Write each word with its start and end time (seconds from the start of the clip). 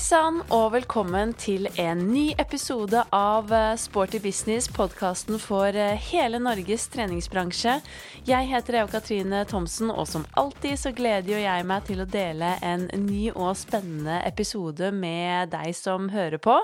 sann, 0.00 0.40
og 0.50 0.72
velkommen 0.74 1.30
til 1.38 1.68
en 1.78 2.00
ny 2.10 2.32
episode 2.40 2.98
av 3.14 3.52
eh, 3.54 3.76
Sporty 3.78 4.18
business, 4.22 4.66
podkasten 4.72 5.38
for 5.40 5.76
eh, 5.76 5.94
hele 6.10 6.40
Norges 6.42 6.88
treningsbransje. 6.90 7.76
Jeg 8.26 8.48
heter 8.50 8.80
Eva 8.80 8.90
Katrine 8.90 9.44
Thomsen, 9.48 9.92
og 9.92 10.08
som 10.10 10.24
alltid 10.40 10.80
så 10.80 10.92
gleder 10.96 11.42
jeg 11.44 11.66
meg 11.68 11.86
til 11.86 12.02
å 12.02 12.08
dele 12.08 12.56
en 12.66 12.88
ny 13.04 13.28
og 13.30 13.52
spennende 13.60 14.18
episode 14.26 14.90
med 14.92 15.52
deg 15.54 15.70
som 15.76 16.10
hører 16.12 16.40
på. 16.42 16.56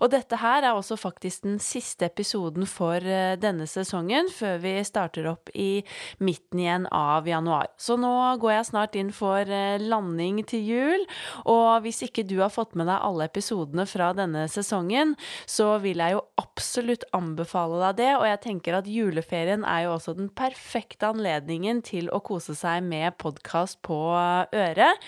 Og 0.00 0.12
dette 0.14 0.40
her 0.40 0.62
er 0.64 0.78
også 0.78 0.98
faktisk 1.00 1.44
den 1.44 1.60
siste 1.62 2.08
episoden 2.08 2.70
for 2.70 3.02
eh, 3.02 3.34
denne 3.40 3.68
sesongen, 3.68 4.30
før 4.32 4.62
vi 4.64 4.76
starter 4.86 5.28
opp 5.34 5.52
i 5.52 5.82
midten 6.22 6.64
igjen 6.64 6.88
av 6.94 7.28
januar. 7.28 7.68
Så 7.76 7.98
nå 8.00 8.14
går 8.40 8.56
jeg 8.56 8.70
snart 8.70 8.98
inn 8.98 9.12
for 9.14 9.54
landing 9.82 10.40
til 10.48 10.64
jul, 10.70 11.08
og 11.44 11.84
hvis 11.84 12.04
ikke 12.06 12.24
du 12.26 12.38
har 12.40 12.46
har 12.46 12.54
med 12.76 12.88
deg 12.90 13.02
alle 13.02 13.26
episodene 13.30 13.86
fra 13.88 14.10
denne 14.16 14.46
sesongen, 14.52 15.14
så 15.48 15.76
vil 15.82 16.02
jeg 16.02 16.16
jo 16.16 16.22
absolutt 16.40 17.06
anbefale 17.16 17.80
deg 17.82 18.00
det. 18.02 18.10
Og 18.18 18.26
jeg 18.28 18.42
tenker 18.44 18.78
at 18.78 18.90
juleferien 18.90 19.64
er 19.66 19.86
jo 19.86 19.96
også 19.96 20.16
den 20.18 20.30
perfekte 20.36 21.10
anledningen 21.10 21.82
til 21.86 22.10
å 22.12 22.22
kose 22.24 22.56
seg 22.58 22.84
med 22.86 23.16
podkast 23.22 23.80
på 23.86 23.98
øret. 24.14 25.06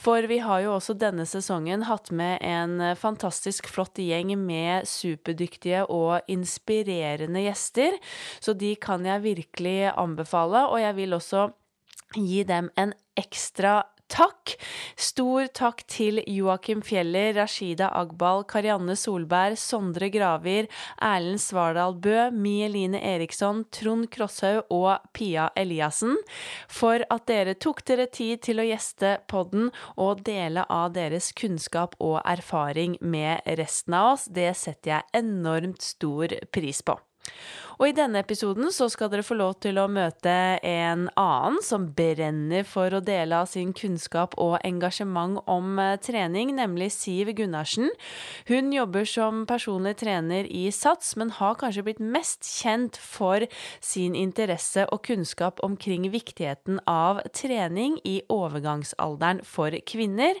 For 0.00 0.26
vi 0.28 0.40
har 0.44 0.64
jo 0.64 0.74
også 0.76 0.96
denne 0.98 1.26
sesongen 1.28 1.86
hatt 1.88 2.10
med 2.14 2.42
en 2.44 2.96
fantastisk 2.98 3.70
flott 3.70 3.98
gjeng 4.02 4.34
med 4.40 4.88
superdyktige 4.88 5.84
og 5.92 6.26
inspirerende 6.30 7.44
gjester, 7.46 7.96
så 8.42 8.54
de 8.58 8.74
kan 8.80 9.04
jeg 9.06 9.24
virkelig 9.24 9.78
anbefale. 9.94 10.66
Og 10.72 10.80
jeg 10.82 10.98
vil 10.98 11.16
også 11.16 11.48
gi 12.14 12.42
dem 12.46 12.70
en 12.78 12.94
ekstra 13.18 13.82
takk. 14.12 14.54
Stor 15.00 15.48
takk 15.56 15.82
til 15.90 16.20
Joakim 16.30 16.82
Fjeller, 16.84 17.34
Rashida 17.38 17.90
Agbal, 17.96 18.44
Karianne 18.48 18.96
Solberg, 18.98 19.58
Sondre 19.60 20.10
Gravir, 20.12 20.68
Erlend 21.02 21.42
Svardal 21.42 21.96
Bø, 21.98 22.28
Mie-Line 22.34 23.00
Eriksson, 23.00 23.64
Trond 23.74 24.10
Krosshaug 24.14 24.70
og 24.74 25.08
Pia 25.16 25.48
Eliassen 25.56 26.16
for 26.68 27.04
at 27.10 27.26
dere 27.30 27.56
tok 27.58 27.84
dere 27.88 28.06
tid 28.12 28.42
til 28.44 28.60
å 28.60 28.68
gjeste 28.68 29.16
podden 29.30 29.70
og 29.96 30.24
dele 30.26 30.66
av 30.70 30.92
deres 30.96 31.32
kunnskap 31.36 31.96
og 32.02 32.20
erfaring 32.24 32.98
med 33.00 33.42
resten 33.58 33.96
av 33.98 34.14
oss. 34.14 34.28
Det 34.28 34.52
setter 34.58 34.96
jeg 34.96 35.24
enormt 35.24 35.82
stor 35.84 36.34
pris 36.54 36.82
på. 36.84 36.98
Og 37.78 37.88
i 37.90 37.94
denne 37.96 38.20
episoden 38.22 38.70
så 38.74 38.86
skal 38.92 39.10
dere 39.10 39.24
få 39.26 39.36
lov 39.38 39.56
til 39.64 39.78
å 39.80 39.88
møte 39.90 40.32
en 40.64 41.08
annen 41.18 41.60
som 41.64 41.88
brenner 41.96 42.66
for 42.68 42.94
å 42.94 43.02
dele 43.04 43.40
av 43.42 43.48
sin 43.50 43.72
kunnskap 43.76 44.36
og 44.40 44.58
engasjement 44.66 45.40
om 45.50 45.78
eh, 45.82 45.96
trening, 46.02 46.54
nemlig 46.58 46.92
Siv 46.94 47.32
Gunnarsen. 47.34 47.90
Hun 48.50 48.70
jobber 48.74 49.08
som 49.08 49.42
personlig 49.50 49.96
trener 50.02 50.46
i 50.46 50.68
SATS, 50.74 51.14
men 51.18 51.32
har 51.38 51.58
kanskje 51.58 51.86
blitt 51.88 52.02
mest 52.02 52.46
kjent 52.46 52.98
for 53.00 53.46
sin 53.82 54.14
interesse 54.18 54.86
og 54.94 55.02
kunnskap 55.08 55.62
omkring 55.66 56.06
viktigheten 56.14 56.80
av 56.90 57.24
trening 57.34 57.98
i 58.06 58.20
overgangsalderen 58.32 59.42
for 59.48 59.74
kvinner. 59.88 60.38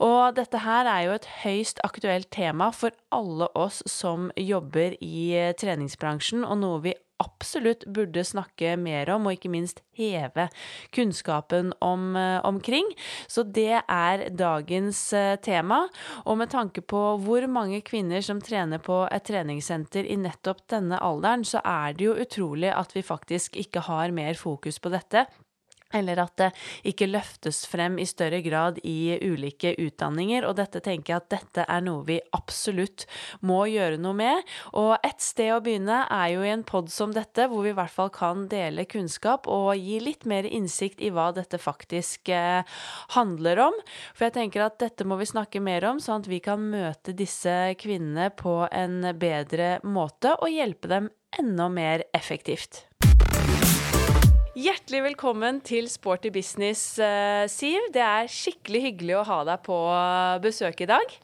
Og 0.00 0.36
dette 0.38 0.64
her 0.64 0.88
er 0.88 1.06
jo 1.08 1.18
et 1.18 1.28
høyst 1.42 1.84
aktuelt 1.86 2.30
tema 2.32 2.70
for 2.72 2.94
alle 3.12 3.50
oss 3.58 3.82
som 3.90 4.30
jobber 4.38 4.96
i 5.04 5.30
eh, 5.36 5.52
treningsbransjen. 5.58 6.44
og 6.44 6.56
noe 6.60 6.69
noe 6.70 6.84
vi 6.86 6.94
absolutt 7.20 7.84
burde 7.92 8.24
snakke 8.24 8.74
mer 8.80 9.10
om, 9.12 9.26
og 9.28 9.36
ikke 9.36 9.50
minst 9.52 9.82
heve 9.96 10.48
kunnskapen 10.96 11.72
om, 11.84 12.16
eh, 12.16 12.40
omkring. 12.44 12.88
Så 13.28 13.44
det 13.44 13.82
er 13.82 14.28
dagens 14.30 15.12
eh, 15.12 15.36
tema. 15.36 15.88
Og 16.24 16.38
med 16.38 16.50
tanke 16.50 16.80
på 16.80 17.18
hvor 17.20 17.46
mange 17.48 17.82
kvinner 17.82 18.24
som 18.24 18.40
trener 18.40 18.78
på 18.78 19.02
et 19.12 19.24
treningssenter 19.28 20.08
i 20.08 20.16
nettopp 20.16 20.66
denne 20.68 21.00
alderen, 21.00 21.44
så 21.44 21.60
er 21.64 21.92
det 21.92 22.08
jo 22.08 22.16
utrolig 22.16 22.72
at 22.72 22.96
vi 22.96 23.04
faktisk 23.04 23.56
ikke 23.56 23.84
har 23.90 24.16
mer 24.16 24.34
fokus 24.34 24.80
på 24.80 24.92
dette 24.92 25.26
eller 25.96 26.22
at 26.22 26.36
det 26.40 26.48
ikke 26.90 27.08
løftes 27.10 27.64
frem 27.70 27.98
i 28.00 28.06
større 28.08 28.40
grad 28.44 28.78
i 28.86 29.16
ulike 29.20 29.74
utdanninger. 29.78 30.46
Og 30.46 30.56
dette 30.60 30.82
tenker 30.84 31.14
jeg 31.14 31.22
at 31.22 31.30
dette 31.34 31.66
er 31.66 31.84
noe 31.84 32.04
vi 32.06 32.20
absolutt 32.36 33.06
må 33.46 33.62
gjøre 33.70 34.00
noe 34.02 34.16
med. 34.16 34.50
Og 34.78 34.94
et 35.06 35.22
sted 35.22 35.52
å 35.54 35.60
begynne 35.64 36.02
er 36.06 36.28
jo 36.34 36.44
i 36.46 36.52
en 36.52 36.64
pod 36.66 36.90
som 36.92 37.14
dette, 37.14 37.48
hvor 37.50 37.64
vi 37.66 37.74
i 37.74 37.78
hvert 37.78 37.94
fall 37.94 38.12
kan 38.14 38.46
dele 38.50 38.86
kunnskap 38.90 39.48
og 39.50 39.72
gi 39.78 40.00
litt 40.02 40.26
mer 40.28 40.48
innsikt 40.48 41.02
i 41.02 41.12
hva 41.14 41.30
dette 41.36 41.60
faktisk 41.60 42.30
eh, 42.34 42.62
handler 43.16 43.64
om. 43.70 43.80
For 44.14 44.28
jeg 44.28 44.38
tenker 44.38 44.66
at 44.66 44.80
dette 44.82 45.06
må 45.08 45.18
vi 45.20 45.30
snakke 45.30 45.62
mer 45.64 45.86
om, 45.90 46.02
sånn 46.02 46.24
at 46.24 46.30
vi 46.30 46.42
kan 46.44 46.62
møte 46.72 47.16
disse 47.16 47.56
kvinnene 47.80 48.30
på 48.36 48.62
en 48.70 49.02
bedre 49.20 49.78
måte 49.86 50.36
og 50.38 50.52
hjelpe 50.52 50.90
dem 50.90 51.10
enda 51.38 51.68
mer 51.72 52.04
effektivt. 52.16 52.89
Hjertelig 54.60 54.98
velkommen 55.04 55.60
til 55.64 55.86
Sporty 55.88 56.28
business, 56.34 56.98
uh, 57.00 57.46
Siv. 57.48 57.80
Det 57.94 58.02
er 58.04 58.26
skikkelig 58.28 58.80
hyggelig 58.90 59.14
å 59.16 59.22
ha 59.24 59.38
deg 59.48 59.62
på 59.64 59.76
besøk 60.44 60.82
i 60.84 60.88
dag. 60.90 61.14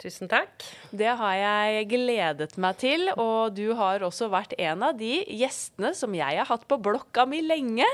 Tusen 0.00 0.30
takk. 0.32 0.64
Det 0.90 1.12
har 1.20 1.36
jeg 1.38 1.86
gledet 1.92 2.56
meg 2.58 2.80
til. 2.80 3.04
Og 3.14 3.54
du 3.54 3.76
har 3.78 4.02
også 4.02 4.30
vært 4.32 4.56
en 4.58 4.82
av 4.88 4.98
de 4.98 5.20
gjestene 5.22 5.92
som 5.94 6.16
jeg 6.18 6.40
har 6.40 6.48
hatt 6.48 6.66
på 6.66 6.80
blokka 6.82 7.28
mi 7.30 7.44
lenge. 7.44 7.86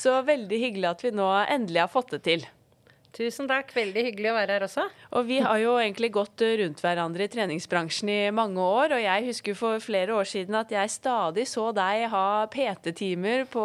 Så 0.00 0.16
veldig 0.24 0.62
hyggelig 0.64 0.92
at 0.94 1.04
vi 1.04 1.12
nå 1.18 1.28
endelig 1.42 1.84
har 1.84 1.92
fått 1.92 2.14
det 2.16 2.22
til. 2.30 2.48
Tusen 3.16 3.48
takk. 3.48 3.70
Veldig 3.74 4.02
hyggelig 4.10 4.28
å 4.30 4.36
være 4.36 4.54
her 4.54 4.64
også. 4.66 4.84
Og 5.16 5.24
vi 5.26 5.38
har 5.40 5.56
jo 5.62 5.72
egentlig 5.80 6.10
gått 6.12 6.42
rundt 6.60 6.82
hverandre 6.84 7.24
i 7.24 7.30
treningsbransjen 7.32 8.10
i 8.12 8.18
mange 8.34 8.60
år. 8.60 8.92
Og 8.98 9.00
jeg 9.02 9.24
husker 9.30 9.56
for 9.58 9.82
flere 9.82 10.12
år 10.14 10.28
siden 10.28 10.58
at 10.58 10.72
jeg 10.72 10.92
stadig 10.92 11.46
så 11.48 11.70
deg 11.76 12.04
ha 12.12 12.44
PT-timer 12.52 13.46
på 13.50 13.64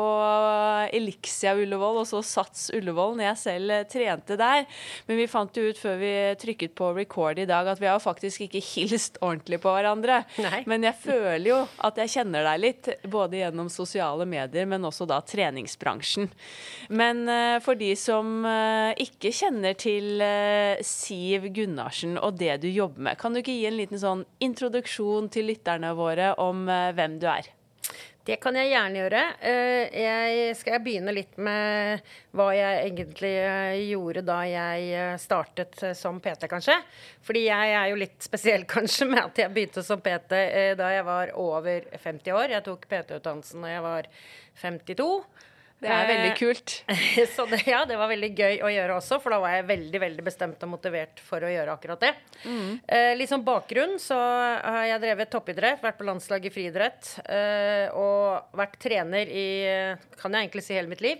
Elixia 0.95 1.53
Ullevål 1.59 1.99
og 2.01 2.07
så 2.09 2.21
Sats 2.25 2.69
Ullevål 2.73 3.17
når 3.19 3.27
jeg 3.27 3.41
selv 3.41 3.75
trente 3.91 4.37
der. 4.39 4.63
Men 5.09 5.19
vi 5.19 5.27
fant 5.31 5.59
jo 5.59 5.67
ut 5.67 5.81
før 5.81 5.99
vi 5.99 6.13
trykket 6.39 6.75
på 6.79 6.93
record 6.95 7.43
i 7.43 7.47
dag 7.49 7.67
at 7.73 7.83
vi 7.83 7.91
har 7.91 8.01
faktisk 8.03 8.47
ikke 8.47 8.63
hilst 8.73 9.19
ordentlig 9.21 9.59
på 9.63 9.75
hverandre. 9.75 10.21
Nei. 10.43 10.63
Men 10.71 10.87
jeg 10.87 10.99
føler 11.03 11.49
jo 11.51 11.59
at 11.83 11.99
jeg 11.99 12.15
kjenner 12.15 12.47
deg 12.47 12.63
litt, 12.63 12.91
både 13.11 13.41
gjennom 13.41 13.67
sosiale 13.73 14.25
medier, 14.29 14.65
men 14.69 14.87
også 14.87 15.07
da 15.09 15.19
treningsbransjen. 15.19 16.31
Men 16.93 17.25
uh, 17.27 17.59
for 17.63 17.77
de 17.79 17.91
som 17.99 18.39
uh, 18.47 18.95
ikke 18.95 19.32
kjenner 19.35 19.75
til 19.79 20.21
uh, 20.21 20.79
Siv 20.85 21.49
Gunnarsen 21.55 22.16
og 22.19 22.38
det 22.39 22.61
du 22.63 22.69
jobber 22.69 23.09
med, 23.09 23.19
kan 23.19 23.33
du 23.33 23.41
ikke 23.41 23.55
gi 23.55 23.67
en 23.69 23.77
liten 23.79 24.01
sånn 24.01 24.23
introduksjon 24.44 25.29
til 25.33 25.49
lytterne 25.51 25.94
våre 25.97 26.33
om 26.41 26.66
uh, 26.69 26.94
hvem 26.95 27.19
du 27.21 27.27
er? 27.31 27.49
Det 28.23 28.38
kan 28.39 28.55
jeg 28.55 28.69
gjerne 28.71 29.01
gjøre. 29.01 29.21
Uh, 29.44 29.95
jeg 29.99 30.55
skal 30.55 30.83
begynne 30.85 31.16
litt 31.16 31.35
med 31.44 32.03
hva 32.38 32.47
jeg 32.55 32.85
egentlig 32.88 33.33
gjorde 33.89 34.23
da 34.29 34.39
jeg 34.47 35.16
startet 35.19 35.81
som 36.00 36.21
PT, 36.23 36.47
kanskje. 36.51 36.77
Fordi 37.27 37.45
jeg 37.50 37.73
er 37.79 37.89
jo 37.91 38.00
litt 38.00 38.19
spesiell 38.29 38.67
kanskje 38.69 39.09
med 39.11 39.23
at 39.25 39.44
jeg 39.44 39.55
begynte 39.55 39.83
som 39.83 40.03
PT 40.03 40.44
da 40.79 40.94
jeg 40.95 41.07
var 41.09 41.33
over 41.35 41.89
50 41.95 42.38
år. 42.38 42.55
Jeg 42.55 42.67
tok 42.69 42.88
PT-utdannelsen 42.88 43.67
da 43.67 43.73
jeg 43.75 43.88
var 43.89 44.13
52. 44.63 45.09
Det 45.83 45.91
er 45.91 46.09
veldig 46.09 46.31
eh, 46.31 46.38
kult. 46.39 46.75
så 47.35 47.45
det, 47.51 47.61
ja, 47.67 47.83
det 47.89 47.97
var 47.99 48.11
veldig 48.11 48.31
gøy 48.31 48.59
å 48.63 48.71
gjøre 48.73 48.97
også, 48.99 49.19
for 49.23 49.35
da 49.35 49.39
var 49.44 49.55
jeg 49.57 49.67
veldig 49.69 50.03
veldig 50.05 50.25
bestemt 50.25 50.66
og 50.66 50.73
motivert 50.73 51.23
for 51.23 51.44
å 51.44 51.51
gjøre 51.51 51.75
akkurat 51.75 52.05
det. 52.05 52.13
Mm. 52.47 52.69
Eh, 52.88 53.11
litt 53.19 53.31
sånn 53.31 53.45
bakgrunn 53.45 53.97
så 54.01 54.17
har 54.17 54.85
jeg 54.89 55.03
drevet 55.03 55.33
toppidrett, 55.33 55.83
vært 55.83 55.99
på 55.99 56.07
landslag 56.07 56.47
i 56.47 56.53
friidrett 56.53 57.16
eh, 57.25 57.88
og 57.94 58.55
vært 58.57 58.79
trener 58.81 59.29
i 59.29 59.47
kan 60.19 60.33
jeg 60.33 60.47
egentlig 60.47 60.63
si 60.66 60.77
hele 60.77 60.91
mitt 60.91 61.03
liv. 61.03 61.19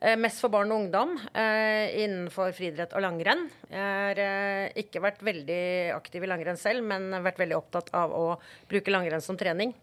Eh, 0.00 0.16
mest 0.16 0.40
for 0.40 0.48
barn 0.48 0.70
og 0.72 0.86
ungdom 0.86 1.10
eh, 1.36 1.92
innenfor 2.00 2.54
friidrett 2.56 2.94
og 2.96 3.04
langrenn. 3.04 3.44
Jeg 3.68 3.84
har 3.84 4.20
eh, 4.24 4.78
ikke 4.80 5.02
vært 5.04 5.20
veldig 5.24 5.64
aktiv 5.92 6.24
i 6.24 6.30
langrenn 6.30 6.56
selv, 6.60 6.86
men 6.88 7.12
vært 7.20 7.40
veldig 7.42 7.58
opptatt 7.58 7.90
av 7.96 8.14
å 8.16 8.24
bruke 8.70 8.94
langrenn 8.94 9.24
som 9.24 9.36
trening. 9.40 9.74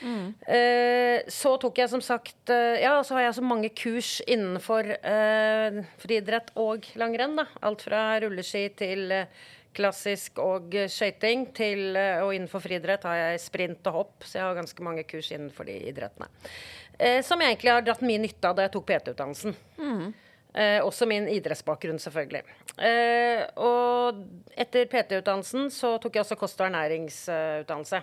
Mm. 0.00 0.30
Så 1.28 1.50
tok 1.60 1.82
jeg 1.82 1.90
som 1.92 2.00
sagt 2.00 2.48
Ja, 2.48 2.94
så 3.04 3.12
har 3.12 3.26
jeg 3.26 3.34
så 3.36 3.42
mange 3.44 3.68
kurs 3.76 4.22
innenfor 4.24 4.88
friidrett 6.00 6.48
og 6.56 6.88
langrenn. 6.96 7.36
da 7.36 7.44
Alt 7.60 7.84
fra 7.84 8.00
rulleski 8.24 8.70
til 8.72 9.12
klassisk 9.76 10.40
og 10.40 10.72
skøyting 10.88 11.50
til 11.52 11.92
Og 11.92 12.32
innenfor 12.32 12.64
friidrett 12.64 13.04
har 13.04 13.20
jeg 13.20 13.44
sprint 13.44 13.92
og 13.92 13.98
hopp, 14.00 14.16
så 14.24 14.40
jeg 14.40 14.46
har 14.46 14.56
ganske 14.62 14.88
mange 14.88 15.04
kurs 15.12 15.28
innenfor 15.36 15.68
de 15.68 15.76
idrettene. 15.92 16.32
Eh, 16.98 17.22
som 17.22 17.40
jeg 17.40 17.54
egentlig 17.54 17.72
har 17.74 17.84
dratt 17.84 18.04
mye 18.06 18.22
nytte 18.22 18.48
av 18.48 18.56
da 18.56 18.66
jeg 18.66 18.72
tok 18.76 18.86
PT-utdannelsen. 18.88 19.56
Mm. 19.78 20.06
Eh, 20.56 20.78
også 20.80 21.04
min 21.08 21.26
idrettsbakgrunn, 21.28 21.98
selvfølgelig. 22.00 22.42
Eh, 22.80 23.42
og 23.60 24.22
etter 24.56 24.88
PT-utdannelsen 24.88 25.68
så 25.72 25.96
tok 26.00 26.16
jeg 26.16 26.24
også 26.24 26.38
kost- 26.40 26.62
og 26.62 26.70
ernæringsutdannelse. 26.70 28.00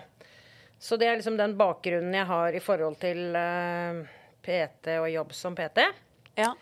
Så 0.78 0.98
det 1.00 1.08
er 1.08 1.18
liksom 1.18 1.38
den 1.40 1.56
bakgrunnen 1.58 2.14
jeg 2.14 2.28
har 2.28 2.54
i 2.54 2.62
forhold 2.62 3.00
til 3.02 3.34
eh, 3.40 4.04
PT 4.44 4.98
og 5.00 5.10
jobb 5.10 5.34
som 5.34 5.56
PT. 5.58 5.88
Ja. 6.38 6.52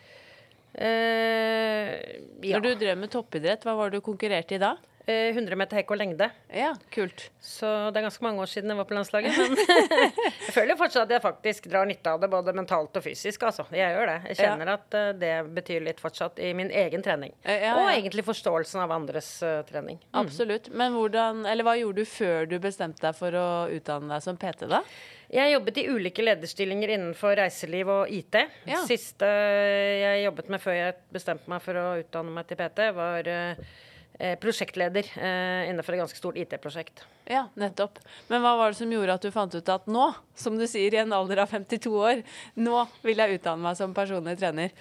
Eh, 0.72 1.92
ja. 2.40 2.56
Når 2.56 2.64
du 2.64 2.72
drev 2.80 2.96
med 3.02 3.12
toppidrett, 3.12 3.64
hva 3.66 3.76
var 3.76 3.90
det 3.90 4.00
du 4.00 4.06
konkurrerte 4.06 4.56
i 4.56 4.62
da? 4.62 4.76
Eh, 5.06 5.32
100 5.34 5.58
meter 5.58 5.80
hekk 5.80 5.92
og 5.94 5.98
lengde. 5.98 6.28
Ja, 6.54 6.72
kult. 6.94 7.24
Så 7.42 7.66
det 7.90 7.98
er 7.98 8.06
ganske 8.06 8.22
mange 8.22 8.44
år 8.44 8.50
siden 8.50 8.70
jeg 8.70 8.78
var 8.78 8.86
på 8.86 8.94
landslaget. 8.94 9.38
Men 9.38 9.56
jeg 10.46 10.54
føler 10.54 10.78
fortsatt 10.78 11.08
at 11.08 11.16
jeg 11.16 11.24
faktisk 11.24 11.66
drar 11.72 11.88
nytte 11.90 12.12
av 12.12 12.20
det, 12.22 12.30
både 12.30 12.54
mentalt 12.54 13.00
og 13.00 13.04
fysisk. 13.04 13.42
Altså. 13.48 13.66
Jeg 13.74 13.96
gjør 13.96 14.12
det. 14.12 14.18
Jeg 14.30 14.40
kjenner 14.44 14.74
at 14.76 14.98
eh, 14.98 15.08
det 15.18 15.32
betyr 15.56 15.82
litt 15.88 16.02
fortsatt 16.02 16.38
i 16.38 16.52
min 16.58 16.70
egen 16.70 17.02
trening. 17.02 17.34
Eh, 17.42 17.66
ja, 17.66 17.74
Og 17.80 17.90
egentlig 17.90 18.26
forståelsen 18.28 18.84
av 18.84 18.94
andres 18.94 19.32
uh, 19.42 19.60
trening. 19.66 19.98
Absolutt. 20.18 20.70
Men 20.70 20.94
hvordan, 20.94 21.42
eller 21.50 21.66
hva 21.66 21.74
gjorde 21.80 22.04
du 22.04 22.08
før 22.08 22.46
du 22.46 22.58
bestemte 22.62 23.02
deg 23.02 23.18
for 23.18 23.34
å 23.34 23.48
utdanne 23.74 24.14
deg 24.14 24.22
som 24.22 24.38
PT, 24.38 24.70
da? 24.70 24.84
Jeg 25.32 25.54
jobbet 25.54 25.78
i 25.80 25.86
ulike 25.88 26.24
lederstillinger 26.24 26.90
innenfor 26.92 27.38
reiseliv 27.40 27.88
og 27.88 28.10
IT. 28.12 28.36
Ja. 28.68 28.82
Siste 28.84 29.26
jeg 29.26 30.26
jobbet 30.26 30.50
med 30.52 30.60
før 30.60 30.76
jeg 30.76 30.98
bestemte 31.14 31.48
meg 31.48 31.62
for 31.64 31.78
å 31.80 31.86
utdanne 32.02 32.34
meg 32.36 32.50
til 32.50 32.60
PT, 32.60 32.90
var 32.92 33.30
eh, 33.32 33.54
eh, 33.56 33.80
prosjektleder 34.40 35.08
eh, 35.16 35.70
innenfor 35.70 35.96
et 35.96 36.02
ganske 36.02 36.18
stort 36.18 36.38
IT-prosjekt. 36.38 37.04
Ja, 37.30 37.46
nettopp. 37.58 37.98
Men 38.28 38.42
hva 38.44 38.54
var 38.58 38.72
det 38.72 38.78
som 38.78 38.92
gjorde 38.92 39.16
at 39.16 39.24
du 39.24 39.32
fant 39.34 39.54
ut 39.54 39.72
at 39.72 39.88
nå, 39.90 40.08
som 40.38 40.58
du 40.58 40.66
sier, 40.70 40.94
i 40.94 41.00
en 41.02 41.14
alder 41.16 41.42
av 41.44 41.52
52 41.52 41.92
år, 41.96 42.22
nå 42.60 42.84
vil 43.06 43.22
jeg 43.22 43.38
utdanne 43.38 43.64
meg 43.64 43.78
som 43.78 43.94
personlig 43.96 44.36
trener? 44.40 44.74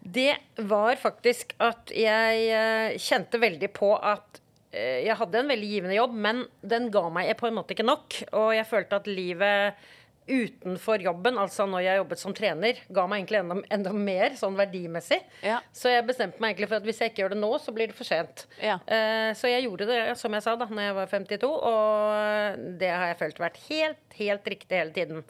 Det 0.00 0.32
var 0.68 1.00
faktisk 1.00 1.56
at 1.62 1.94
jeg 1.94 2.48
eh, 2.52 2.98
kjente 3.00 3.40
veldig 3.42 3.72
på 3.74 3.94
at 3.96 4.40
eh, 4.70 5.06
jeg 5.06 5.18
hadde 5.18 5.42
en 5.42 5.52
veldig 5.54 5.72
givende 5.72 5.98
jobb, 5.98 6.16
men 6.28 6.44
den 6.60 6.90
ga 6.94 7.06
meg 7.10 7.32
på 7.40 7.48
en 7.48 7.58
måte 7.58 7.76
ikke 7.76 7.86
nok. 7.86 8.20
Og 8.38 8.50
jeg 8.58 8.70
følte 8.70 9.00
at 9.00 9.10
livet 9.10 9.86
utenfor 10.26 11.02
jobben, 11.04 11.38
altså 11.38 11.66
når 11.70 11.84
jeg 11.86 12.00
jobbet 12.00 12.20
som 12.22 12.34
trener, 12.36 12.80
ga 12.92 13.06
meg 13.10 13.22
egentlig 13.22 13.40
enda, 13.42 13.58
enda 13.78 13.92
mer 13.94 14.36
sånn 14.38 14.58
verdimessig. 14.58 15.20
Ja. 15.46 15.60
Så 15.74 15.92
jeg 15.92 16.06
bestemte 16.08 16.42
meg 16.42 16.54
egentlig 16.54 16.70
for 16.72 16.80
at 16.80 16.88
hvis 16.88 17.02
jeg 17.02 17.12
ikke 17.12 17.24
gjør 17.24 17.36
det 17.36 17.42
nå, 17.42 17.50
så 17.62 17.74
blir 17.76 17.92
det 17.92 17.98
for 17.98 18.08
sent. 18.08 18.46
Ja. 18.62 18.78
Eh, 18.86 19.30
så 19.38 19.50
jeg 19.52 19.66
gjorde 19.66 19.88
det, 19.90 20.00
som 20.20 20.34
jeg 20.34 20.46
sa, 20.46 20.56
da 20.58 20.68
når 20.70 20.88
jeg 20.88 20.96
var 21.00 21.12
52, 21.12 21.52
og 21.72 22.64
det 22.82 22.90
har 22.94 23.12
jeg 23.12 23.20
følt 23.22 23.44
vært 23.46 23.62
helt, 23.68 24.02
helt 24.18 24.50
riktig 24.56 24.80
hele 24.82 24.96
tiden. 24.96 25.24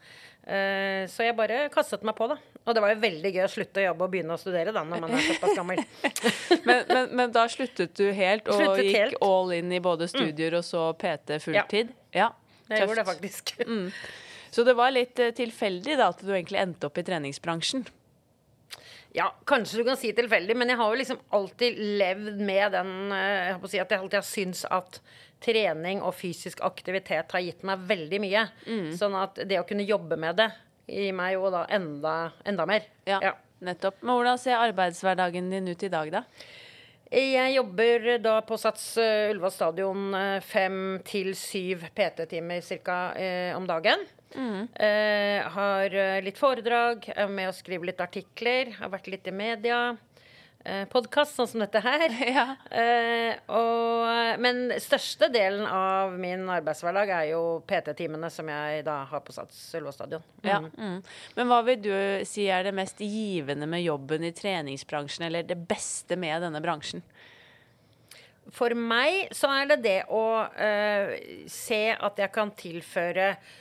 Eh, 0.46 1.04
så 1.10 1.26
jeg 1.26 1.34
bare 1.38 1.64
kastet 1.74 2.04
meg 2.06 2.14
på, 2.18 2.28
da. 2.30 2.38
Og 2.66 2.74
det 2.74 2.82
var 2.82 2.92
jo 2.94 3.00
veldig 3.02 3.30
gøy 3.34 3.44
å 3.44 3.50
slutte 3.50 3.82
å 3.82 3.86
jobbe 3.88 4.06
og 4.06 4.12
begynne 4.14 4.34
å 4.34 4.40
studere 4.40 4.74
da, 4.74 4.82
når 4.86 5.02
man 5.04 5.14
er 5.14 5.24
såpass 5.28 5.54
gammel. 5.58 5.82
Men, 6.66 6.80
men, 6.88 7.10
men 7.14 7.32
da 7.34 7.44
sluttet 7.50 7.92
du 7.94 8.08
helt 8.14 8.48
og 8.50 8.58
Sluttet 8.58 8.88
gikk 8.88 8.96
helt. 8.96 9.16
Mm. 9.20 9.26
all 9.28 9.52
in 9.54 9.74
i 9.76 9.78
både 9.82 10.08
studier 10.10 10.56
og 10.58 10.64
så 10.66 10.88
PT 10.98 11.36
fulltid? 11.44 11.92
Ja. 12.14 12.32
Jeg 12.66 12.82
gjorde 12.82 13.04
det 13.04 13.06
faktisk. 13.06 13.52
faktisk. 13.54 14.00
Så 14.50 14.64
det 14.66 14.76
var 14.78 14.94
litt 14.94 15.18
eh, 15.22 15.34
tilfeldig 15.36 15.98
da 15.98 16.10
at 16.12 16.22
du 16.24 16.32
egentlig 16.32 16.60
endte 16.62 16.88
opp 16.88 16.98
i 16.98 17.06
treningsbransjen? 17.06 17.86
Ja, 19.16 19.30
kanskje 19.48 19.78
du 19.80 19.84
kan 19.84 19.96
si 19.96 20.10
tilfeldig, 20.12 20.56
men 20.60 20.68
jeg 20.68 20.76
har 20.76 20.90
jo 20.92 20.98
liksom 21.00 21.20
alltid 21.32 21.78
levd 22.00 22.40
med 22.44 22.74
den 22.74 22.90
eh, 23.16 23.54
Jeg 23.54 23.70
si 23.72 23.80
at 23.80 23.94
jeg 23.94 24.02
alltid 24.02 24.18
har 24.18 24.26
syntes 24.28 24.66
at 24.68 25.00
trening 25.40 26.02
og 26.04 26.12
fysisk 26.16 26.60
aktivitet 26.64 27.32
har 27.32 27.44
gitt 27.44 27.64
meg 27.64 27.86
veldig 27.88 28.20
mye. 28.20 28.42
Mm. 28.68 28.90
Sånn 28.98 29.16
at 29.16 29.40
det 29.48 29.60
å 29.60 29.64
kunne 29.68 29.86
jobbe 29.88 30.18
med 30.20 30.36
det 30.40 30.50
gir 30.86 31.16
meg 31.16 31.34
jo 31.34 31.48
da 31.52 31.64
enda, 31.72 32.14
enda 32.44 32.66
mer. 32.68 32.84
Ja, 33.08 33.32
nettopp. 33.64 34.02
Men 34.02 34.18
hvordan 34.18 34.40
ser 34.40 34.60
arbeidshverdagen 34.60 35.48
din 35.52 35.72
ut 35.72 35.82
i 35.82 35.92
dag, 35.92 36.12
da? 36.12 36.22
Jeg 37.06 37.54
jobber 37.54 38.06
da 38.20 38.36
på 38.44 38.58
Sats 38.58 38.84
uh, 38.98 39.30
Ullevål 39.30 39.52
stadion 39.54 40.14
eh, 40.18 40.44
fem 40.44 40.78
til 41.06 41.32
syv 41.38 41.86
PT-timer 41.94 42.64
ca. 42.84 43.00
om 43.56 43.68
dagen. 43.68 44.04
Eh, 44.34 45.46
har 45.52 45.94
eh, 45.94 46.22
litt 46.24 46.38
foredrag, 46.38 47.08
er 47.14 47.30
med 47.30 47.50
å 47.50 47.54
skrive 47.56 47.88
litt 47.88 48.02
artikler, 48.02 48.74
har 48.80 48.92
vært 48.92 49.08
litt 49.12 49.26
i 49.30 49.34
media. 49.34 49.96
Uh, 50.66 50.82
Podkast, 50.90 51.36
sånn 51.36 51.46
som 51.46 51.62
dette 51.62 51.78
her. 51.78 52.10
Ja. 52.36 52.46
Eh, 52.74 53.36
og, 53.54 54.40
men 54.42 54.72
største 54.82 55.28
delen 55.30 55.62
av 55.70 56.16
min 56.18 56.42
arbeidshverdag 56.50 57.12
er 57.14 57.28
jo 57.30 57.42
PT-timene 57.70 58.30
som 58.34 58.50
jeg 58.50 58.82
da 58.86 58.96
har 59.06 59.22
på 59.22 59.34
Sats 59.36 59.60
Ullevål 59.78 59.94
stadion. 59.94 60.24
Ja. 60.42 60.58
Mm. 60.66 60.98
Men 61.36 61.50
hva 61.52 61.60
vil 61.68 61.78
du 61.84 61.94
si 62.26 62.48
er 62.50 62.66
det 62.66 62.74
mest 62.74 62.98
givende 62.98 63.68
med 63.70 63.84
jobben 63.84 64.26
i 64.26 64.32
treningsbransjen, 64.34 65.28
eller 65.28 65.46
det 65.46 65.58
beste 65.70 66.18
med 66.18 66.42
denne 66.42 66.62
bransjen? 66.64 67.04
For 68.54 68.74
meg 68.78 69.30
så 69.34 69.52
er 69.54 69.70
det 69.70 69.78
det 69.86 70.00
å 70.10 70.26
eh, 70.50 71.14
se 71.50 71.84
at 71.94 72.18
jeg 72.22 72.34
kan 72.34 72.50
tilføre 72.58 73.30
eh, 73.36 73.54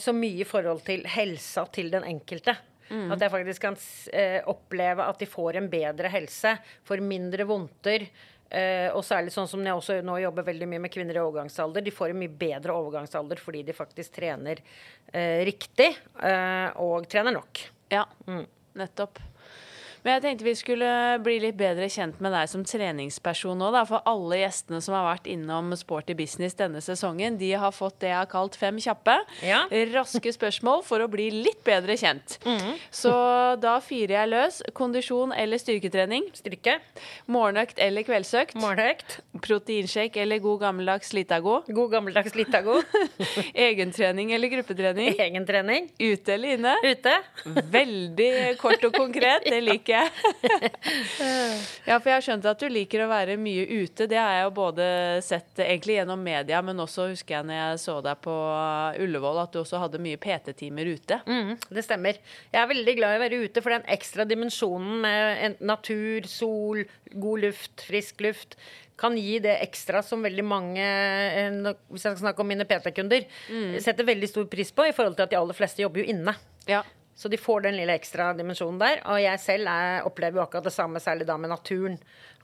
så 0.00 0.14
mye 0.16 0.40
i 0.40 0.48
forhold 0.48 0.80
til 0.86 1.02
helsa 1.12 1.66
til 1.74 1.90
den 1.92 2.06
enkelte. 2.08 2.54
At 2.88 3.20
jeg 3.20 3.32
faktisk 3.32 3.64
kan 3.66 3.76
eh, 4.16 4.40
oppleve 4.48 5.04
at 5.04 5.20
de 5.20 5.28
får 5.28 5.58
en 5.60 5.68
bedre 5.70 6.08
helse, 6.12 6.54
får 6.88 7.04
mindre 7.04 7.44
vondter. 7.48 8.06
Eh, 8.48 8.88
og 8.96 9.04
særlig 9.04 9.32
sånn 9.34 9.48
som 9.50 9.64
jeg 9.64 9.76
også 9.76 9.98
nå 10.00 10.14
jobber 10.22 10.46
veldig 10.46 10.68
mye 10.70 10.80
med 10.86 10.92
kvinner 10.92 11.18
i 11.18 11.20
overgangsalder. 11.20 11.84
De 11.84 11.92
får 11.92 12.14
en 12.14 12.20
mye 12.22 12.32
bedre 12.32 12.76
overgangsalder 12.78 13.40
fordi 13.42 13.64
de 13.68 13.76
faktisk 13.76 14.16
trener 14.16 14.62
eh, 15.12 15.44
riktig 15.48 15.90
eh, 16.24 16.68
og 16.80 17.08
trener 17.12 17.36
nok. 17.36 17.66
Ja, 17.92 18.06
nettopp. 18.78 19.20
Men 20.08 20.14
jeg 20.16 20.22
tenkte 20.24 20.46
vi 20.46 20.54
skulle 20.56 20.90
bli 21.20 21.34
litt 21.42 21.56
bedre 21.58 21.84
kjent 21.92 22.16
med 22.24 22.32
deg 22.32 22.48
som 22.48 22.62
treningsperson 22.64 23.58
nå, 23.60 23.66
da. 23.74 23.82
For 23.84 24.00
alle 24.08 24.38
gjestene 24.40 24.78
som 24.80 24.94
har 24.96 25.04
vært 25.04 25.26
innom 25.28 25.74
Sporty 25.76 26.14
business 26.16 26.54
denne 26.56 26.80
sesongen, 26.80 27.34
de 27.36 27.50
har 27.60 27.74
fått 27.76 27.98
det 28.00 28.08
jeg 28.08 28.16
har 28.16 28.30
kalt 28.30 28.56
fem 28.56 28.78
kjappe. 28.80 29.18
Ja. 29.44 29.58
Raske 29.92 30.32
spørsmål 30.32 30.80
for 30.88 31.04
å 31.04 31.10
bli 31.12 31.26
litt 31.34 31.60
bedre 31.66 31.92
kjent. 32.00 32.38
Så 32.88 33.12
da 33.60 33.74
fyrer 33.84 34.14
jeg 34.22 34.30
løs. 34.32 34.62
Kondisjon 34.78 35.34
eller 35.36 35.60
styrketrening? 35.60 36.30
Styrke, 36.40 36.78
Morgenøkt 37.28 37.76
eller 37.84 38.06
kveldsøkt? 38.08 38.56
morgenøkt, 38.56 39.18
Proteinshake 39.44 40.22
eller 40.24 40.40
god 40.40 40.62
gammeldags 40.64 41.12
Litago? 41.12 41.58
god 41.68 41.92
gammeldags 41.98 42.32
Litago, 42.38 42.78
Egentrening 43.68 44.32
eller 44.32 44.48
gruppetrening? 44.56 45.12
egentrening, 45.20 45.90
Ute 46.00 46.32
eller 46.38 46.56
inne? 46.56 46.74
ute. 46.88 47.14
Veldig 47.76 48.56
kort 48.64 48.88
og 48.88 48.96
konkret, 48.96 49.44
det 49.44 49.60
liker 49.68 49.92
jeg. 49.92 49.97
ja, 51.88 51.96
for 51.98 52.08
jeg 52.10 52.14
har 52.14 52.24
skjønt 52.24 52.48
at 52.48 52.60
du 52.62 52.66
liker 52.70 53.04
å 53.04 53.10
være 53.10 53.36
mye 53.40 53.64
ute. 53.66 54.06
Det 54.10 54.18
har 54.18 54.32
jeg 54.36 54.46
jo 54.46 54.54
både 54.58 54.88
sett 55.24 55.62
egentlig 55.64 55.98
gjennom 55.98 56.22
media, 56.22 56.60
men 56.64 56.82
også 56.84 57.08
husker 57.12 57.38
jeg 57.38 57.48
når 57.48 57.58
jeg 57.58 57.82
så 57.84 57.98
deg 58.04 58.20
på 58.24 58.34
Ullevål, 59.04 59.42
at 59.44 59.54
du 59.54 59.60
også 59.62 59.82
hadde 59.82 60.02
mye 60.02 60.20
PT-timer 60.20 60.92
ute. 60.94 61.20
Mm, 61.28 61.54
det 61.74 61.86
stemmer. 61.86 62.18
Jeg 62.52 62.60
er 62.62 62.72
veldig 62.72 62.96
glad 62.98 63.14
i 63.14 63.20
å 63.20 63.24
være 63.24 63.40
ute 63.46 63.64
for 63.64 63.76
den 63.76 63.88
ekstra 63.98 64.26
dimensjonen 64.28 65.00
med 65.04 65.64
natur, 65.64 66.28
sol, 66.30 66.84
god 67.14 67.48
luft, 67.48 67.88
frisk 67.88 68.22
luft. 68.26 68.58
Kan 68.98 69.14
gi 69.14 69.38
det 69.42 69.60
ekstra 69.62 70.02
som 70.02 70.24
veldig 70.26 70.42
mange, 70.42 70.82
eh, 70.82 71.58
hvis 71.92 72.02
jeg 72.02 72.16
skal 72.16 72.22
snakke 72.24 72.42
om 72.42 72.48
mine 72.50 72.66
PT-kunder, 72.66 73.26
setter 73.84 74.08
veldig 74.08 74.30
stor 74.30 74.48
pris 74.50 74.74
på, 74.74 74.88
i 74.88 74.94
forhold 74.96 75.14
til 75.18 75.28
at 75.28 75.34
de 75.34 75.38
aller 75.38 75.54
fleste 75.54 75.84
jobber 75.84 76.02
jo 76.02 76.10
inne. 76.16 76.34
Ja. 76.68 76.82
Så 77.18 77.28
de 77.28 77.38
får 77.40 77.64
den 77.66 77.74
lille 77.74 77.96
ekstra 77.98 78.30
dimensjonen 78.38 78.78
der. 78.78 79.00
Og 79.10 79.18
jeg 79.18 79.40
selv 79.42 79.70
er, 79.72 80.04
opplever 80.06 80.38
jo 80.38 80.44
akkurat 80.44 80.68
det 80.68 80.74
samme, 80.74 81.02
særlig 81.02 81.26
da 81.26 81.34
med 81.40 81.50
naturen. 81.50 81.96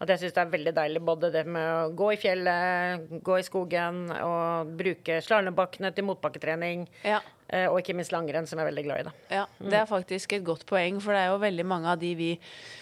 At 0.02 0.10
jeg 0.10 0.24
syns 0.24 0.34
det 0.34 0.42
er 0.42 0.50
veldig 0.50 0.72
deilig 0.74 1.02
både 1.06 1.30
det 1.30 1.44
med 1.46 1.68
å 1.70 1.92
gå 1.94 2.08
i 2.10 2.18
fjellet, 2.18 3.04
gå 3.22 3.38
i 3.38 3.46
skogen 3.46 4.08
og 4.18 4.72
bruke 4.80 5.20
slalåmbakkene 5.22 5.92
til 5.94 6.08
motbakketrening. 6.08 6.88
Ja. 7.06 7.22
Eh, 7.48 7.66
Og 7.68 7.80
ikke 7.80 7.94
minst 7.94 8.12
langrenn, 8.12 8.46
som 8.46 8.58
jeg 8.58 8.66
er 8.66 8.70
veldig 8.72 8.84
glad 8.84 9.00
i. 9.00 9.02
da. 9.04 9.12
Ja, 9.30 9.46
det 9.60 9.74
er 9.80 9.86
faktisk 9.86 10.32
et 10.32 10.44
godt 10.44 10.64
poeng, 10.66 11.00
for 11.00 11.12
det 11.12 11.20
er 11.24 11.32
jo 11.32 11.38
veldig 11.42 11.66
mange 11.66 11.86
av 11.92 11.98
de 11.98 12.14
vi 12.14 12.30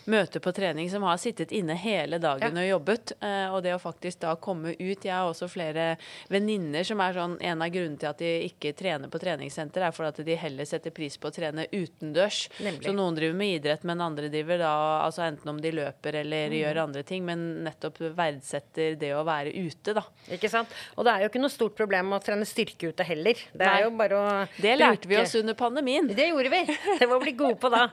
møter 0.07 0.41
på 0.43 0.53
trening 0.55 0.89
som 0.91 1.03
har 1.07 1.17
sittet 1.23 1.53
inne 1.53 1.75
hele 1.79 2.19
dagen 2.19 2.57
og 2.59 2.67
jobbet. 2.69 3.13
eh, 3.23 3.49
Og 3.53 3.63
det 3.63 3.75
å 3.75 3.81
faktisk 3.83 4.21
da 4.21 4.35
komme 4.37 4.73
ut 4.79 5.05
Jeg 5.05 5.13
har 5.13 5.29
også 5.31 5.49
flere 5.51 5.97
venninner 6.29 6.85
som 6.85 7.01
er 7.01 7.13
sånn 7.17 7.37
En 7.43 7.63
av 7.63 7.71
grunnene 7.71 7.99
til 7.99 8.09
at 8.09 8.19
de 8.19 8.33
ikke 8.49 8.73
trener 8.77 9.09
på 9.09 9.19
treningssenter, 9.23 9.83
er 9.87 9.93
fordi 9.95 10.09
at 10.09 10.27
de 10.27 10.37
heller 10.37 10.65
setter 10.65 10.91
pris 10.91 11.17
på 11.17 11.29
å 11.29 11.35
trene 11.35 11.67
utendørs. 11.73 12.49
Nemlig. 12.61 12.85
Så 12.87 12.93
noen 12.95 13.15
driver 13.17 13.35
med 13.37 13.57
idrett, 13.61 13.85
men 13.85 14.01
andre 14.01 14.29
driver 14.33 14.59
da 14.59 14.73
altså 15.07 15.23
enten 15.27 15.49
om 15.49 15.61
de 15.61 15.71
løper 15.73 16.15
eller 16.23 16.51
gjør 16.57 16.83
andre 16.85 17.03
ting, 17.07 17.25
men 17.25 17.65
nettopp 17.65 17.99
verdsetter 18.17 18.97
det 18.99 19.13
å 19.17 19.23
være 19.27 19.53
ute, 19.55 19.95
da. 19.97 20.03
Ikke 20.33 20.51
sant? 20.51 20.69
Og 20.97 21.05
det 21.07 21.13
er 21.15 21.25
jo 21.25 21.31
ikke 21.33 21.43
noe 21.43 21.53
stort 21.53 21.77
problem 21.79 22.13
å 22.17 22.21
trene 22.23 22.47
styrke 22.49 22.91
ute 22.93 23.05
heller. 23.07 23.35
Det 23.53 23.67
Nei. 23.67 23.75
er 23.81 23.85
jo 23.87 23.91
bare 23.99 24.19
å 24.19 24.27
Det 24.61 24.75
lærte 24.77 25.09
vi 25.09 25.17
oss 25.17 25.35
under 25.39 25.55
pandemien. 25.57 26.07
Det 26.13 26.27
gjorde 26.29 26.51
vi. 26.53 26.61
Det 27.01 27.07
må 27.09 27.19
vi 27.19 27.31
bli 27.31 27.33
gode 27.39 27.57
på 27.63 27.71
da. 27.73 27.87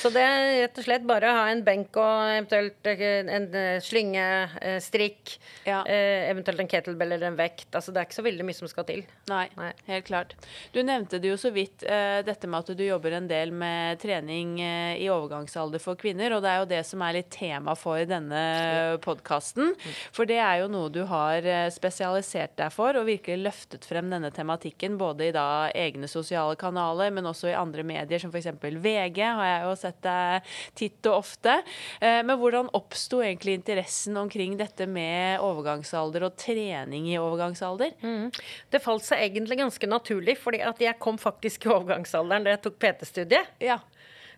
Så 0.00 0.08
det 0.14 0.22
er 0.22 0.46
rett 0.62 0.78
og 0.80 0.86
slett 0.86 1.04
bare 1.06 1.28
å 1.28 1.34
ha 1.36 1.44
en 1.52 1.60
benk 1.66 1.96
og 2.00 2.30
eventuelt 2.32 2.88
eh, 2.88 3.02
en 3.36 3.48
eh, 3.54 3.76
slynge, 3.84 4.24
eh, 4.62 4.78
strikk, 4.80 5.36
Ja. 5.66 5.80
eventuelt 5.86 6.60
en 6.62 6.68
kettlebell 6.70 7.12
eller 7.16 7.28
en 7.32 7.36
vekt. 7.38 7.68
Altså 7.74 7.92
det 7.92 8.00
er 8.00 8.06
ikke 8.08 8.18
så 8.20 8.24
veldig 8.26 8.46
mye 8.46 8.56
som 8.58 8.68
skal 8.70 8.86
til. 8.88 9.02
Nei, 9.28 9.44
Nei. 9.58 9.72
helt 9.88 10.06
klart. 10.06 10.34
Du 10.72 10.80
nevnte 10.86 11.18
det 11.20 11.32
jo 11.32 11.36
så 11.40 11.50
vidt, 11.54 11.82
dette 12.26 12.46
med 12.48 12.60
at 12.64 12.76
du 12.78 12.84
jobber 12.86 13.16
en 13.18 13.26
del 13.28 13.50
med 13.52 13.98
trening 14.02 14.56
i 14.62 15.08
overgangsalder 15.10 15.82
for 15.82 15.98
kvinner, 15.98 16.36
og 16.36 16.44
det 16.44 16.52
er 16.52 16.60
jo 16.62 16.68
det 16.70 16.82
som 16.86 17.02
er 17.02 17.18
litt 17.18 17.30
tema 17.34 17.74
for 17.78 17.98
denne 18.08 18.42
podkasten. 19.04 19.74
For 20.14 20.28
det 20.28 20.38
er 20.42 20.62
jo 20.62 20.70
noe 20.72 20.92
du 20.94 21.02
har 21.10 21.44
spesialisert 21.74 22.56
deg 22.60 22.72
for, 22.74 22.96
og 23.00 23.08
virkelig 23.10 23.42
løftet 23.42 23.86
frem 23.88 24.10
denne 24.12 24.30
tematikken, 24.34 24.96
både 25.00 25.28
i 25.30 25.34
da 25.34 25.46
egne 25.74 26.05
dine 26.06 26.10
sosiale 26.10 26.56
kanaler, 26.56 27.10
men 27.10 27.26
også 27.26 27.50
i 27.50 27.56
andre 27.56 27.82
medier, 27.86 28.20
som 28.20 28.30
f.eks. 28.30 28.48
VG, 28.62 29.20
har 29.20 29.46
jeg 29.46 29.64
jo 29.66 29.74
sett 29.80 29.98
deg 30.06 30.54
titt 30.78 31.08
og 31.10 31.20
ofte. 31.20 31.58
Eh, 32.00 32.22
men 32.22 32.38
hvordan 32.38 32.70
oppsto 32.76 33.22
egentlig 33.24 33.58
interessen 33.58 34.16
omkring 34.16 34.56
dette 34.56 34.86
med 34.86 35.42
overgangsalder 35.44 36.28
og 36.28 36.36
trening 36.38 37.10
i 37.10 37.18
overgangsalder? 37.18 37.96
Mm. 38.02 38.30
Det 38.70 38.82
falt 38.84 39.06
seg 39.06 39.24
egentlig 39.26 39.60
ganske 39.60 39.90
naturlig, 39.90 40.38
fordi 40.38 40.62
at 40.62 40.80
jeg 40.80 41.00
kom 41.02 41.18
faktisk 41.18 41.66
i 41.66 41.74
overgangsalderen 41.74 42.46
da 42.46 42.54
jeg 42.54 42.64
tok 42.66 42.80
PT-studiet. 42.82 43.56
Ja. 43.62 43.80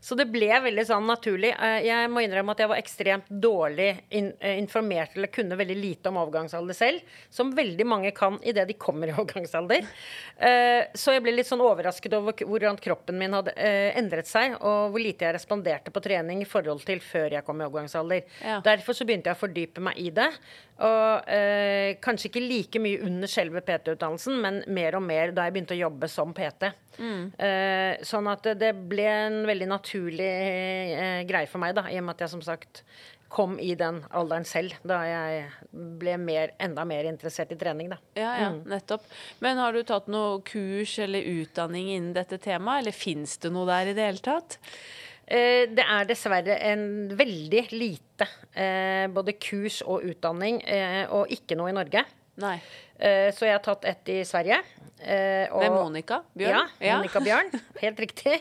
Så 0.00 0.14
det 0.19 0.28
ble 0.31 0.49
veldig 0.62 0.85
sånn 0.87 1.07
naturlig. 1.09 1.50
Eh, 1.55 1.81
jeg 1.88 2.11
må 2.12 2.23
innrømme 2.23 2.55
at 2.55 2.62
jeg 2.62 2.71
var 2.71 2.81
ekstremt 2.81 3.31
dårlig 3.31 3.88
eh, 4.09 4.55
informert 4.55 5.17
eller 5.17 5.33
kunne 5.35 5.59
veldig 5.59 5.76
lite 5.78 6.12
om 6.12 6.21
overgangsalder 6.23 6.76
selv, 6.76 7.17
som 7.31 7.50
veldig 7.57 7.87
mange 7.88 8.12
kan 8.17 8.38
idet 8.47 8.69
de 8.71 8.78
kommer 8.78 9.11
i 9.11 9.14
overgangsalder. 9.17 9.88
Eh, 10.37 10.87
så 10.95 11.17
jeg 11.17 11.25
ble 11.26 11.35
litt 11.35 11.50
sånn 11.50 11.64
overrasket 11.64 12.14
over 12.19 12.38
hvordan 12.38 12.78
kroppen 12.83 13.19
min 13.19 13.35
hadde 13.35 13.55
endret 13.59 14.28
seg, 14.31 14.55
og 14.62 14.95
hvor 14.95 15.02
lite 15.02 15.26
jeg 15.26 15.37
responderte 15.37 15.93
på 15.95 16.02
trening 16.05 16.43
i 16.45 16.49
forhold 16.49 16.85
til 16.87 17.02
før 17.02 17.35
jeg 17.38 17.47
kom 17.47 17.61
i 17.61 17.67
overgangsalder. 17.67 18.25
Ja. 18.45 18.61
Derfor 18.64 18.97
så 18.97 19.07
begynte 19.09 19.33
jeg 19.33 19.38
å 19.38 19.43
fordype 19.43 19.83
meg 19.85 19.99
i 19.99 20.12
det. 20.14 20.31
Og 20.87 21.30
eh, 21.35 21.97
kanskje 22.02 22.28
ikke 22.30 22.44
like 22.44 22.80
mye 22.82 23.02
under 23.06 23.30
selve 23.30 23.62
PT-utdannelsen, 23.66 24.38
men 24.42 24.61
mer 24.70 24.94
og 24.99 25.02
mer 25.02 25.32
da 25.35 25.49
jeg 25.49 25.56
begynte 25.56 25.75
å 25.75 25.80
jobbe 25.80 26.11
som 26.12 26.35
PT. 26.37 26.70
Mm. 26.99 27.25
Eh, 27.35 28.04
sånn 28.06 28.30
at 28.30 28.47
det 28.61 28.73
ble 28.90 29.06
en 29.11 29.40
veldig 29.49 29.68
naturlig 29.75 30.28
eh, 30.28 31.23
greie 31.26 31.50
for 31.50 31.62
meg, 31.62 31.75
da, 31.78 31.88
i 31.90 31.99
og 31.99 32.06
med 32.06 32.14
at 32.14 32.26
jeg 32.26 32.35
som 32.37 32.44
sagt 32.47 32.85
kom 33.28 33.58
i 33.61 33.75
den 33.76 34.00
alderen 34.16 34.47
selv, 34.49 34.76
da 34.88 35.02
jeg 35.04 35.42
ble 36.00 36.14
mer, 36.20 36.54
enda 36.62 36.85
mer 36.88 37.11
interessert 37.11 37.52
i 37.52 37.58
trening. 37.61 37.90
Da. 37.92 37.99
Ja, 38.16 38.30
ja, 38.40 38.52
mm. 38.54 38.62
nettopp. 38.73 39.04
Men 39.44 39.61
har 39.61 39.76
du 39.76 39.82
tatt 39.87 40.08
noe 40.12 40.38
kurs 40.49 40.94
eller 41.02 41.26
utdanning 41.42 41.90
innen 41.92 42.14
dette 42.16 42.40
temaet, 42.40 42.87
eller 42.87 42.97
fins 42.97 43.37
det 43.42 43.52
noe 43.52 43.68
der 43.68 43.92
i 43.92 43.99
det 43.99 44.08
hele 44.08 44.25
tatt? 44.25 44.56
Eh, 45.28 45.66
det 45.68 45.85
er 45.85 46.06
dessverre 46.08 46.56
en 46.70 46.85
veldig 47.16 47.64
lite 47.75 48.26
eh, 48.56 49.04
både 49.12 49.35
kurs 49.37 49.82
og 49.85 50.06
utdanning, 50.08 50.62
eh, 50.64 51.04
og 51.12 51.32
ikke 51.35 51.58
noe 51.58 51.73
i 51.73 51.76
Norge. 51.76 52.04
Nei. 52.38 52.58
Så 52.99 53.47
jeg 53.47 53.54
har 53.54 53.62
tatt 53.62 53.85
et 53.87 54.08
i 54.11 54.14
Sverige. 54.26 54.56
Og, 54.58 55.61
Med 55.62 55.70
Monica 55.70 56.16
Bjørn? 56.35 56.73
Ja, 56.82 56.97
Monica 56.99 57.20
Bjørn. 57.23 57.52
Helt 57.85 58.00
riktig. 58.02 58.40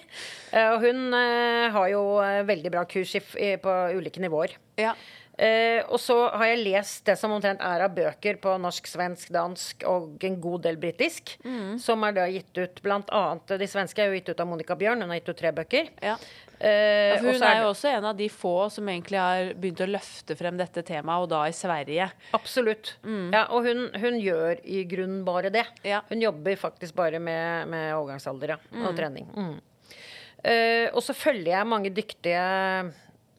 Og 0.58 0.82
hun 0.82 1.14
har 1.14 1.92
jo 1.92 2.02
veldig 2.50 2.72
bra 2.74 2.82
kurs 2.90 3.14
på 3.22 3.76
ulike 3.94 4.22
nivåer. 4.24 4.56
Ja. 4.82 4.96
Uh, 5.38 5.84
og 5.94 6.00
så 6.02 6.16
har 6.34 6.50
jeg 6.50 6.64
lest 6.66 7.04
det 7.06 7.14
som 7.20 7.30
omtrent 7.36 7.62
er 7.62 7.84
av 7.86 7.92
bøker 7.94 8.40
på 8.42 8.56
norsk, 8.58 8.88
svensk, 8.90 9.30
dansk 9.36 9.84
og 9.86 10.24
en 10.26 10.40
god 10.42 10.64
del 10.66 10.80
britisk. 10.82 11.36
Mm. 11.46 11.78
Som 11.82 12.06
er 12.08 12.16
da 12.18 12.26
gitt 12.32 12.58
ut 12.58 12.82
blant 12.82 13.12
annet 13.14 13.54
De 13.62 13.68
svenske 13.70 14.02
er 14.02 14.10
jo 14.10 14.18
gitt 14.18 14.32
ut 14.34 14.42
av 14.42 14.50
Monica 14.50 14.78
Bjørn. 14.80 15.06
Hun 15.06 15.14
har 15.14 15.22
gitt 15.22 15.30
ut 15.30 15.40
tre 15.44 15.54
bøker. 15.54 15.94
Ja. 16.02 16.18
Uh, 16.58 16.66
ja, 16.66 17.22
hun 17.22 17.36
er, 17.36 17.46
er 17.52 17.62
jo 17.62 17.70
også 17.70 17.92
en 17.94 18.10
av 18.10 18.18
de 18.18 18.32
få 18.34 18.56
som 18.74 18.90
egentlig 18.90 19.22
har 19.22 19.54
begynt 19.62 19.86
å 19.86 19.92
løfte 19.92 20.34
frem 20.40 20.58
dette 20.58 20.82
temaet, 20.82 21.28
og 21.28 21.30
da 21.36 21.44
i 21.46 21.54
Sverige. 21.54 22.10
Absolutt. 22.34 22.96
Mm. 23.06 23.30
Ja, 23.30 23.46
og 23.54 23.70
hun, 23.70 23.88
hun, 23.94 24.18
gjør 24.18 24.64
i 24.66 24.82
grunnen 24.90 25.22
bare 25.28 25.54
det. 25.54 25.68
Hun 26.10 26.24
jobber 26.24 26.58
faktisk 26.58 26.98
bare 26.98 27.22
med, 27.22 27.70
med 27.70 27.92
overgangsalder 27.94 28.58
mm. 28.58 28.86
og 28.90 28.98
trening. 28.98 29.30
Uh, 29.38 30.88
og 30.96 31.04
så 31.06 31.14
følger 31.18 31.54
jeg 31.54 31.70
mange 31.70 31.94
dyktige 31.94 32.42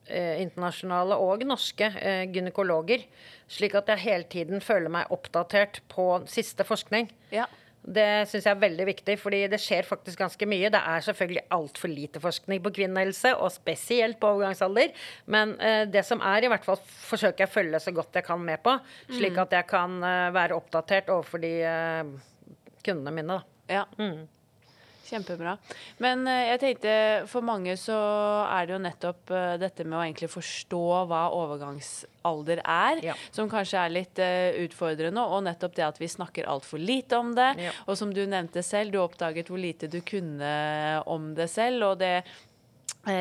eh, 0.09 0.41
internasjonale 0.43 1.17
og 1.23 1.45
norske 1.49 1.93
eh, 2.01 2.25
gynekologer. 2.33 3.07
Slik 3.49 3.77
at 3.79 3.89
jeg 3.93 4.05
hele 4.05 4.29
tiden 4.29 4.65
føler 4.65 4.93
meg 4.93 5.15
oppdatert 5.15 5.81
på 5.93 6.11
siste 6.31 6.67
forskning. 6.69 7.11
Ja. 7.35 7.47
Det 7.89 8.07
syns 8.29 8.45
jeg 8.45 8.53
er 8.53 8.61
veldig 8.61 8.87
viktig, 8.89 9.15
fordi 9.21 9.41
det 9.49 9.61
skjer 9.63 9.87
faktisk 9.89 10.21
ganske 10.21 10.49
mye. 10.51 10.69
Det 10.73 10.81
er 10.93 11.05
selvfølgelig 11.07 11.45
altfor 11.55 11.93
lite 11.93 12.21
forskning 12.21 12.61
på 12.65 12.73
kvinnehelse, 12.81 13.33
og 13.39 13.53
spesielt 13.55 14.19
på 14.21 14.33
overgangsalder. 14.35 14.93
Men 15.33 15.55
eh, 15.63 15.85
det 15.89 16.05
som 16.07 16.21
er, 16.21 16.45
i 16.45 16.51
hvert 16.53 16.67
fall 16.69 16.81
forsøker 16.83 17.45
jeg 17.45 17.51
å 17.51 17.55
følge 17.55 17.83
så 17.83 17.95
godt 17.97 18.19
jeg 18.19 18.27
kan 18.29 18.43
med 18.45 18.61
på. 18.65 18.77
Slik 19.09 19.39
mm. 19.39 19.45
at 19.47 19.57
jeg 19.61 19.71
kan 19.71 20.01
eh, 20.03 20.25
være 20.37 20.59
oppdatert 20.59 21.13
overfor 21.15 21.45
de 21.45 21.55
eh, 21.65 22.03
kundene 22.85 23.15
mine. 23.15 23.39
Da. 23.39 23.79
Ja. 23.81 23.87
Mm. 24.01 24.27
Kjempebra. 25.09 25.57
Men 26.03 26.27
uh, 26.29 26.35
jeg 26.53 26.61
tenkte 26.63 26.95
for 27.31 27.45
mange 27.47 27.77
så 27.81 27.97
er 28.49 28.69
det 28.69 28.77
jo 28.77 28.81
nettopp 28.85 29.33
uh, 29.33 29.55
dette 29.61 29.87
med 29.87 29.99
å 29.99 30.03
egentlig 30.05 30.31
forstå 30.33 30.83
hva 31.11 31.23
overgangsalder 31.37 32.63
er, 32.65 33.03
ja. 33.11 33.17
som 33.35 33.51
kanskje 33.51 33.85
er 33.85 33.95
litt 33.95 34.23
uh, 34.23 34.59
utfordrende. 34.65 35.25
Og 35.25 35.45
nettopp 35.49 35.79
det 35.79 35.87
at 35.89 36.03
vi 36.03 36.11
snakker 36.13 36.51
altfor 36.51 36.83
lite 36.83 37.21
om 37.21 37.33
det. 37.39 37.51
Ja. 37.69 37.75
Og 37.87 37.99
som 38.01 38.13
du 38.15 38.25
nevnte 38.29 38.65
selv, 38.67 38.93
du 38.93 39.01
oppdaget 39.03 39.49
hvor 39.51 39.61
lite 39.61 39.91
du 39.91 40.01
kunne 40.07 40.53
om 41.09 41.33
det 41.39 41.49
selv. 41.53 41.93
Og 41.93 41.99
det 42.03 42.19
Eh, 42.23 42.48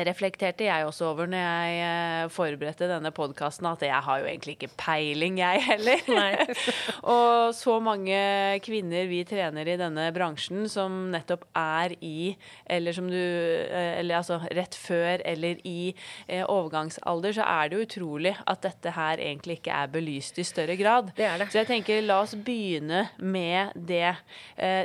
reflekterte 0.06 0.66
jeg 0.66 0.84
også 0.86 1.06
over 1.12 1.28
når 1.30 1.40
jeg 1.40 1.76
eh, 1.82 2.30
forberedte 2.32 2.88
denne 2.90 3.12
podkasten, 3.14 3.68
at 3.70 3.82
jeg 3.86 4.04
har 4.04 4.20
jo 4.20 4.26
egentlig 4.28 4.56
ikke 4.56 4.70
peiling, 4.80 5.38
jeg 5.40 5.62
heller. 5.64 6.02
og 7.14 7.54
så 7.56 7.78
mange 7.82 8.18
kvinner 8.64 9.08
vi 9.10 9.22
trener 9.28 9.68
i 9.68 9.78
denne 9.80 10.08
bransjen 10.14 10.66
som 10.70 11.08
nettopp 11.12 11.46
er 11.56 11.94
i, 12.04 12.34
eller 12.68 12.96
som 12.96 13.08
du 13.08 13.16
eh, 13.18 13.98
Eller 13.98 14.18
altså 14.18 14.38
rett 14.54 14.74
før 14.76 15.22
eller 15.24 15.58
i 15.66 15.94
overgangsalder, 16.28 17.34
så 17.38 17.46
er 17.48 17.68
det 17.68 17.78
jo 17.78 17.86
utrolig 17.86 18.34
at 18.46 18.62
dette 18.62 18.92
her 18.94 19.22
egentlig 19.22 19.58
ikke 19.58 19.74
er 19.74 19.92
belyst 19.92 20.38
i 20.38 20.46
større 20.46 20.76
grad. 20.78 21.12
Det 21.16 21.26
er 21.26 21.38
det. 21.40 21.48
Så 21.52 21.62
jeg 21.62 21.70
tenker 21.70 22.04
la 22.04 22.20
oss 22.22 22.36
begynne 22.36 23.06
med 23.18 23.72
det. 23.74 24.14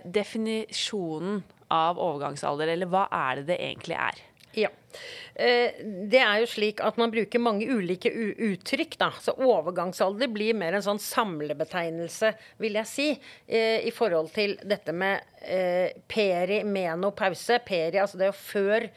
definisjonen 0.06 1.44
av 1.74 2.00
overgangsalder, 2.02 2.74
eller 2.74 2.90
hva 2.90 3.08
er 3.12 3.42
det 3.42 3.50
det 3.54 3.60
egentlig 3.62 3.98
er? 3.98 4.22
Ja. 4.58 4.70
Eh, 5.36 5.80
det 6.10 6.20
er 6.22 6.42
jo 6.44 6.50
slik 6.50 6.82
at 6.86 7.00
man 7.02 7.12
bruker 7.14 7.42
mange 7.42 7.66
ulike 7.66 8.12
uttrykk. 8.14 8.98
Da. 9.02 9.10
Så 9.24 9.36
overgangsalder 9.38 10.30
blir 10.34 10.58
mer 10.58 10.78
en 10.78 10.86
sånn 10.86 11.02
samlebetegnelse, 11.02 12.34
vil 12.62 12.78
jeg 12.80 12.90
si, 12.90 13.10
eh, 13.48 13.82
i 13.88 13.94
forhold 13.94 14.34
til 14.36 14.58
dette 14.62 14.94
med 14.94 15.26
peri, 15.44 16.62
perimenopause. 16.64 17.60
Peri, 17.66 18.00
altså 18.00 18.20
det 18.20 18.30
er 18.30 18.32
jo 18.32 18.40
før 18.40 18.88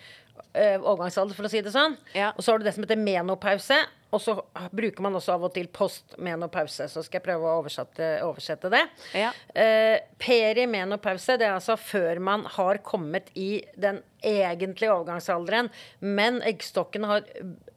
overgangsalder, 0.57 1.37
for 1.37 1.49
å 1.49 1.51
si 1.53 1.61
det 1.61 1.73
sånn. 1.75 1.97
Ja. 2.17 2.31
Og 2.37 2.45
så 2.45 2.53
har 2.53 2.61
du 2.61 2.65
det 2.65 2.73
som 2.77 2.85
heter 2.85 3.01
menopause. 3.01 3.77
Og 4.15 4.23
så 4.23 4.37
bruker 4.71 5.03
man 5.03 5.19
også 5.19 5.35
av 5.35 5.47
og 5.49 5.55
til 5.57 5.69
postmenopause. 5.75 6.87
Så 6.93 7.03
skal 7.05 7.21
jeg 7.21 7.27
prøve 7.27 7.49
å 7.49 7.61
oversette, 7.61 8.11
oversette 8.27 8.71
det. 8.73 8.83
Ja. 9.19 9.33
Eh, 9.55 9.99
perimenopause, 10.23 11.39
det 11.41 11.49
er 11.49 11.57
altså 11.57 11.79
før 11.81 12.23
man 12.23 12.47
har 12.57 12.83
kommet 12.87 13.33
i 13.35 13.65
den 13.75 14.03
egentlige 14.27 14.93
overgangsalderen, 14.93 15.69
men 16.01 16.41
eggstokken 16.47 17.05
har, 17.07 17.27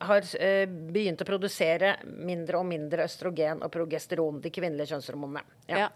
har 0.07 0.27
eh, 0.39 0.65
begynt 0.65 1.21
å 1.21 1.27
produsere 1.27 1.95
mindre 2.05 2.61
og 2.61 2.67
mindre 2.69 3.05
østrogen 3.05 3.63
og 3.65 3.71
progesteron, 3.73 4.39
de 4.41 4.51
kvinnelige 4.53 4.93
kjønnshormonene. 4.93 5.43
Ja. 5.69 5.83
Ja. 5.83 5.89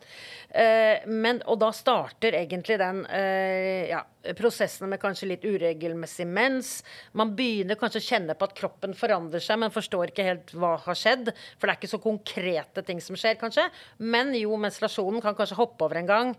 Eh, 0.49 1.07
men, 1.09 1.41
og 1.49 1.61
da 1.63 1.71
starter 1.73 2.35
egentlig 2.37 2.77
den 2.81 3.01
uh, 3.07 3.83
ja, 3.89 4.03
prosessen 4.37 4.91
med 4.91 5.01
kanskje 5.01 5.31
litt 5.31 5.45
uregelmessig 5.47 6.27
mens. 6.29 6.75
Man 7.17 7.33
begynner 7.37 7.79
kanskje 7.79 8.03
å 8.03 8.05
kjenne 8.05 8.37
på 8.37 8.47
at 8.47 8.55
kroppen 8.57 8.93
forandrer 8.97 9.43
seg, 9.43 9.61
men 9.63 9.73
forstår 9.73 10.11
ikke 10.11 10.22
helt 10.25 10.53
hva 10.57 10.75
har 10.85 10.99
skjedd. 10.99 11.31
For 11.57 11.67
det 11.67 11.73
er 11.73 11.81
ikke 11.81 11.93
så 11.93 12.01
konkrete 12.03 12.83
ting 12.85 13.01
som 13.03 13.17
skjer, 13.19 13.39
kanskje. 13.41 13.67
Men 13.99 14.33
jo, 14.37 14.57
menstruasjonen 14.61 15.23
kan 15.23 15.37
kanskje 15.37 15.59
hoppe 15.59 15.87
over 15.87 16.01
en 16.01 16.09
gang. 16.09 16.35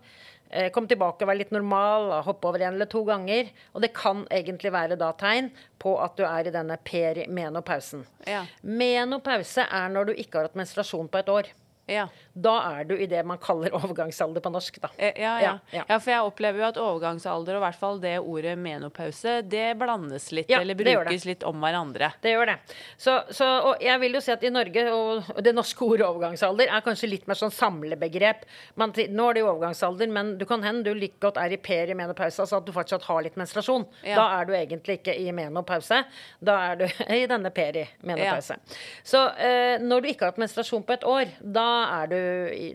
Eh, 0.49 0.69
komme 0.71 0.87
tilbake 0.87 1.25
og 1.25 1.29
være 1.31 1.41
litt 1.41 1.53
normal, 1.55 2.11
hoppe 2.27 2.47
over 2.47 2.61
en 2.61 2.75
eller 2.77 2.89
to 2.89 3.01
ganger. 3.07 3.49
Og 3.73 3.83
det 3.83 3.91
kan 3.97 4.23
egentlig 4.33 4.71
være 4.75 4.97
da 4.99 5.11
tegn 5.17 5.49
på 5.81 5.95
at 6.01 6.17
du 6.19 6.25
er 6.27 6.47
i 6.47 6.53
denne 6.53 6.77
perimenopausen. 6.85 8.05
Ja. 8.29 8.45
Menopause 8.61 9.65
er 9.65 9.93
når 9.93 10.11
du 10.11 10.15
ikke 10.15 10.39
har 10.39 10.49
hatt 10.49 10.59
menstruasjon 10.59 11.09
på 11.11 11.21
et 11.21 11.31
år. 11.33 11.53
Ja. 11.85 12.07
Da 12.33 12.55
er 12.79 12.87
du 12.89 12.95
i 12.97 13.05
det 13.07 13.21
man 13.27 13.37
kaller 13.41 13.75
overgangsalder 13.79 14.41
på 14.41 14.51
norsk. 14.51 14.79
Da. 14.81 14.89
Eh, 14.97 15.21
ja, 15.21 15.33
ja. 15.41 15.53
ja, 15.71 15.97
for 15.99 16.11
jeg 16.11 16.25
opplever 16.25 16.63
jo 16.63 16.67
at 16.67 16.79
overgangsalder, 16.81 17.55
og 17.55 17.61
i 17.61 17.65
hvert 17.67 17.79
fall 17.79 18.01
det 18.03 18.15
ordet 18.19 18.55
menopause, 18.59 19.37
det 19.45 19.67
blandes 19.79 20.31
litt, 20.35 20.51
eller 20.51 20.77
brukes 20.79 21.27
litt 21.29 21.45
om 21.47 21.61
hverandre. 21.61 22.11
Det 22.23 22.33
gjør 22.33 22.51
det. 22.53 22.57
Så, 22.97 23.17
så, 23.35 23.49
og 23.69 23.83
jeg 23.85 24.01
vil 24.01 24.17
jo 24.17 24.23
si 24.25 24.33
at 24.33 24.43
i 24.43 24.51
Norge, 24.53 24.85
og 24.95 25.43
det 25.45 25.53
norske 25.55 25.85
ordet 25.85 26.07
overgangsalder 26.07 26.73
er 26.73 26.85
kanskje 26.85 27.11
litt 27.11 27.29
mer 27.29 27.39
sånn 27.39 27.53
samlebegrep. 27.53 28.43
Man, 28.81 28.95
nå 28.95 29.29
er 29.29 29.37
det 29.37 29.45
jo 29.45 29.51
overgangsalder, 29.53 30.11
men 30.17 30.33
du 30.39 30.47
kan 30.49 30.65
hende 30.65 30.89
du 30.89 30.97
like 30.97 31.21
godt 31.23 31.39
er 31.41 31.55
i 31.55 31.61
perimenopause, 31.61 32.41
altså 32.43 32.59
at 32.59 32.67
du 32.67 32.73
fortsatt 32.75 33.05
har 33.07 33.23
litt 33.25 33.37
menstruasjon. 33.39 33.87
Da 34.05 34.25
er 34.39 34.49
du 34.49 34.55
egentlig 34.57 34.99
ikke 34.99 35.15
i 35.21 35.29
menopause. 35.35 36.01
Da 36.43 36.57
er 36.71 36.81
du 36.81 36.85
i 37.19 37.23
denne 37.29 37.53
perimenopause. 37.55 38.59
Så 39.05 39.21
eh, 39.37 39.77
når 39.83 40.01
du 40.01 40.11
ikke 40.11 40.27
har 40.27 40.33
hatt 40.33 40.41
menstruasjon 40.41 40.83
på 40.85 40.97
et 40.97 41.07
år, 41.07 41.31
da 41.55 41.74
er 41.99 42.11
du, 42.11 42.19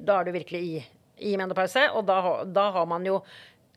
da 0.06 0.20
er 0.20 0.28
du 0.28 0.34
virkelig 0.34 0.60
i, 0.60 0.82
i 1.30 1.36
menopause. 1.40 1.86
Og 1.96 2.04
da, 2.08 2.20
da, 2.44 2.68
har 2.76 2.86
man 2.90 3.06
jo 3.06 3.20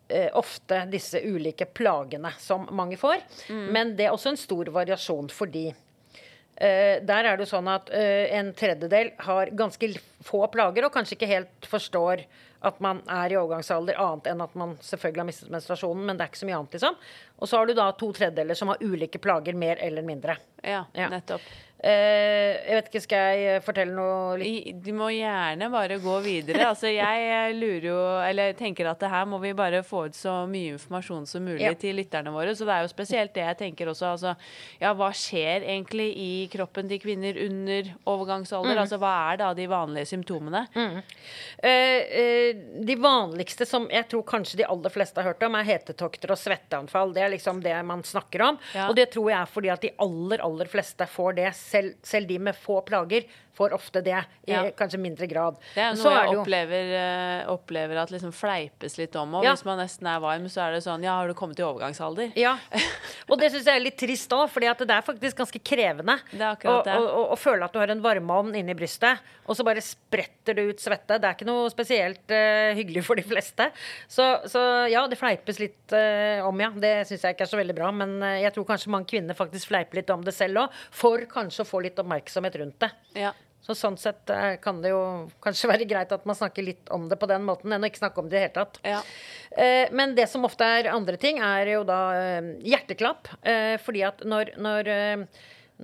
eh, 0.07 0.29
ofte 0.37 0.83
disse 0.91 1.21
ulike 1.23 1.67
plagene 1.69 2.33
som 2.39 2.67
mange 2.71 2.99
får. 2.99 3.23
Mm. 3.49 3.65
Men 3.75 3.95
det 3.97 4.07
er 4.07 4.15
også 4.15 4.33
en 4.33 4.39
stor 4.39 4.71
variasjon 4.73 5.31
fordi 5.33 5.67
uh, 5.73 6.95
der 7.03 7.29
er 7.31 7.37
det 7.39 7.49
sånn 7.49 7.67
at 7.71 7.91
uh, 7.93 8.23
en 8.39 8.53
tredjedel 8.57 9.13
har 9.27 9.53
ganske 9.57 9.93
få 10.23 10.45
plager 10.53 10.87
og 10.87 10.95
kanskje 10.95 11.17
ikke 11.17 11.33
helt 11.33 11.69
forstår 11.69 12.25
at 12.63 12.79
man 12.79 13.01
er 13.11 13.33
i 13.33 13.37
overgangsalder, 13.37 13.97
annet 13.99 14.29
enn 14.31 14.41
at 14.43 14.53
man 14.55 14.77
selvfølgelig 14.79 15.19
har 15.19 15.27
mistet 15.27 15.51
menstruasjonen, 15.51 16.05
men 16.07 16.19
det 16.19 16.23
er 16.23 16.31
ikke 16.31 16.39
så 16.39 16.47
mye 16.47 16.59
annet, 16.61 16.77
liksom. 16.77 16.95
Og 17.43 17.49
så 17.49 17.59
har 17.59 17.67
du 17.67 17.73
da 17.75 17.89
to 17.99 18.07
tredjedeler 18.15 18.55
som 18.55 18.71
har 18.71 18.83
ulike 18.83 19.19
plager, 19.19 19.57
mer 19.59 19.81
eller 19.83 20.05
mindre. 20.07 20.37
Ja, 20.63 20.85
Ja. 20.95 21.09
nettopp. 21.11 21.43
Eh, 21.83 22.53
jeg 22.63 22.77
vet 22.77 22.85
ikke, 22.87 22.99
skal 23.03 23.39
jeg 23.41 23.63
fortelle 23.65 23.91
noe 23.91 24.37
litt 24.39 24.77
Du 24.85 24.93
må 24.95 25.09
gjerne 25.11 25.67
bare 25.67 25.97
gå 25.99 26.13
videre. 26.23 26.61
Altså, 26.69 26.87
jeg 26.87 27.23
eh, 27.27 27.49
lurer 27.57 27.87
jo 27.89 27.97
Eller 28.23 28.53
tenker 28.55 28.87
at 28.87 29.01
det 29.01 29.09
her 29.11 29.25
må 29.27 29.35
vi 29.43 29.51
bare 29.57 29.81
få 29.83 30.05
ut 30.07 30.15
så 30.15 30.37
mye 30.47 30.77
informasjon 30.77 31.27
som 31.27 31.43
mulig 31.43 31.65
Ja. 31.65 31.73
til 31.75 31.97
lytterne 31.99 32.31
våre. 32.31 32.53
Så 32.55 32.63
det 32.67 32.77
er 32.77 32.85
jo 32.85 32.91
spesielt 32.91 33.33
det 33.35 33.43
jeg 33.43 33.57
tenker 33.59 33.91
også. 33.91 34.13
Altså, 34.13 34.31
ja, 34.79 34.93
hva 34.95 35.09
skjer 35.11 35.65
egentlig 35.67 36.07
i 36.15 36.29
kroppen 36.53 36.87
til 36.87 37.01
kvinner 37.03 37.35
under 37.43 37.91
overgangsalder? 38.13 38.79
Altså, 38.79 38.99
hva 39.01 39.11
er 39.33 39.41
da 39.43 39.51
de 39.57 39.67
vanlige 39.67 40.11
symptomene? 40.13 40.63
Mm. 40.75 40.97
Uh, 41.63 41.99
uh, 42.13 42.63
de 42.87 42.97
vanligste 42.99 43.67
som 43.67 43.89
jeg 43.91 44.07
tror 44.11 44.23
kanskje 44.27 44.61
de 44.61 44.67
aller 44.67 44.93
fleste 44.93 45.19
har 45.19 45.33
hørt 45.33 45.43
om, 45.47 45.55
er 45.59 45.67
hetetokter 45.67 46.31
og 46.35 46.39
svetteanfall. 46.39 47.13
Det 47.15 47.23
er 47.25 47.33
liksom 47.35 47.61
det 47.63 47.75
man 47.87 48.03
snakker 48.07 48.47
om. 48.47 48.59
Ja. 48.75 48.87
Og 48.89 48.97
det 48.99 49.09
tror 49.15 49.31
jeg 49.31 49.39
er 49.39 49.51
fordi 49.51 49.71
at 49.73 49.83
de 49.83 49.93
aller, 50.03 50.43
aller 50.43 50.71
fleste 50.71 51.07
får 51.11 51.39
det. 51.39 51.51
Selv, 51.73 51.97
selv 52.05 52.29
de 52.29 52.39
med 52.49 52.57
få 52.57 52.79
plager 52.85 53.25
får 53.53 53.73
ofte 53.73 54.01
det, 54.01 54.23
i 54.47 54.51
Ja. 54.51 54.63
kanskje 54.71 54.97
mindre 54.99 55.27
grad. 55.27 55.57
Det 55.75 55.81
er 55.83 55.93
noe 55.93 56.01
så 56.03 56.11
jeg 56.11 56.37
opplever, 56.37 56.93
eh, 56.97 57.45
opplever 57.47 58.01
at 58.01 58.09
liksom 58.09 58.33
fleipes 58.33 58.97
litt 58.97 59.15
om. 59.15 59.35
Og 59.35 59.43
Ja. 59.43 59.53
hvis 59.53 59.65
man 59.65 59.77
nesten 59.77 60.07
er 60.07 60.19
varm, 60.19 60.45
så 60.49 60.67
er 60.67 60.71
det 60.73 60.83
sånn 60.83 61.03
Ja, 61.03 61.17
har 61.19 61.27
du 61.27 61.33
kommet 61.33 61.59
i 61.59 61.63
overgangsalder? 61.63 62.33
Ja, 62.35 62.57
og 63.29 63.39
det 63.39 63.51
syns 63.51 63.65
jeg 63.65 63.75
er 63.75 63.83
litt 63.83 63.97
trist 63.97 64.29
òg, 64.29 64.49
for 64.49 64.59
det 64.59 64.89
er 64.89 65.01
faktisk 65.01 65.37
ganske 65.37 65.61
krevende 65.63 66.19
Det 66.31 66.65
å, 66.65 66.83
det. 66.83 66.95
å, 66.97 67.31
å, 67.31 67.37
føle 67.37 67.63
at 67.63 67.71
du 67.73 67.79
har 67.79 67.89
en 67.89 68.01
varmeovn 68.01 68.55
inni 68.55 68.73
brystet, 68.73 69.19
og 69.47 69.55
så 69.55 69.63
bare 69.63 69.81
spretter 69.81 70.55
det 70.55 70.63
ut 70.73 70.79
svette. 70.79 71.19
Det 71.19 71.23
er 71.23 71.35
ikke 71.35 71.45
noe 71.45 71.69
spesielt 71.69 72.25
uh, 72.31 72.73
hyggelig 72.73 73.03
for 73.03 73.15
de 73.15 73.21
fleste. 73.21 73.71
Så, 74.07 74.47
så 74.49 74.89
ja, 74.89 75.05
det 75.07 75.19
fleipes 75.19 75.59
litt 75.59 75.93
uh, 75.93 76.41
om, 76.47 76.57
ja. 76.59 76.71
Det 76.73 77.07
syns 77.07 77.21
jeg 77.21 77.35
ikke 77.35 77.45
er 77.45 77.53
så 77.53 77.59
veldig 77.59 77.75
bra, 77.75 77.91
men 77.91 78.19
jeg 78.41 78.53
tror 78.53 78.65
kanskje 78.65 78.89
mange 78.89 79.05
kvinner 79.05 79.35
faktisk 79.37 79.67
fleiper 79.67 79.95
litt 79.99 80.09
om 80.09 80.23
det 80.23 80.33
selv 80.33 80.63
òg, 80.65 80.69
for 80.91 81.19
kanskje 81.29 81.52
å 81.62 81.67
få 81.69 81.83
litt 81.86 82.00
oppmerksomhet 82.01 82.57
rundt 82.63 82.79
det. 82.81 82.89
Ja. 83.22 83.36
Så 83.63 83.75
sånn 83.79 83.95
sett 84.00 84.27
eh, 84.33 84.57
kan 84.60 84.81
det 84.83 84.91
jo 84.91 85.01
kanskje 85.43 85.69
være 85.72 85.88
greit 85.88 86.12
at 86.12 86.25
man 86.27 86.36
snakker 86.36 86.65
litt 86.67 86.89
om 86.91 87.07
det 87.07 87.15
på 87.19 87.29
den 87.31 87.45
måten, 87.48 87.72
enn 87.72 87.83
å 87.83 87.88
ikke 87.88 88.01
snakke 88.01 88.19
om 88.19 88.27
det 88.27 88.36
i 88.36 88.39
det 88.41 88.43
hele 88.43 88.55
tatt. 88.57 88.79
Ja. 88.83 89.00
Eh, 89.55 89.88
men 89.95 90.15
det 90.17 90.27
som 90.31 90.43
ofte 90.43 90.67
er 90.67 90.91
andre 90.91 91.15
ting, 91.19 91.39
er 91.39 91.72
jo 91.72 91.86
da 91.88 92.00
eh, 92.19 92.53
hjerteklapp. 92.67 93.29
Fordi 93.83 94.01
at 94.03 94.24
når, 94.27 94.51
når, 94.60 94.89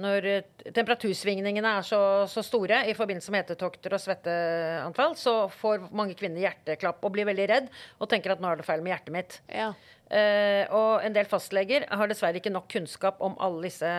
når 0.03 0.27
temperatursvingningene 0.75 1.71
er 1.79 1.87
så, 1.87 2.01
så 2.31 2.43
store 2.43 2.81
i 2.91 2.95
forbindelse 2.97 3.31
med 3.31 3.45
hetetokter 3.45 3.95
og 3.95 4.03
svetteanfall, 4.03 5.15
så 5.19 5.35
får 5.61 5.87
mange 5.95 6.17
kvinner 6.19 6.43
hjerteklapp 6.43 6.99
og 7.05 7.13
blir 7.15 7.29
veldig 7.29 7.47
redd 7.51 7.71
og 7.99 8.11
tenker 8.11 8.35
at 8.35 8.43
nå 8.43 8.51
er 8.51 8.59
det 8.59 8.67
feil 8.67 8.83
med 8.83 8.95
hjertet 8.95 9.15
mitt. 9.15 9.39
ja. 9.53 9.71
Og 10.09 11.03
en 11.05 11.13
del 11.13 11.27
fastleger 11.29 11.83
har 11.85 12.09
dessverre 12.09 12.39
ikke 12.39 12.49
nok 12.49 12.65
kunnskap 12.73 13.19
om 13.21 13.35
alle 13.45 13.67
disse 13.67 13.91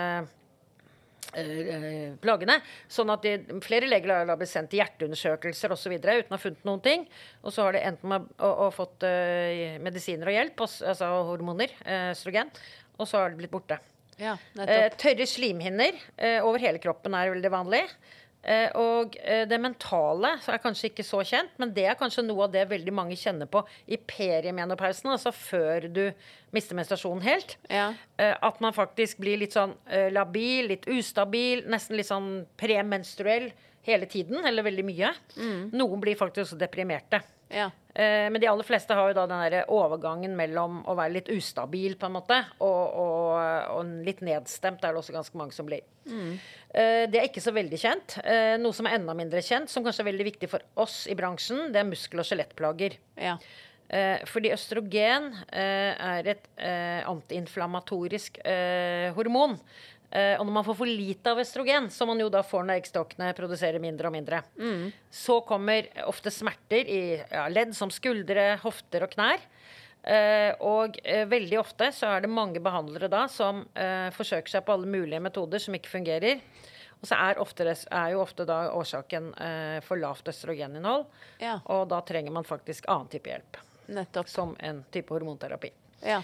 plagene. 2.22 2.58
Sånn 2.90 3.12
at 3.12 3.22
de, 3.26 3.60
flere 3.64 3.88
leger 3.90 4.12
har 4.14 4.38
blitt 4.40 4.50
sendt 4.50 4.72
til 4.72 4.82
hjerteundersøkelser 4.82 5.74
osv. 5.74 5.94
uten 6.00 6.32
å 6.32 6.36
ha 6.36 6.40
funnet 6.40 6.66
noen 6.66 6.82
ting. 6.84 7.06
Og 7.44 7.54
så 7.54 7.66
har 7.66 7.76
de 7.76 7.84
enten 7.90 8.16
og, 8.16 8.26
og 8.50 8.72
fått 8.74 9.06
uh, 9.06 9.78
medisiner 9.82 10.30
og 10.30 10.36
hjelp, 10.36 10.64
og 10.64 10.90
altså 10.92 11.10
hormoner, 11.30 11.74
eh, 11.84 12.10
østrogen, 12.14 12.50
og 12.98 13.08
så 13.08 13.22
har 13.22 13.32
de 13.32 13.40
blitt 13.40 13.52
borte. 13.54 13.78
ja 14.20 14.34
uh, 14.36 14.88
tørre 15.00 15.26
slimhinner 15.26 15.96
uh, 15.96 16.40
over 16.46 16.60
hele 16.60 16.82
kroppen 16.82 17.14
er 17.16 17.32
veldig 17.32 17.52
vanlig. 17.52 17.84
Eh, 18.42 18.70
og 18.78 19.16
eh, 19.20 19.42
det 19.48 19.58
mentale 19.60 20.32
så 20.40 20.54
er 20.54 20.62
kanskje 20.62 20.88
ikke 20.90 21.04
så 21.04 21.20
kjent, 21.26 21.52
men 21.60 21.74
det 21.76 21.84
er 21.90 21.98
kanskje 22.00 22.24
noe 22.24 22.46
av 22.46 22.54
det 22.54 22.64
veldig 22.70 22.94
mange 22.96 23.18
kjenner 23.20 23.50
på 23.50 23.62
i 23.92 23.98
perimenopausen, 24.00 25.10
altså 25.12 25.32
før 25.36 25.88
du 25.92 26.04
mister 26.56 26.78
menstruasjonen 26.78 27.24
helt. 27.26 27.58
Ja. 27.68 27.90
Eh, 28.16 28.32
at 28.32 28.62
man 28.64 28.76
faktisk 28.76 29.20
blir 29.20 29.40
litt 29.42 29.56
sånn 29.56 29.76
labil, 30.14 30.70
litt 30.72 30.88
ustabil, 30.90 31.66
nesten 31.70 31.98
litt 32.00 32.08
sånn 32.08 32.30
premenstruell 32.60 33.50
hele 33.86 34.08
tiden, 34.10 34.42
eller 34.46 34.64
veldig 34.64 34.84
mye. 34.84 35.12
Noen 35.72 36.02
blir 36.02 36.18
faktisk 36.20 36.48
også 36.48 36.60
deprimerte. 36.60 37.22
ja. 37.52 37.70
Eh, 37.94 38.26
men 38.30 38.40
de 38.42 38.48
aller 38.50 38.66
fleste 38.66 38.96
har 38.96 39.10
jo 39.10 39.16
da 39.18 39.26
den 39.30 39.44
der 39.54 39.70
overgangen 39.72 40.36
mellom 40.38 40.82
å 40.88 40.96
være 40.98 41.16
litt 41.18 41.30
ustabil 41.32 41.96
på 42.00 42.10
en 42.10 42.16
måte, 42.18 42.38
og, 42.62 42.82
og, 43.04 43.72
og 43.76 43.94
litt 44.06 44.22
nedstemt 44.26 44.84
er 44.84 44.94
det 44.94 45.02
også 45.02 45.16
ganske 45.16 45.40
mange 45.40 45.56
som 45.56 45.68
blir. 45.68 45.86
Mm. 46.10 46.38
det 47.12 47.18
er 47.20 47.26
ikke 47.28 47.42
så 47.44 47.52
veldig 47.54 47.78
kjent. 47.78 48.14
Eh, 48.24 48.54
noe 48.58 48.74
som 48.74 48.86
er 48.88 48.96
enda 48.96 49.14
mindre 49.14 49.42
kjent, 49.44 49.70
som 49.70 49.84
kanskje 49.84 50.02
er 50.02 50.08
veldig 50.08 50.26
viktig 50.32 50.48
for 50.50 50.64
oss 50.80 51.04
i 51.10 51.14
bransjen, 51.18 51.68
det 51.74 51.82
er 51.82 51.90
muskel- 51.90 52.22
og 52.22 52.26
skjelettplager. 52.30 52.96
ja. 53.20 53.36
Eh, 53.90 54.20
fordi 54.30 54.52
østrogen 54.54 55.32
eh, 55.50 55.94
er 55.98 56.28
et 56.30 56.44
antiinflamatorisk 57.10 58.38
eh, 58.46 59.10
hormon. 59.16 59.56
Eh, 60.10 60.34
og 60.40 60.46
når 60.46 60.54
man 60.56 60.66
får 60.66 60.76
for 60.80 60.90
lite 60.90 61.30
av 61.30 61.38
østrogen, 61.38 61.86
som 61.94 62.10
man 62.10 62.18
jo 62.18 62.28
da 62.32 62.42
får 62.42 62.64
når 62.66 62.80
eggstokkene 62.80 63.30
produserer 63.38 63.82
mindre 63.82 64.10
og 64.10 64.14
mindre, 64.16 64.42
så 65.14 65.36
kommer 65.46 65.86
ofte 66.10 66.32
smerter 66.34 66.88
i 66.90 67.02
ja, 67.20 67.44
ledd 67.52 67.76
som 67.78 67.92
skuldre, 67.94 68.56
hofter 68.64 69.06
og 69.06 69.14
knær. 69.14 69.44
Uh, 70.00 70.56
og 70.64 70.94
uh, 71.04 71.26
veldig 71.28 71.58
ofte 71.60 71.90
så 71.92 72.08
er 72.08 72.22
det 72.24 72.30
mange 72.32 72.56
behandlere 72.64 73.10
da 73.12 73.26
som 73.28 73.58
uh, 73.76 74.08
forsøker 74.16 74.48
seg 74.48 74.62
på 74.64 74.72
alle 74.72 74.88
mulige 74.88 75.20
metoder 75.20 75.60
som 75.60 75.76
ikke 75.76 75.92
fungerer. 75.92 76.40
Og 77.02 77.08
så 77.08 77.18
er, 77.20 77.40
ofte, 77.40 77.66
det- 77.68 77.84
er 77.92 78.14
jo 78.14 78.22
ofte 78.24 78.46
da 78.48 78.70
årsaken 78.76 79.30
for 79.86 79.96
lavt 79.96 80.26
østrogeninnhold. 80.28 81.06
Ja. 81.40 81.54
Og 81.72 81.86
da 81.88 82.02
trenger 82.04 82.32
man 82.34 82.44
faktisk 82.44 82.84
annen 82.92 83.08
type 83.08 83.30
hjelp, 83.30 83.56
Nettopp. 83.88 84.28
som 84.28 84.52
en 84.60 84.82
type 84.92 85.08
hormonterapi. 85.14 85.70
Ja. 86.04 86.18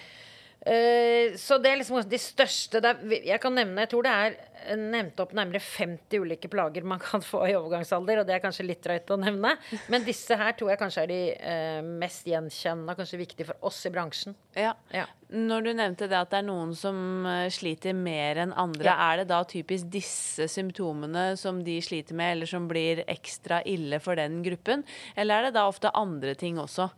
Eh, 0.66 1.37
så 1.38 1.61
det 1.62 1.70
er 1.70 1.79
liksom 1.79 2.00
de 2.11 2.18
største 2.18 2.81
er, 2.83 2.98
Jeg 3.22 3.38
kan 3.38 3.55
nevne, 3.55 3.85
jeg 3.85 3.90
tror 3.92 4.02
det 4.02 4.12
er 4.12 4.33
eh, 4.66 4.79
nevnt 4.81 5.20
opp 5.22 5.31
nærmere 5.37 5.61
50 5.62 6.24
ulike 6.24 6.48
plager 6.50 6.83
man 6.83 6.98
kan 6.98 7.22
få 7.22 7.44
i 7.46 7.55
overgangsalder, 7.55 8.18
og 8.18 8.26
det 8.26 8.35
er 8.35 8.42
kanskje 8.42 8.66
litt 8.66 8.81
drøyt 8.83 9.12
å 9.14 9.18
nevne. 9.22 9.52
Men 9.92 10.02
disse 10.07 10.35
her 10.35 10.57
tror 10.59 10.72
jeg 10.72 10.81
kanskje 10.81 11.05
er 11.05 11.12
de 11.12 11.18
uh, 11.38 11.87
mest 12.02 12.26
gjenkjennende 12.26 12.96
og 12.96 12.98
kanskje 12.98 13.20
viktige 13.20 13.46
for 13.52 13.68
oss 13.70 13.79
i 13.87 13.92
bransjen. 13.94 14.35
ja. 14.59 14.74
Ja. 14.94 15.07
Når 15.26 15.64
du 15.64 15.68
nevnte 15.74 16.07
det 16.07 16.14
at 16.18 16.31
det 16.31 16.38
er 16.38 16.44
noen 16.46 16.70
som 16.79 17.26
sliter 17.50 17.94
mer 17.98 18.38
enn 18.44 18.52
andre, 18.55 18.85
Ja. 18.87 18.94
er 19.11 19.16
det 19.22 19.29
da 19.33 19.40
typisk 19.42 19.88
disse 19.90 20.46
symptomene 20.50 21.33
som 21.37 21.64
de 21.66 21.81
sliter 21.83 22.14
med, 22.14 22.37
eller 22.37 22.46
som 22.46 22.68
blir 22.70 23.02
ekstra 23.11 23.59
ille 23.66 23.98
for 23.98 24.14
den 24.14 24.38
gruppen? 24.46 24.85
Eller 25.18 25.35
er 25.40 25.48
det 25.48 25.57
da 25.59 25.66
ofte 25.66 25.90
andre 25.98 26.37
ting 26.38 26.61
også? 26.62 26.90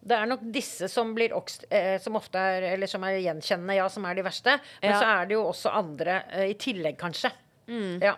Det 0.00 0.16
er 0.16 0.26
nok 0.30 0.40
disse 0.52 0.88
som 0.88 1.10
blir 1.14 1.34
eh, 1.68 1.98
som 2.00 2.16
ofte 2.16 2.40
er 2.40 2.62
Eller 2.72 2.88
som 2.88 3.02
er 3.04 3.18
gjenkjennende, 3.20 3.76
ja, 3.76 3.88
som 3.92 4.04
er 4.08 4.14
de 4.16 4.22
verste. 4.24 4.54
Men 4.80 4.90
Ja. 4.94 4.98
så 4.98 5.04
er 5.20 5.26
det 5.28 5.34
jo 5.36 5.44
også 5.50 5.72
andre 5.76 6.22
eh, 6.32 6.50
i 6.50 6.54
tillegg, 6.54 6.96
kanskje. 6.98 7.30
Ja. 8.00 8.16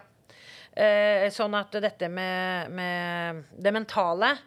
Eh, 0.72 1.28
sånn 1.34 1.54
at 1.58 1.74
dette 1.82 2.08
med, 2.08 2.70
med 2.72 3.44
det 3.58 3.72
mentale 3.74 4.38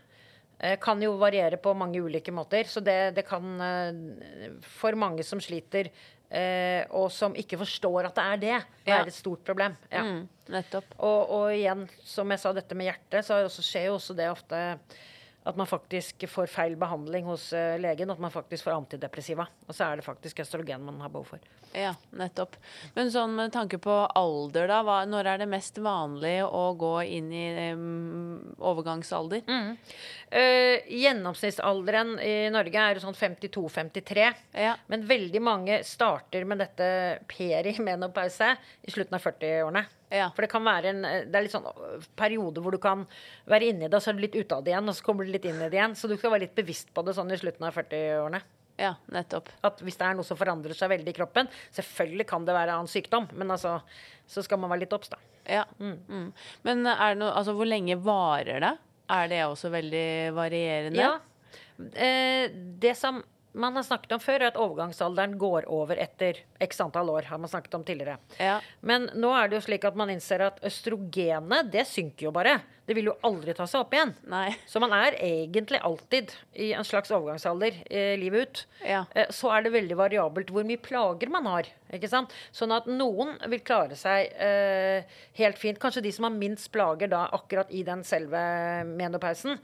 kan 0.82 1.02
jo 1.04 1.18
variere 1.20 1.58
på 1.62 1.74
mange 1.76 2.00
ulike 2.02 2.32
måter. 2.32 2.64
Så 2.64 2.80
det, 2.82 3.14
det 3.14 3.26
kan 3.28 3.44
For 4.64 4.96
mange 4.96 5.22
som 5.28 5.42
sliter, 5.44 5.90
eh, 6.32 6.86
og 6.96 7.12
som 7.12 7.36
ikke 7.36 7.60
forstår 7.60 8.08
at 8.08 8.16
det 8.16 8.24
er 8.24 8.38
det, 8.38 8.66
Ja. 8.88 8.98
være 9.02 9.08
et 9.12 9.18
stort 9.20 9.44
problem. 9.44 9.76
Ja. 9.92 10.02
Mm, 10.02 10.30
nettopp. 10.50 10.96
Og, 11.00 11.30
og 11.30 11.52
igjen, 11.52 11.84
som 12.04 12.32
jeg 12.32 12.40
sa, 12.40 12.54
dette 12.54 12.74
med 12.74 12.88
hjertet, 12.88 13.26
så 13.28 13.36
er 13.36 13.44
det 13.44 13.52
skjer 13.52 13.90
jo 13.92 13.98
også 14.00 14.16
det 14.16 14.30
ofte 14.32 14.62
at 15.46 15.58
man 15.58 15.68
faktisk 15.70 16.26
får 16.30 16.50
feil 16.50 16.76
behandling 16.80 17.28
hos 17.30 17.52
eh, 17.54 17.76
legen, 17.78 18.10
at 18.10 18.22
man 18.22 18.34
faktisk 18.34 18.66
får 18.66 18.80
antidepressiva. 18.80 19.46
Og 19.68 19.76
så 19.78 19.86
er 19.86 20.00
det 20.00 20.06
faktisk 20.06 20.42
østrogen 20.42 20.82
man 20.88 20.98
har 21.04 21.12
behov 21.14 21.36
for. 21.36 21.44
Ja, 21.76 21.92
nettopp. 22.18 22.56
Men 22.96 23.12
sånn 23.14 23.36
med 23.38 23.54
tanke 23.54 23.78
på 23.82 23.94
alder, 24.18 24.66
da. 24.72 24.80
Hva, 24.88 24.96
når 25.10 25.30
er 25.30 25.44
det 25.44 25.50
mest 25.52 25.78
vanlig 25.84 26.38
å 26.48 26.64
gå 26.80 26.94
inn 27.18 27.28
i 27.36 27.46
um, 27.76 28.40
overgangsalder? 28.58 29.44
Eh, 30.34 30.88
gjennomsnittsalderen 31.04 32.16
i 32.24 32.34
Norge 32.54 32.88
er 32.90 33.04
sånn 33.04 33.18
52-53. 33.18 34.32
Ja. 34.58 34.74
Men 34.90 35.06
veldig 35.06 35.44
mange 35.44 35.82
starter 35.86 36.48
med 36.50 36.64
dette 36.64 36.90
perimenopause 37.30 38.56
i 38.82 38.96
slutten 38.96 39.20
av 39.20 39.30
40-årene. 39.30 39.86
Ja. 40.14 40.30
For 40.36 40.46
det 40.46 40.52
kan 40.52 40.66
være 40.66 40.92
en 40.92 41.06
eh, 41.08 41.24
Det 41.26 41.38
er 41.38 41.46
litt 41.48 41.54
sånn 41.56 41.66
øh, 41.66 42.04
periode 42.18 42.62
hvor 42.62 42.76
du 42.76 42.80
kan 42.82 43.06
være 43.50 43.72
inni 43.72 43.88
det, 43.88 43.98
og 43.98 44.04
så 44.04 44.12
er 44.12 44.20
du 44.20 44.26
litt 44.26 44.38
ute 44.38 44.58
av 44.58 44.66
det 44.66 44.74
igjen, 44.74 44.90
og 44.92 44.98
så 44.98 45.06
kommer 45.06 45.26
du 45.26 45.34
litt 45.34 45.48
inn 45.50 45.58
i 45.58 45.70
det 45.70 45.80
igjen. 45.80 45.96
Så 45.98 46.10
du 46.12 46.16
skal 46.18 46.34
være 46.36 46.46
litt 46.46 46.58
bevisst 46.58 46.94
på 46.94 47.04
det 47.06 47.16
sånn 47.18 47.34
i 47.34 47.40
slutten 47.42 47.66
av 47.68 47.78
40-årene. 47.80 48.42
ja, 48.82 48.94
nettopp. 49.16 49.50
At 49.66 49.80
hvis 49.86 49.98
det 49.98 50.08
er 50.08 50.18
noe 50.18 50.28
som 50.28 50.38
forandrer 50.38 50.76
seg 50.76 50.90
veldig 50.92 51.14
i 51.14 51.16
kroppen 51.16 51.48
Selvfølgelig 51.78 52.26
kan 52.28 52.44
det 52.46 52.58
være 52.58 52.74
annen 52.76 52.92
sykdom, 52.92 53.30
men 53.34 53.54
altså, 53.56 53.78
så 54.28 54.44
skal 54.44 54.60
man 54.60 54.74
være 54.74 54.84
litt 54.84 54.98
obs, 54.98 55.14
da. 55.14 55.22
Ja. 55.48 55.64
Mm. 55.80 56.34
Men 56.66 56.90
er 56.90 57.14
det 57.14 57.22
noe, 57.22 57.32
altså, 57.32 57.54
hvor 57.56 57.70
lenge 57.70 57.98
varer 58.04 58.60
det? 58.64 58.74
Er 59.16 59.30
det 59.30 59.46
også 59.46 59.70
veldig 59.74 60.08
varierende? 60.36 61.02
Ja. 61.02 61.14
Eh, 61.94 62.50
det 62.82 62.96
som 62.98 63.22
man 63.56 63.76
har 63.76 63.86
snakket 63.88 64.16
om 64.16 64.22
før, 64.22 64.42
er 64.42 64.52
at 64.52 64.60
overgangsalderen 64.60 65.38
går 65.40 65.68
over 65.72 66.00
etter 66.02 66.42
x 66.62 66.82
antall 66.84 67.10
år. 67.14 67.30
har 67.32 67.40
man 67.40 67.50
snakket 67.50 67.74
om 67.78 67.84
tidligere. 67.84 68.18
Ja. 68.40 68.60
Men 68.82 69.10
nå 69.16 69.32
er 69.36 69.50
det 69.50 69.60
jo 69.60 69.66
slik 69.70 69.86
at 69.88 69.96
man 69.96 70.12
innser 70.12 70.44
at 70.46 70.60
østrogenet, 70.66 71.72
det 71.72 71.86
synker 71.88 72.28
jo 72.28 72.34
bare. 72.36 72.60
Det 72.86 72.94
vil 72.94 73.10
jo 73.10 73.16
aldri 73.26 73.56
ta 73.58 73.66
seg 73.66 73.82
opp 73.82 73.96
igjen. 73.96 74.12
Nei. 74.30 74.50
Så 74.70 74.82
man 74.84 74.94
er 74.94 75.18
egentlig 75.26 75.80
alltid 75.82 76.34
i 76.54 76.72
en 76.78 76.86
slags 76.86 77.10
overgangsalder 77.16 77.80
eh, 77.90 78.14
livet 78.22 78.46
ut. 78.46 78.62
Ja. 78.86 79.06
Eh, 79.16 79.32
så 79.34 79.50
er 79.56 79.66
det 79.66 79.74
veldig 79.74 79.98
variabelt 79.98 80.52
hvor 80.54 80.68
mye 80.68 80.82
plager 80.82 81.32
man 81.34 81.50
har. 81.50 81.72
ikke 81.96 82.12
sant? 82.12 82.36
Sånn 82.54 82.76
at 82.76 82.86
noen 82.92 83.34
vil 83.50 83.64
klare 83.66 83.98
seg 83.98 84.30
eh, 84.38 85.18
helt 85.40 85.62
fint. 85.62 85.82
Kanskje 85.82 86.06
de 86.06 86.14
som 86.14 86.30
har 86.30 86.36
minst 86.38 86.70
plager 86.76 87.10
da 87.10 87.26
akkurat 87.34 87.74
i 87.74 87.82
den 87.88 88.06
selve 88.06 88.44
menopausen, 88.92 89.58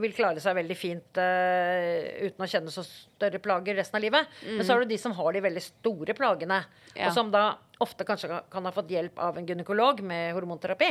vil 0.00 0.14
klare 0.16 0.40
seg 0.40 0.56
veldig 0.56 0.76
fint 0.78 1.18
uh, 1.20 2.24
uten 2.24 2.44
å 2.44 2.48
kjenne 2.48 2.72
så 2.72 2.84
større 2.86 3.40
plager 3.42 3.76
resten 3.76 3.98
av 3.98 4.04
livet. 4.04 4.30
Men 4.46 4.64
så 4.64 4.72
har 4.74 4.84
du 4.84 4.88
de 4.88 4.98
som 5.00 5.12
har 5.18 5.36
de 5.36 5.42
veldig 5.44 5.62
store 5.66 6.16
plagene, 6.16 6.62
Ja. 6.94 7.08
og 7.08 7.16
som 7.16 7.30
da 7.34 7.58
ofte 7.84 8.06
kanskje 8.06 8.30
kan, 8.30 8.46
kan 8.50 8.64
ha 8.68 8.72
fått 8.72 8.92
hjelp 8.94 9.18
av 9.18 9.36
en 9.36 9.46
gynekolog 9.48 10.00
med 10.06 10.32
hormonterapi, 10.36 10.88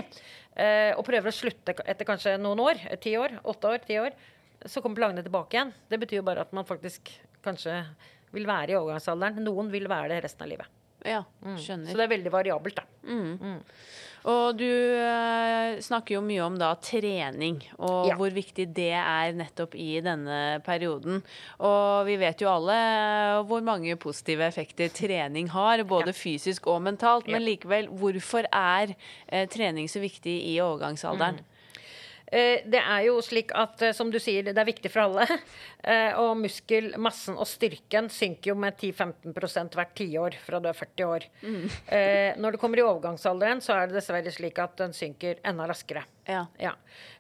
uh, 0.59 0.91
og 0.97 1.05
prøver 1.07 1.31
å 1.31 1.35
slutte 1.35 1.75
etter 1.85 2.05
kanskje 2.05 2.35
noen 2.41 2.61
år, 2.61 2.81
eh, 2.91 2.99
ti 3.01 3.15
år, 3.17 3.39
åtte 3.43 3.71
år, 3.71 3.81
ti 3.87 3.97
år, 4.03 4.13
så 4.65 4.81
kommer 4.83 5.01
plagene 5.01 5.23
tilbake 5.25 5.57
igjen. 5.57 5.73
Det 5.89 5.99
betyr 5.99 6.21
jo 6.21 6.27
bare 6.27 6.45
at 6.45 6.53
man 6.53 6.67
faktisk 6.67 7.09
kanskje 7.43 7.81
vil 8.33 8.45
være 8.47 8.71
i 8.73 8.77
overgangsalderen. 8.79 9.41
Noen 9.43 9.71
vil 9.73 9.89
være 9.91 10.13
det 10.13 10.21
resten 10.23 10.45
av 10.45 10.53
livet. 10.53 10.79
Ja, 11.03 11.23
Så 11.59 11.97
det 11.97 12.05
er 12.05 12.07
veldig 12.13 12.31
variabelt, 12.31 12.77
da. 12.79 12.85
Og 14.29 14.55
du 14.55 14.63
eh, 14.63 15.79
snakker 15.83 16.15
jo 16.15 16.21
mye 16.23 16.43
om 16.45 16.55
da 16.59 16.69
trening, 16.79 17.57
og 17.77 18.07
Ja. 18.07 18.15
hvor 18.15 18.31
viktig 18.31 18.69
det 18.73 18.91
er 18.95 19.33
nettopp 19.35 19.75
i 19.75 19.99
denne 19.99 20.61
perioden. 20.63 21.21
Og 21.59 22.05
vi 22.07 22.15
vet 22.21 22.39
jo 22.39 22.47
alle 22.47 22.77
eh, 22.77 23.43
hvor 23.49 23.61
mange 23.61 23.95
positive 23.99 24.47
effekter 24.47 24.87
trening 24.95 25.49
har, 25.51 25.83
både 25.83 26.13
fysisk 26.15 26.67
og 26.71 26.81
mentalt. 26.87 27.27
Men 27.27 27.43
likevel, 27.43 27.87
hvorfor 27.91 28.47
er 28.51 28.95
eh, 29.27 29.47
trening 29.51 29.89
så 29.91 29.99
viktig 29.99 30.37
i 30.53 30.59
overgangsalderen? 30.63 31.41
Eh, 31.43 31.52
Det 32.31 32.79
er 32.79 33.01
jo 33.05 33.17
slik 33.21 33.51
at, 33.53 33.81
eh, 33.85 33.91
som 33.93 34.09
du 34.09 34.17
sier, 34.21 34.43
det 34.47 34.57
er 34.57 34.69
viktig 34.69 34.91
for 34.93 35.07
alle. 35.07 35.27
Eh, 35.83 36.15
Og 36.15 36.37
muskelmassen 36.39 37.35
og 37.35 37.43
styrken 37.43 38.05
synker 38.07 38.53
jo 38.53 38.55
med 38.55 38.77
10-15% 38.79 39.73
hvert 39.75 39.89
tiår 39.99 40.37
fra 40.45 40.61
du 40.63 40.69
er 40.69 40.77
40 40.79 41.03
år. 41.11 41.25
Mm. 41.43 41.65
Når 42.39 42.55
det 42.55 42.61
kommer 42.61 42.79
i 42.79 42.85
overgangsalderen, 42.87 43.59
så 43.59 43.75
er 43.75 43.89
det 43.91 43.97
dessverre 43.97 44.31
slik 44.31 44.61
at 44.63 44.77
den 44.79 44.95
synker 44.95 45.41
enda 45.43 45.67
raskere. 45.67 46.05
Ja. 46.23 46.45
Ja. 46.55 46.71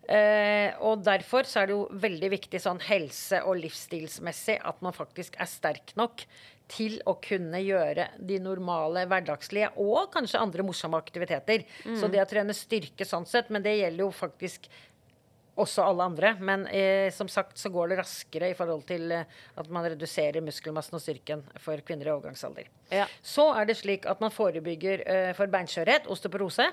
Eh, 0.07 0.79
og 0.79 1.03
derfor 1.03 1.43
så 1.43 1.59
er 1.65 1.67
det 1.67 1.75
jo 1.75 1.89
veldig 1.91 2.31
viktig 2.37 2.63
sånn 2.63 2.79
helse- 2.87 3.43
og 3.43 3.59
livsstilsmessig 3.59 4.55
at 4.63 4.79
man 4.85 4.95
faktisk 4.95 5.35
er 5.43 5.51
sterk 5.51 5.91
nok 5.99 6.23
til 6.71 6.95
å 7.11 7.17
kunne 7.19 7.59
gjøre 7.59 8.07
de 8.23 8.39
normale 8.39 9.03
hverdagslige 9.11 9.73
og 9.83 10.07
kanskje 10.15 10.39
andre 10.39 10.63
morsomme 10.63 10.97
aktiviteter. 11.03 11.67
Så 11.99 12.07
det 12.07 12.23
å 12.23 12.29
trene 12.31 12.55
styrke 12.55 13.03
sånn 13.03 13.27
sett, 13.27 13.51
men 13.51 13.61
det 13.65 13.75
gjelder 13.81 14.05
jo 14.07 14.11
faktisk 14.15 14.71
også 15.59 15.85
alle 15.85 16.05
andre. 16.09 16.33
Men 16.39 16.65
eh, 16.67 17.11
som 17.13 17.27
sagt 17.29 17.57
så 17.61 17.69
går 17.73 17.91
det 17.91 17.99
raskere 18.01 18.49
i 18.51 18.55
forhold 18.57 18.85
til 18.89 19.11
eh, 19.13 19.27
at 19.59 19.69
man 19.73 19.85
reduserer 19.85 20.43
muskelmassen 20.45 20.97
og 20.97 21.03
styrken 21.03 21.43
for 21.61 21.81
kvinner 21.85 22.09
i 22.09 22.13
overgangsalder. 22.13 22.69
Ja. 22.93 23.05
Så 23.21 23.45
er 23.57 23.67
det 23.69 23.77
slik 23.79 24.07
at 24.09 24.21
man 24.23 24.33
forebygger 24.33 25.03
eh, 25.09 25.31
for 25.37 25.51
beinskjørhet, 25.53 26.09
osteoporose. 26.11 26.65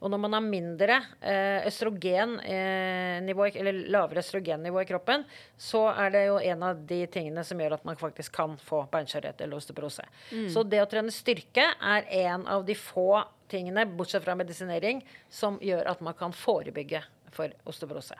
Og 0.00 0.12
når 0.12 0.22
man 0.26 0.36
har 0.36 0.44
mindre 0.44 1.00
eh, 1.20 1.66
østrogennivå, 1.70 3.48
eller 3.54 3.80
lavere 3.96 4.24
østrogennivå 4.24 4.84
i 4.84 4.90
kroppen, 4.90 5.24
så 5.56 5.86
er 5.94 6.12
det 6.14 6.26
jo 6.28 6.38
en 6.52 6.66
av 6.70 6.84
de 6.88 7.02
tingene 7.12 7.44
som 7.46 7.60
gjør 7.60 7.78
at 7.78 7.88
man 7.88 8.00
faktisk 8.00 8.36
kan 8.36 8.58
få 8.60 8.84
beinskjørhet 8.92 9.40
eller 9.40 9.60
osteoporose. 9.60 10.04
Så 10.52 10.64
det 10.68 10.82
å 10.82 10.90
trene 10.90 11.14
styrke 11.14 11.70
er 11.80 12.06
en 12.26 12.46
av 12.50 12.64
de 12.66 12.76
få 12.76 13.22
tingene, 13.50 13.86
bortsett 13.86 14.24
fra 14.24 14.34
medisinering, 14.38 15.04
som 15.30 15.60
gjør 15.62 15.86
at 15.92 16.02
man 16.04 16.16
kan 16.18 16.34
forebygge 16.34 17.02
for 17.36 17.52
osteoporose. 17.68 18.16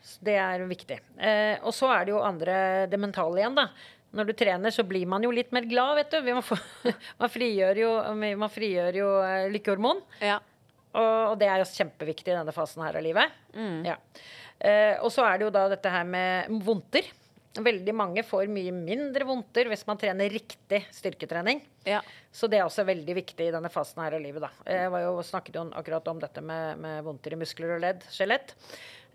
Så 0.00 0.24
Det 0.24 0.36
er 0.40 0.62
viktig. 0.70 0.96
Eh, 1.20 1.56
og 1.60 1.74
så 1.76 1.90
er 1.92 2.06
det 2.06 2.14
jo 2.14 2.22
andre 2.24 2.54
det 2.90 3.00
mentale 3.02 3.42
igjen, 3.42 3.58
da. 3.58 3.66
Når 4.16 4.26
du 4.26 4.32
trener, 4.34 4.72
så 4.74 4.82
blir 4.82 5.06
man 5.06 5.22
jo 5.22 5.30
litt 5.30 5.52
mer 5.54 5.66
glad, 5.70 5.98
vet 6.00 6.14
du. 6.14 6.20
Vi 6.26 6.34
må 6.34 6.42
få, 6.42 6.56
man 7.20 7.30
frigjør 7.30 7.82
jo, 7.84 7.90
man 8.40 8.50
frigjør 8.50 8.98
jo 9.02 9.10
eh, 9.22 9.46
lykkehormon. 9.52 10.00
Ja. 10.24 10.40
Og, 10.90 11.16
og 11.32 11.36
det 11.38 11.46
er 11.46 11.62
jo 11.62 11.68
kjempeviktig 11.70 12.32
i 12.32 12.38
denne 12.38 12.54
fasen 12.54 12.82
her 12.82 12.98
av 12.98 13.04
livet. 13.04 13.36
Ja. 13.86 13.94
Eh, 14.58 14.96
og 15.04 15.12
så 15.14 15.22
er 15.28 15.38
det 15.38 15.46
jo 15.46 15.52
da 15.54 15.68
dette 15.70 15.92
her 15.92 16.08
med 16.08 16.50
vondter. 16.66 17.06
Veldig 17.64 17.94
mange 17.96 18.24
får 18.26 18.50
mye 18.52 18.72
mindre 18.74 19.26
vondter 19.28 19.68
hvis 19.70 19.86
man 19.88 19.98
trener 20.00 20.32
riktig 20.32 20.84
styrketrening. 20.94 21.62
ja. 21.88 22.02
Så 22.32 22.46
det 22.46 22.60
er 22.60 22.66
også 22.68 22.84
veldig 22.86 23.14
viktig 23.16 23.48
i 23.48 23.50
denne 23.50 23.68
fasen 23.72 23.98
her 24.04 24.14
av 24.14 24.22
livet. 24.22 24.44
da. 24.44 24.50
Jeg 24.70 24.90
var 24.94 25.02
jo, 25.02 25.16
snakket 25.26 25.56
jo 25.58 25.64
akkurat 25.74 26.08
om 26.12 26.20
dette 26.22 26.42
med, 26.44 26.78
med 26.78 27.02
vondter 27.02 27.34
i 27.34 27.40
muskler 27.40 27.74
og 27.74 27.82
ledd, 27.82 28.04
skjelett. 28.14 28.54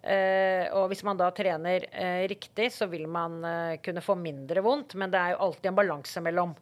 Eh, 0.05 0.67
og 0.77 0.91
hvis 0.91 1.01
man 1.07 1.17
da 1.17 1.31
trener 1.33 1.87
eh, 1.89 2.27
riktig, 2.29 2.67
så 2.75 2.85
vil 2.91 3.07
man 3.09 3.39
eh, 3.47 3.77
kunne 3.81 4.03
få 4.05 4.17
mindre 4.19 4.61
vondt. 4.65 4.93
Men 4.99 5.13
det 5.13 5.21
er 5.21 5.33
jo 5.33 5.41
alltid 5.47 5.71
en 5.71 5.79
balanse 5.79 6.21
mellom 6.21 6.53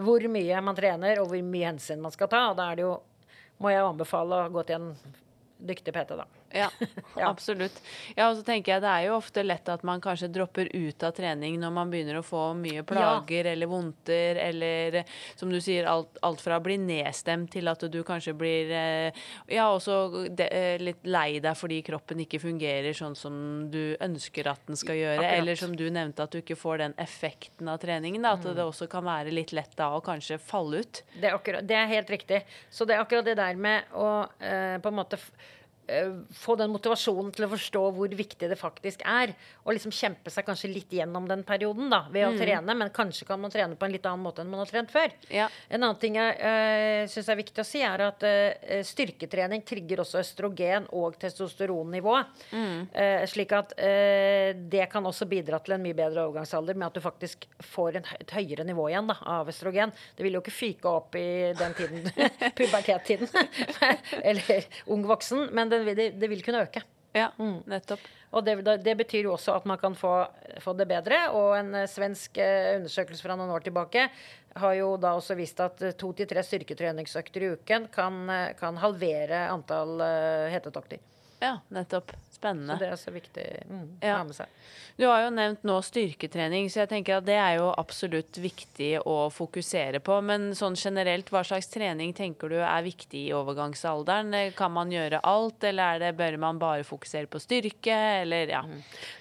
hvor 0.00 0.26
mye 0.32 0.60
man 0.64 0.76
trener, 0.76 1.22
og 1.22 1.30
hvor 1.30 1.46
mye 1.46 1.70
hensyn 1.70 2.02
man 2.02 2.12
skal 2.12 2.28
ta. 2.32 2.42
Og 2.50 2.58
da 2.58 2.70
er 2.70 2.80
det 2.80 2.84
jo, 2.84 2.92
må 3.60 3.72
jeg 3.72 3.86
anbefale 3.86 4.44
å 4.44 4.52
gå 4.52 4.66
til 4.68 4.80
en 4.80 5.16
dyktig 5.70 5.94
PT, 5.96 6.18
da. 6.18 6.28
Ja, 6.52 6.68
Ja. 7.16 7.28
absolutt. 7.30 7.76
Ja, 8.16 8.28
og 8.30 8.36
så 8.38 8.42
tenker 8.46 8.72
jeg 8.74 8.82
Det 8.82 8.90
er 8.90 9.04
jo 9.08 9.16
ofte 9.18 9.42
lett 9.44 9.68
at 9.68 9.82
man 9.86 10.00
kanskje 10.02 10.28
dropper 10.32 10.68
ut 10.74 11.02
av 11.06 11.12
trening 11.16 11.58
når 11.60 11.72
man 11.76 11.90
begynner 11.92 12.18
å 12.20 12.24
få 12.26 12.42
mye 12.58 12.82
plager 12.86 13.46
eller 13.52 13.66
vondter, 13.70 14.38
eller 14.42 15.00
som 15.38 15.50
du 15.52 15.60
sier, 15.62 15.86
alt, 15.90 16.18
alt 16.26 16.40
fra 16.42 16.58
å 16.58 16.64
bli 16.64 16.76
nedstemt 16.80 17.50
til 17.54 17.68
at 17.70 17.84
du 17.92 18.00
kanskje 18.06 18.34
blir 18.38 18.70
eh, 18.74 19.20
ja, 19.50 19.68
også 19.72 20.28
de, 20.34 20.46
eh, 20.48 20.78
litt 20.82 21.04
lei 21.06 21.38
deg 21.42 21.56
fordi 21.58 21.80
kroppen 21.86 22.22
ikke 22.24 22.40
fungerer 22.42 22.94
sånn 22.96 23.14
som 23.18 23.36
du 23.70 23.96
ønsker 24.00 24.48
at 24.50 24.64
den 24.66 24.76
skal 24.80 24.96
gjøre. 24.98 25.20
Akkurat. 25.20 25.38
Eller 25.42 25.60
som 25.60 25.76
du 25.76 25.86
nevnte, 25.90 26.22
at 26.26 26.32
du 26.34 26.40
ikke 26.42 26.56
får 26.58 26.78
den 26.86 26.94
effekten 26.98 27.68
av 27.70 27.78
treningen. 27.82 28.22
Da, 28.26 28.32
at 28.38 28.44
Mm. 28.44 28.54
det 28.56 28.64
også 28.64 28.88
kan 28.90 29.04
være 29.04 29.30
litt 29.34 29.52
lett 29.52 29.76
da 29.76 29.90
å 29.94 30.00
kanskje 30.02 30.38
falle 30.40 30.80
ut. 30.82 31.02
Det 31.20 31.28
er, 31.30 31.34
akkurat, 31.36 31.66
det 31.66 31.76
er 31.76 31.86
helt 31.86 32.10
riktig. 32.10 32.42
Så 32.70 32.86
det 32.86 32.96
er 32.96 33.04
akkurat 33.04 33.24
det 33.28 33.36
der 33.38 33.54
med 33.60 33.84
å 33.94 34.08
eh, 34.40 34.78
på 34.80 34.88
en 34.88 34.96
måte 34.96 35.18
få 36.36 36.56
den 36.60 36.72
motivasjonen 36.72 37.32
til 37.34 37.46
å 37.46 37.50
forstå 37.54 37.82
hvor 37.96 38.14
viktig 38.16 38.50
det 38.50 38.58
faktisk 38.58 39.02
er. 39.08 39.34
Og 39.64 39.74
liksom 39.76 39.94
kjempe 39.94 40.32
seg 40.32 40.46
kanskje 40.46 40.72
litt 40.72 40.92
gjennom 40.94 41.26
den 41.30 41.42
perioden 41.46 41.90
da, 41.92 42.04
ved 42.12 42.28
å 42.28 42.34
trene. 42.38 42.76
Men 42.76 42.92
kanskje 42.94 43.26
kan 43.28 43.40
man 43.40 43.52
trene 43.52 43.78
på 43.78 43.86
en 43.86 43.94
litt 43.94 44.06
annen 44.08 44.24
måte 44.24 44.44
enn 44.44 44.50
man 44.52 44.62
har 44.62 44.70
trent 44.70 44.92
før. 44.92 45.12
Ja. 45.32 45.48
En 45.68 45.82
annen 45.82 46.00
ting 46.00 46.18
jeg 46.18 46.36
uh, 46.40 47.08
syns 47.10 47.30
er 47.30 47.40
viktig 47.40 47.62
å 47.62 47.66
si, 47.66 47.82
er 47.86 48.04
at 48.06 48.24
uh, 48.26 48.80
styrketrening 48.86 49.64
trigger 49.66 50.04
også 50.04 50.20
østrogen- 50.22 50.88
og 50.96 51.18
testosteronnivået. 51.20 52.44
Eh, 52.50 53.24
slik 53.30 53.52
at 53.56 53.72
uh, 53.78 54.50
det 54.70 54.86
kan 54.92 55.06
også 55.06 55.28
bidra 55.30 55.60
til 55.64 55.76
en 55.76 55.82
mye 55.84 55.96
bedre 55.96 56.24
overgangsalder 56.26 56.78
med 56.78 56.88
at 56.88 56.98
du 56.98 57.04
faktisk 57.04 57.46
får 57.72 58.00
en, 58.00 58.08
et 58.20 58.34
høyere 58.34 58.66
nivå 58.66 58.88
igjen 58.90 59.10
da, 59.10 59.16
av 59.38 59.50
østrogen. 59.50 59.92
Det 60.16 60.26
vil 60.26 60.36
jo 60.38 60.42
ikke 60.44 60.54
fyke 60.54 60.94
opp 61.00 61.16
i 61.18 61.52
den 61.58 61.76
tiden, 61.78 62.08
pubertettiden, 62.58 63.30
eller 64.32 64.68
ung 64.92 65.06
voksen, 65.08 65.48
men 65.56 65.72
det, 65.72 65.79
det, 65.88 66.10
det 66.20 66.28
vil 66.30 66.42
kunne 66.46 66.64
øke. 66.66 66.82
Ja, 67.12 67.30
Mm. 67.38 67.62
nettopp. 67.66 68.00
Og 68.32 68.44
det, 68.46 68.62
det 68.84 68.92
betyr 68.96 69.24
jo 69.26 69.32
også 69.34 69.56
at 69.56 69.64
man 69.66 69.78
kan 69.78 69.96
få, 69.98 70.12
få 70.62 70.72
det 70.78 70.86
bedre. 70.86 71.30
Og 71.34 71.56
en 71.58 71.74
eh, 71.74 71.88
svensk 71.90 72.38
eh, 72.38 72.76
undersøkelse 72.78 73.24
fra 73.26 73.34
noen 73.34 73.50
år 73.50 73.64
tilbake 73.66 74.04
har 74.60 74.74
jo 74.78 74.92
da 74.96 75.16
også 75.18 75.34
vist 75.38 75.58
at 75.60 75.82
eh, 75.82 75.96
to 75.98 76.12
til 76.14 76.28
tre 76.30 76.44
styrketreningsøkter 76.46 77.42
i 77.42 77.50
uken 77.56 77.88
kan, 77.90 78.20
kan 78.60 78.78
halvere 78.78 79.48
antall 79.50 79.98
hetetokter. 80.54 81.02
Ja, 81.42 81.56
nettopp. 81.74 82.12
Så 82.40 82.78
det 82.80 82.88
er 82.88 82.94
også 82.96 83.12
viktig 83.14 83.46
mm, 83.68 83.86
å 84.00 84.06
Ja. 84.06 84.16
ha 84.18 84.24
med 84.24 84.36
seg. 84.36 84.46
Du 85.00 85.06
har 85.08 85.22
jo 85.24 85.30
nevnt 85.32 85.62
nå 85.64 85.78
styrketrening, 85.84 86.66
så 86.68 86.82
jeg 86.82 86.90
tenker 86.90 87.16
at 87.20 87.24
det 87.24 87.36
er 87.40 87.54
jo 87.56 87.70
absolutt 87.80 88.36
viktig 88.40 88.90
å 89.08 89.30
fokusere 89.32 90.00
på. 90.04 90.18
Men 90.24 90.50
sånn 90.58 90.76
generelt, 90.76 91.30
hva 91.32 91.40
slags 91.46 91.70
trening 91.72 92.12
tenker 92.16 92.52
du 92.52 92.58
er 92.60 92.82
viktig 92.84 93.22
i 93.30 93.32
overgangsalderen? 93.36 94.34
Kan 94.58 94.74
man 94.76 94.92
gjøre 94.92 95.22
alt, 95.24 95.64
eller 95.64 95.96
er 95.96 96.04
det, 96.04 96.12
bør 96.18 96.36
man 96.42 96.60
bare 96.60 96.84
fokusere 96.84 97.30
på 97.32 97.40
styrke, 97.40 97.96
eller 98.26 98.52
ja. 98.52 98.60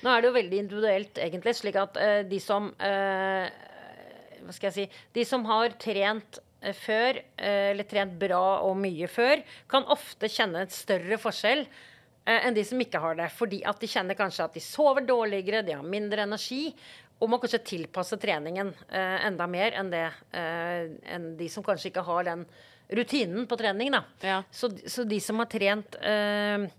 Nå 0.03 0.11
er 0.11 0.21
det 0.21 0.31
jo 0.31 0.35
veldig 0.35 0.61
individuelt, 0.65 1.17
egentlig, 1.23 1.55
slik 1.59 1.79
at 1.79 1.95
uh, 1.99 2.21
de 2.27 2.39
som 2.43 2.71
uh, 2.75 3.47
Hva 4.43 4.55
skal 4.55 4.69
jeg 4.69 4.75
si 4.75 5.01
De 5.15 5.25
som 5.27 5.43
har 5.47 5.73
trent 5.81 6.39
eh, 6.61 6.75
før, 6.75 7.19
eller 7.39 7.87
trent 7.87 8.15
bra 8.19 8.59
og 8.67 8.75
mye 8.79 9.07
før, 9.11 9.43
kan 9.71 9.87
ofte 9.91 10.27
kjenne 10.31 10.65
en 10.65 10.71
større 10.73 11.19
forskjell 11.21 11.65
enn 12.37 12.55
de 12.57 12.63
som 12.67 12.81
ikke 12.81 13.01
har 13.01 13.19
det. 13.19 13.29
Fordi 13.35 13.61
at 13.67 13.81
de 13.81 13.89
kjenner 13.89 14.17
kanskje 14.19 14.47
at 14.47 14.57
de 14.57 14.63
sover 14.63 15.05
dårligere, 15.07 15.63
de 15.65 15.77
har 15.77 15.85
mindre 15.85 16.25
energi. 16.27 16.67
Og 17.19 17.27
må 17.27 17.39
kanskje 17.41 17.59
tilpasse 17.67 18.15
treningen 18.21 18.71
eh, 18.87 19.25
enda 19.27 19.47
mer 19.51 19.75
enn, 19.75 19.89
det, 19.91 20.05
eh, 20.31 20.85
enn 21.15 21.33
de 21.39 21.49
som 21.51 21.65
kanskje 21.65 21.91
ikke 21.91 22.05
har 22.07 22.29
den 22.29 22.45
rutinen 22.95 23.47
på 23.47 23.57
trening. 23.59 23.91
Da. 23.91 24.03
Ja. 24.23 24.37
Så, 24.51 24.71
så 24.87 25.03
de 25.07 25.19
som 25.21 25.41
har 25.41 25.49
trent 25.51 25.97
eh, 25.99 26.63
eh, 26.63 26.69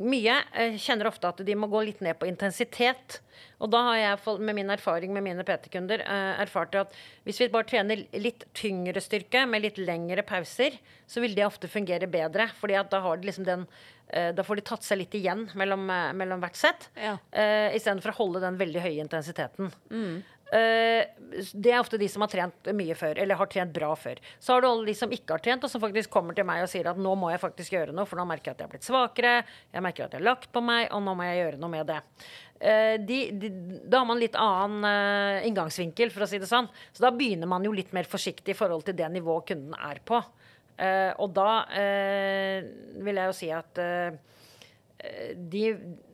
mye 0.00 0.36
kjenner 0.80 1.08
ofte 1.10 1.30
at 1.30 1.42
de 1.46 1.56
må 1.58 1.68
gå 1.70 1.82
litt 1.86 2.00
ned 2.04 2.18
på 2.18 2.28
intensitet. 2.30 3.20
Og 3.60 3.68
da 3.72 3.82
har 3.90 3.98
jeg 3.98 4.40
med 4.40 4.56
min 4.56 4.72
erfaring 4.72 5.12
med 5.12 5.24
mine 5.24 5.44
PT-kunder 5.46 6.02
eh, 6.04 6.42
erfart 6.42 6.76
at 6.80 6.96
hvis 7.26 7.40
vi 7.42 7.50
bare 7.52 7.68
trener 7.68 8.04
litt 8.16 8.46
tyngre 8.56 9.02
styrke 9.04 9.44
med 9.48 9.64
litt 9.66 9.80
lengre 9.80 10.24
pauser, 10.26 10.78
så 11.06 11.20
vil 11.20 11.36
det 11.36 11.46
ofte 11.46 11.68
fungere 11.68 12.08
bedre. 12.10 12.48
fordi 12.60 12.78
da 12.90 13.14
liksom 13.20 13.44
den 13.44 13.66
eh, 14.08 14.32
da 14.32 14.44
får 14.44 14.56
de 14.56 14.66
tatt 14.72 14.84
seg 14.86 15.02
litt 15.02 15.14
igjen 15.14 15.48
mellom, 15.54 15.88
eh, 15.90 16.12
mellom 16.16 16.40
hvert 16.40 16.56
sett. 16.56 16.88
Ja. 16.96 17.18
Istedenfor 17.76 18.14
å 18.14 18.20
holde 18.22 18.40
den 18.40 18.58
veldig 18.60 18.80
høye 18.80 19.04
intensiteten. 19.04 19.72
Eh, 19.90 20.39
det 20.50 21.70
er 21.70 21.78
ofte 21.78 21.98
de 22.00 22.08
som 22.10 22.24
har 22.24 22.30
trent 22.32 22.70
mye 22.74 22.94
før, 22.98 23.20
eller 23.22 23.38
har 23.38 23.48
trent 23.52 23.70
bra 23.74 23.92
før. 23.94 24.18
Så 24.42 24.54
har 24.54 24.64
du 24.64 24.66
alle 24.66 24.88
de 24.88 24.94
som 24.98 25.12
ikke 25.14 25.36
har 25.36 25.42
trent, 25.44 25.62
og 25.62 25.70
som 25.70 25.82
faktisk 25.82 26.10
kommer 26.10 26.34
til 26.34 26.46
meg 26.48 26.64
og 26.64 26.70
sier 26.72 26.88
at 26.90 26.98
nå 26.98 27.12
må 27.18 27.30
jeg 27.30 27.42
faktisk 27.42 27.76
gjøre 27.76 27.94
noe, 27.94 28.08
for 28.10 28.18
nå 28.18 28.26
merker 28.26 28.50
jeg 28.50 28.56
at 28.56 28.64
jeg 28.64 28.66
har 28.66 28.72
blitt 28.72 28.88
svakere, 28.88 29.34
jeg 29.70 29.84
merker 29.86 30.08
at 30.08 30.16
jeg 30.16 30.22
har 30.22 30.26
lagt 30.26 30.50
på 30.50 30.62
meg, 30.64 30.88
og 30.90 31.04
nå 31.06 31.14
må 31.14 31.28
jeg 31.28 31.38
gjøre 31.44 31.60
noe 31.62 31.74
med 31.76 31.86
det. 31.92 32.00
Eh, 32.60 32.96
de, 32.98 33.20
de, 33.40 33.52
da 33.86 34.02
har 34.02 34.08
man 34.10 34.20
litt 34.20 34.36
annen 34.36 34.88
eh, 34.90 35.46
inngangsvinkel, 35.48 36.10
for 36.12 36.26
å 36.26 36.30
si 36.30 36.42
det 36.42 36.50
sånn. 36.50 36.68
Så 36.92 37.06
da 37.06 37.12
begynner 37.14 37.48
man 37.50 37.64
jo 37.64 37.72
litt 37.76 37.94
mer 37.96 38.08
forsiktig 38.10 38.56
i 38.56 38.58
forhold 38.58 38.84
til 38.88 38.98
det 38.98 39.08
nivået 39.14 39.52
kunden 39.52 39.78
er 39.78 40.02
på. 40.04 40.20
Eh, 40.80 41.12
og 41.20 41.32
da 41.36 41.50
eh, 41.76 42.66
vil 43.04 43.20
jeg 43.20 43.30
jo 43.30 43.36
si 43.36 43.48
at 43.52 43.80
eh, 43.80 44.18
de, 45.36 45.64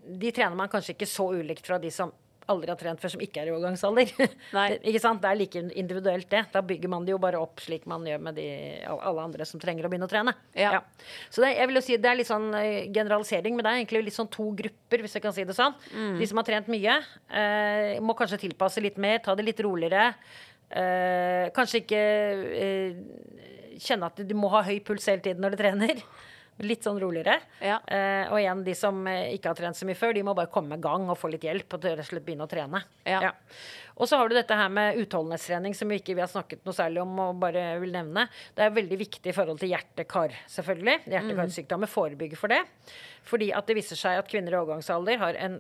de 0.07 0.33
trener 0.35 0.59
man 0.59 0.70
kanskje 0.70 0.94
ikke 0.94 1.11
så 1.11 1.29
ulikt 1.35 1.66
fra 1.66 1.81
de 1.83 1.90
som 1.94 2.12
aldri 2.52 2.72
har 2.72 2.78
trent 2.80 3.02
før, 3.02 3.12
som 3.14 3.22
ikke 3.24 3.42
er 3.42 3.50
i 3.50 3.52
overgangsalder. 3.54 4.12
Ikke 4.88 5.02
sant? 5.02 5.22
det 5.22 5.30
er 5.30 5.38
like 5.40 5.62
individuelt, 5.78 6.28
det. 6.32 6.44
Da 6.52 6.62
bygger 6.66 6.92
man 6.92 7.06
det 7.06 7.14
jo 7.14 7.20
bare 7.22 7.40
opp 7.42 7.62
slik 7.64 7.87
man 7.90 8.06
gjør 8.06 8.22
med 8.28 8.38
de, 8.38 8.46
alle 8.87 9.24
andre 9.24 9.46
som 9.48 9.62
trenger 9.62 9.87
å 9.87 9.92
begynne 9.92 10.09
å 10.09 10.12
trene. 10.12 10.35
Ja. 10.56 10.82
Så 11.30 11.44
det, 11.44 11.54
jeg 11.59 11.70
vil 11.70 11.80
jo 11.80 11.85
si, 11.87 11.98
det 12.02 12.11
er 12.11 12.20
litt 12.20 12.30
sånn 12.30 12.48
eh, 12.59 12.88
generalisering, 12.94 13.56
men 13.56 13.66
det 13.66 13.72
er 13.72 13.80
egentlig 13.82 14.04
litt 14.09 14.18
sånn 14.18 14.30
to 14.32 14.50
grupper, 14.59 15.04
hvis 15.04 15.18
jeg 15.18 15.24
kan 15.26 15.37
si 15.37 15.46
det 15.48 15.56
sånn. 15.56 15.76
De 16.20 16.28
som 16.28 16.40
har 16.40 16.48
trent 16.48 16.70
mye, 16.72 16.98
eh, 17.42 17.96
må 18.04 18.16
kanskje 18.18 18.42
tilpasse 18.46 18.85
litt 18.85 19.00
mer, 19.02 19.22
ta 19.24 19.35
det 19.38 19.46
litt 19.46 19.64
roligere. 19.66 20.12
Eh, 20.66 21.46
kanskje 21.54 21.82
ikke 21.85 22.00
eh, 22.59 22.96
kjenne 23.78 24.09
at 24.11 24.22
du 24.26 24.35
må 24.38 24.50
ha 24.54 24.64
høy 24.66 24.80
puls 24.85 25.06
hele 25.06 25.22
tiden 25.24 25.44
når 25.44 25.54
du 25.54 25.61
trener. 25.61 26.02
Litt 26.64 26.87
sånn 26.87 27.01
roligere. 27.03 27.37
Ja. 27.61 27.81
Eh, 27.85 28.31
og 28.31 28.38
igjen, 28.40 28.62
de 28.64 28.75
som 28.79 29.03
eh, 29.11 29.35
ikke 29.37 29.53
har 29.53 29.59
trent 29.59 29.77
så 29.77 29.88
mye 29.88 29.99
før, 29.99 30.14
de 30.16 30.23
må 30.25 30.33
bare 30.37 30.53
komme 30.53 30.79
i 30.79 30.83
gang 30.83 31.05
og 31.12 31.19
få 31.21 31.29
litt 31.33 31.45
hjelp. 31.45 31.69
Og 31.77 31.85
rett 31.85 32.01
og 32.01 32.09
slett 32.09 32.25
begynne 32.25 32.47
å 32.47 32.51
trene. 32.51 32.81
Ja. 33.05 33.35
Og 33.96 34.09
så 34.09 34.18
har 34.20 34.28
du 34.28 34.37
dette 34.37 34.56
her 34.56 34.68
med 34.72 34.98
utholdenhetstrening, 35.00 35.74
som 35.76 35.88
vi 35.88 36.00
ikke 36.00 36.16
vi 36.16 36.20
har 36.20 36.28
snakket 36.28 36.66
noe 36.66 36.76
særlig 36.76 37.00
om. 37.00 37.14
og 37.24 37.38
bare 37.40 37.64
vil 37.80 37.94
nevne. 37.94 38.26
Det 38.56 38.66
er 38.66 38.74
veldig 38.76 38.98
viktig 39.00 39.32
i 39.32 39.37
forhold 39.37 39.61
til 39.62 39.72
hjerte-kar, 39.72 40.35
selvfølgelig. 40.52 40.98
Hjerte-karsykdommer 41.09 41.88
forebygger 41.88 42.40
for 42.40 42.52
det. 42.52 42.61
Fordi 43.26 43.48
at 43.56 43.66
det 43.66 43.78
viser 43.78 43.98
seg 43.98 44.20
at 44.20 44.28
kvinner 44.30 44.54
i 44.54 44.59
overgangsalder 44.61 45.18
har 45.18 45.38
en, 45.42 45.56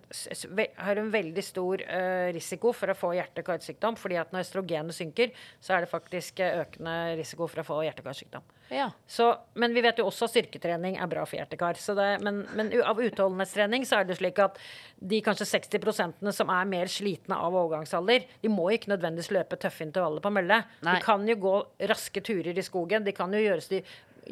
har 0.84 1.00
en 1.00 1.08
veldig 1.10 1.42
stor 1.42 1.82
uh, 1.82 2.28
risiko 2.36 2.74
for 2.76 2.92
å 2.92 2.98
få 2.98 3.14
hjerte-karsykdom. 3.16 3.96
Fordi 3.98 4.20
at 4.20 4.34
når 4.34 4.44
østrogenet 4.44 4.98
synker, 4.98 5.32
så 5.58 5.76
er 5.76 5.86
det 5.86 5.90
faktisk 5.90 6.44
økende 6.44 7.16
risiko 7.18 7.48
for 7.48 7.64
å 7.64 7.66
få 7.66 7.80
hjerte-karsykdom. 7.88 8.44
Ja. 8.68 8.90
Så, 9.06 9.30
men 9.54 9.74
vi 9.74 9.82
vet 9.84 10.00
jo 10.00 10.08
også 10.08 10.26
at 10.26 10.34
styrketrening 10.34 10.98
er 10.98 11.10
bra 11.10 11.24
for 11.26 11.38
hjertekar. 11.38 11.78
Så 11.80 11.94
det, 11.98 12.08
men, 12.26 12.42
men 12.58 12.72
av 12.82 13.00
utholdenhetstrening 13.02 13.86
så 13.86 14.00
er 14.00 14.08
det 14.08 14.18
slik 14.18 14.40
at 14.42 14.58
de 14.98 15.20
kanskje 15.24 15.48
60% 15.48 16.32
som 16.34 16.50
er 16.50 16.70
mer 16.70 16.90
slitne 16.90 17.38
av 17.38 17.54
overgangsalder, 17.54 18.25
de 18.42 18.50
må 18.52 18.68
ikke 18.74 18.92
nødvendigvis 18.92 19.32
løpe 19.34 19.58
tøffe 19.60 19.84
intervaller 19.86 20.24
på 20.24 20.32
mølle. 20.34 20.62
Nei. 20.86 20.96
De 20.98 21.04
kan 21.04 21.24
jo 21.28 21.38
gå 21.46 21.54
raske 21.92 22.22
turer 22.24 22.56
i 22.56 22.66
skogen. 22.66 23.06
De 23.06 23.14
kan 23.16 23.32
jo 23.34 23.42
gjøre, 23.42 23.82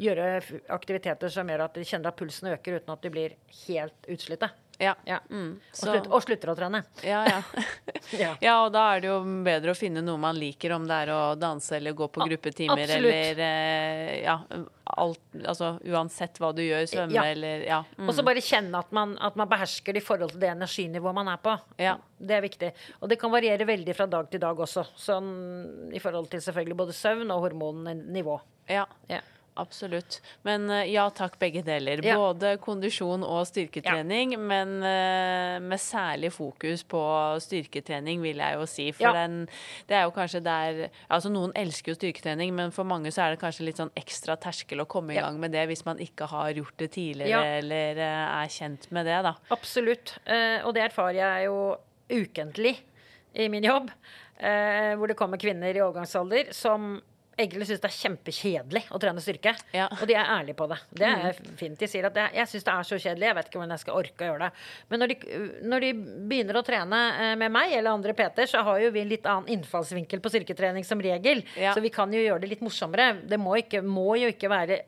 gjøre 0.07 0.29
aktiviteter 0.75 1.33
som 1.33 1.49
gjør 1.49 1.65
at 1.67 1.79
de 1.79 1.87
kjenner 1.87 2.11
at 2.11 2.19
pulsen 2.19 2.51
øker 2.53 2.79
uten 2.79 2.95
at 2.95 3.05
de 3.05 3.13
blir 3.13 3.37
helt 3.65 4.11
utslitte. 4.11 4.51
Ja. 4.79 4.93
Ja. 5.07 5.19
Mm, 5.29 5.53
Og, 5.71 5.77
slutt, 5.79 6.07
og 6.11 6.23
slutter 6.25 6.51
å 6.51 6.55
trene. 6.57 6.83
ja, 7.03 7.21
ja. 7.29 7.41
Ja. 8.19 8.35
ja, 8.43 8.53
og 8.65 8.71
da 8.75 8.81
er 8.93 8.99
det 9.01 9.07
jo 9.09 9.15
bedre 9.43 9.73
å 9.73 9.77
finne 9.77 10.01
noe 10.05 10.19
man 10.21 10.37
liker, 10.37 10.75
om 10.75 10.83
det 10.87 10.93
er 11.05 11.09
å 11.15 11.21
danse 11.39 11.73
eller 11.77 11.95
gå 11.97 12.05
på 12.13 12.21
gruppetimer 12.27 12.83
absolutt. 12.83 13.11
eller 13.15 13.39
eh, 13.41 14.11
ja, 14.23 14.35
alt 15.01 15.19
Altså 15.49 15.71
uansett 15.89 16.37
hva 16.39 16.51
du 16.55 16.61
gjør, 16.61 16.85
svømme 16.91 17.23
eller 17.31 17.63
Ja. 17.65 17.79
Mm. 17.97 18.07
Og 18.11 18.13
så 18.15 18.23
bare 18.27 18.43
kjenne 18.45 18.77
at 18.83 18.91
man, 18.95 19.15
at 19.17 19.35
man 19.39 19.49
behersker 19.49 19.95
det 19.97 20.03
i 20.03 20.05
forhold 20.05 20.35
til 20.35 20.43
det 20.43 20.51
energinivået 20.53 21.17
man 21.17 21.31
er 21.33 21.41
på. 21.41 21.55
Ja. 21.81 21.95
Det 22.19 22.37
er 22.37 22.45
viktig. 22.45 22.69
Og 23.01 23.09
det 23.09 23.17
kan 23.19 23.33
variere 23.33 23.65
veldig 23.67 23.95
fra 23.97 24.05
dag 24.11 24.29
til 24.31 24.43
dag 24.43 24.59
også. 24.67 24.85
Sånn 25.01 25.31
i 25.95 25.99
forhold 26.03 26.29
til 26.31 26.43
selvfølgelig 26.45 26.77
både 26.83 26.93
søvn 26.95 27.31
og 27.33 27.41
hormonnivå. 27.47 28.37
ja. 28.69 28.85
Ja. 29.09 29.21
Absolutt. 29.57 30.17
Men 30.43 30.69
eh, 30.69 30.89
ja 30.91 31.05
takk, 31.15 31.37
begge 31.39 31.61
deler. 31.63 32.01
Ja. 32.03 32.17
Både 32.19 32.57
kondisjon 32.59 33.23
og 33.23 33.45
styrketrening, 33.47 34.33
men 34.41 34.73
eh, 34.83 35.59
med 35.63 35.79
særlig 35.79 36.31
fokus 36.35 36.83
på 36.91 36.99
styrketrening, 37.43 38.19
vil 38.23 38.41
jeg 38.43 38.57
jo 38.59 38.65
si. 38.67 38.89
For 38.91 39.07
Ja. 39.07 39.13
den, 39.21 39.37
det 39.87 39.95
er 39.95 40.03
jo 40.09 40.11
kanskje 40.15 40.41
der 40.43 40.81
Altså, 41.09 41.29
noen 41.31 41.53
elsker 41.55 41.93
jo 41.93 41.99
styrketrening, 41.99 42.51
men 42.55 42.71
for 42.75 42.83
mange 42.83 43.11
så 43.15 43.23
er 43.25 43.35
det 43.35 43.39
kanskje 43.45 43.65
litt 43.69 43.79
sånn 43.79 43.93
ekstra 43.95 44.35
terskel 44.37 44.81
å 44.83 44.87
komme 44.91 45.13
i 45.13 45.15
Ja. 45.15 45.27
gang 45.29 45.39
med 45.39 45.51
det 45.55 45.67
hvis 45.69 45.85
man 45.85 45.97
ikke 46.03 46.27
har 46.27 46.51
gjort 46.53 46.75
det 46.77 46.91
tidligere 46.91 47.29
Ja. 47.29 47.41
eller 47.61 47.95
eh, 47.97 48.43
er 48.43 48.47
kjent 48.51 48.91
med 48.91 49.05
det, 49.05 49.21
da. 49.23 49.35
Absolutt. 49.51 50.17
Og 50.65 50.73
det 50.75 50.83
erfarer 50.91 51.15
jeg 51.21 51.45
jo 51.47 51.77
ukentlig 52.11 52.77
i 53.35 53.47
min 53.49 53.63
jobb. 53.63 53.89
Eh, 54.37 54.95
hvor 54.99 55.07
det 55.07 55.15
kommer 55.15 55.37
kvinner 55.39 55.71
i 55.75 55.79
overgangsalder 55.79 56.51
som 56.51 57.01
egentlig 57.35 57.67
syns 57.67 57.81
det 57.83 57.89
er 57.89 57.95
kjempekjedelig 57.95 58.81
å 58.95 58.99
trene 59.01 59.23
styrke. 59.23 59.53
Ja. 59.75 59.89
Mm. 59.91 59.97
Og 59.99 60.09
de 60.09 60.15
er 60.15 60.31
ærlige 60.37 60.57
på 60.59 60.67
det. 60.71 60.77
Det 60.95 61.09
er 61.09 61.41
fint. 61.59 61.77
De 61.79 61.89
sier 61.91 62.07
at 62.07 62.15
det, 62.15 62.25
jeg 62.37 62.51
syns 62.51 62.67
det 62.67 62.73
er 62.75 62.87
så 62.87 62.99
kjedelig, 63.01 63.27
jeg 63.27 63.37
vet 63.37 63.49
ikke 63.49 63.59
hvordan 63.59 63.75
jeg 63.75 63.83
skal 63.83 63.99
orke 63.99 64.25
å 64.25 64.29
gjøre 64.29 64.47
det. 64.47 64.65
Men 64.91 65.03
når 65.03 65.13
de, 65.13 65.19
når 65.73 65.85
de 65.85 65.91
begynner 66.31 66.59
å 66.59 66.65
trene 66.65 67.01
eh, 67.11 67.35
med 67.41 67.55
meg 67.55 67.75
eller 67.75 67.91
andre 67.91 68.15
PT-er, 68.17 68.51
så 68.51 68.63
har 68.67 68.81
jo 68.85 68.91
vi 68.95 69.03
en 69.03 69.11
litt 69.11 69.29
annen 69.29 69.51
innfallsvinkel 69.57 70.23
på 70.23 70.33
styrketrening 70.33 70.87
som 70.87 71.03
regel. 71.03 71.43
Ja. 71.59 71.75
Så 71.75 71.83
vi 71.83 71.93
kan 71.93 72.13
jo 72.15 72.23
gjøre 72.23 72.45
det 72.45 72.53
litt 72.55 72.65
morsommere. 72.65 73.11
Det 73.27 73.39
må, 73.41 73.57
ikke, 73.59 73.83
må 73.83 74.13
jo 74.21 74.31
ikke 74.31 74.51
være 74.51 74.83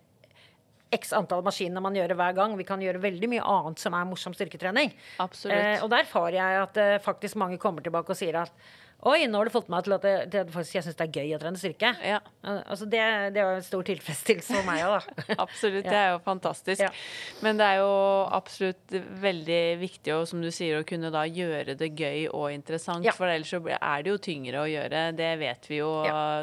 x 0.96 1.12
antall 1.16 1.44
maskiner 1.44 1.84
man 1.84 1.96
gjør 1.98 2.16
hver 2.18 2.36
gang. 2.38 2.56
Vi 2.60 2.66
kan 2.68 2.82
gjøre 2.84 3.04
veldig 3.04 3.30
mye 3.32 3.44
annet 3.44 3.82
som 3.84 3.96
er 3.98 4.08
morsom 4.08 4.36
styrketrening. 4.38 4.94
Eh, 5.20 5.84
og 5.84 5.92
der 5.92 6.06
erfarer 6.06 6.40
jeg 6.40 6.60
at 6.64 6.84
eh, 6.84 6.98
faktisk 7.04 7.40
mange 7.42 7.60
kommer 7.62 7.84
tilbake 7.84 8.14
og 8.14 8.20
sier 8.20 8.40
at 8.46 8.68
Oi, 9.06 9.28
nå 9.30 9.38
har 9.38 9.46
du 9.46 9.54
fått 9.54 9.68
meg 9.70 9.86
til 9.86 9.94
at, 9.94 10.06
jeg, 10.10 10.30
til 10.34 10.42
at 10.42 10.72
jeg 10.74 10.82
syns 10.82 10.96
det 10.98 11.06
er 11.06 11.18
gøy 11.22 11.36
å 11.36 11.40
trene 11.40 11.60
styrke. 11.62 11.92
Ja. 12.02 12.18
Altså 12.48 12.88
det, 12.90 13.02
det 13.36 13.44
jo 13.44 13.52
en 13.54 13.66
stor 13.66 13.86
tilfredsstillelse 13.86 14.56
for 14.56 14.66
meg 14.66 14.82
òg, 14.88 15.06
da. 15.06 15.36
Absolutt, 15.44 15.86
det 15.86 16.00
er 16.00 16.08
jo 16.16 16.22
fantastisk. 16.26 16.82
Ja. 16.82 16.90
Men 17.46 17.60
det 17.60 17.68
er 17.68 17.84
jo 17.84 17.92
absolutt 18.34 18.96
veldig 19.22 19.60
viktig 19.84 20.16
og 20.16 20.24
som 20.32 20.42
du 20.42 20.50
sier, 20.50 20.80
å 20.80 20.88
kunne 20.88 21.12
da 21.14 21.28
gjøre 21.30 21.76
det 21.78 21.92
gøy 21.94 22.26
og 22.32 22.48
interessant. 22.56 23.06
Ja. 23.06 23.14
For 23.14 23.30
ellers 23.30 23.52
så 23.54 23.62
er 23.78 24.02
det 24.04 24.12
jo 24.12 24.18
tyngre 24.28 24.64
å 24.64 24.72
gjøre. 24.72 25.04
Det 25.20 25.30
vet 25.44 25.70
vi 25.70 25.80
jo 25.84 25.92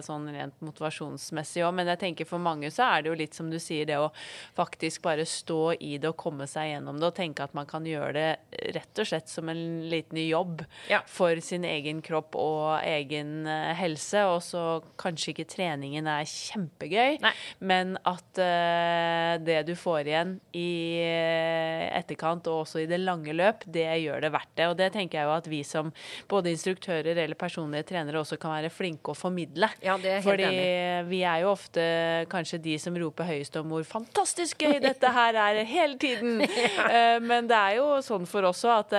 sånn 0.06 0.30
rent 0.36 0.62
motivasjonsmessig 0.62 1.66
òg. 1.66 1.74
Men 1.80 1.90
jeg 1.90 2.02
tenker 2.04 2.30
for 2.30 2.42
mange 2.42 2.70
så 2.70 2.86
er 2.86 3.02
det 3.02 3.12
jo 3.12 3.18
litt 3.18 3.34
som 3.34 3.50
du 3.50 3.58
sier, 3.58 3.82
det 3.90 3.98
å 3.98 4.12
faktisk 4.54 5.02
bare 5.04 5.26
stå 5.26 5.74
i 5.82 5.96
det 5.98 6.12
og 6.14 6.20
komme 6.22 6.46
seg 6.50 6.70
gjennom 6.70 7.02
det 7.02 7.10
og 7.10 7.18
tenke 7.18 7.44
at 7.50 7.58
man 7.58 7.66
kan 7.68 7.82
gjøre 7.88 8.14
det 8.14 8.70
rett 8.78 9.02
og 9.02 9.10
slett 9.10 9.28
som 9.32 9.50
en 9.50 9.66
liten 9.90 10.22
jobb 10.22 10.62
for 11.10 11.42
sin 11.42 11.66
egen 11.66 11.98
kropp 12.04 12.38
og 12.44 12.84
egen 12.84 13.46
eh, 13.48 13.72
helse. 13.78 14.24
Og 14.30 14.40
så 14.44 14.62
kanskje 15.00 15.32
ikke 15.32 15.46
treningen 15.50 16.08
er 16.10 16.26
kjempegøy, 16.28 17.18
Nei. 17.24 17.32
men 17.64 17.94
at 18.04 18.40
uh, 18.40 19.34
det 19.44 19.60
du 19.68 19.74
får 19.78 20.10
igjen 20.10 20.34
i 20.56 21.00
eh, 21.02 21.86
etterkant, 21.98 22.46
og 22.50 22.64
også 22.64 22.84
i 22.84 22.88
det 22.90 23.00
lange 23.02 23.34
løp, 23.36 23.64
det 23.66 23.86
gjør 24.04 24.24
det 24.26 24.32
verdt 24.34 24.52
det. 24.58 24.68
Og 24.70 24.76
det 24.78 24.90
tenker 24.94 25.20
jeg 25.20 25.28
jo 25.28 25.34
at 25.34 25.50
vi 25.50 25.62
som 25.66 25.92
både 26.30 26.52
instruktører 26.54 27.16
eller 27.24 27.38
personlige 27.38 27.88
trenere 27.92 28.20
også 28.20 28.38
kan 28.40 28.56
være 28.56 28.72
flinke 28.74 29.14
å 29.14 29.18
formidle. 29.18 29.70
Ja, 29.84 29.96
det 30.00 30.10
er 30.10 30.20
helt 30.20 30.28
Fordi 30.28 30.48
enig 30.48 31.08
vi 31.10 31.20
er 31.26 31.42
jo 31.44 31.52
ofte 31.52 31.84
kanskje 32.32 32.60
de 32.64 32.76
som 32.80 32.96
roper 32.98 33.28
høyest 33.28 33.56
om 33.60 33.72
hvor 33.72 33.84
fantastisk 33.88 34.64
gøy 34.64 34.78
dette 34.82 35.10
her 35.14 35.36
er 35.48 35.62
hele 35.68 35.98
tiden. 36.00 36.42
Eh, 36.84 37.18
Men 37.22 37.46
det 37.48 37.56
er 37.56 37.76
jo 37.78 37.98
sånn 38.04 38.26
for 38.28 38.44
oss 38.48 38.60
òg 38.66 38.84
at 38.84 38.92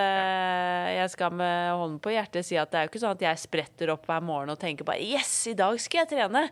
jeg 0.95 1.11
skal 1.13 1.33
med 1.37 1.75
hånden 1.75 1.97
på 2.01 2.13
hjertet 2.13 2.45
si 2.47 2.57
at 2.59 2.71
det 2.71 2.79
er 2.79 2.87
jo 2.87 2.91
ikke 2.91 3.01
sånn 3.03 3.15
at 3.15 3.23
jeg 3.25 3.34
spretter 3.39 3.91
opp 3.93 4.07
hver 4.09 4.23
morgen 4.25 4.53
og 4.53 4.59
tenker 4.61 4.87
bare 4.87 5.03
Yes, 5.03 5.33
i 5.51 5.55
dag 5.57 5.79
skal 5.81 6.03
jeg 6.03 6.13
trene! 6.15 6.47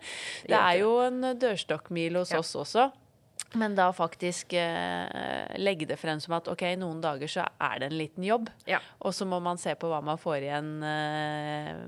Det 0.48 0.58
er 0.58 0.82
jo 0.82 0.98
en 1.04 1.34
dørstokkmil 1.40 2.22
hos 2.22 2.34
oss 2.38 2.56
også. 2.60 2.90
Men 3.54 3.76
da 3.78 3.92
faktisk 3.94 4.54
eh, 4.58 5.58
legge 5.62 5.86
det 5.90 6.00
frem 6.02 6.22
som 6.22 6.34
at 6.40 6.48
ok, 6.50 6.64
noen 6.82 7.02
dager 7.04 7.30
så 7.30 7.46
er 7.62 7.82
det 7.82 7.92
en 7.92 7.98
liten 8.00 8.26
jobb. 8.26 8.50
Ja. 8.70 8.80
Og 9.06 9.14
så 9.14 9.28
må 9.30 9.38
man 9.44 9.62
se 9.62 9.76
på 9.78 9.90
hva 9.92 10.02
man 10.06 10.18
får 10.22 10.40
igjen 10.42 10.72
eh, 10.88 11.84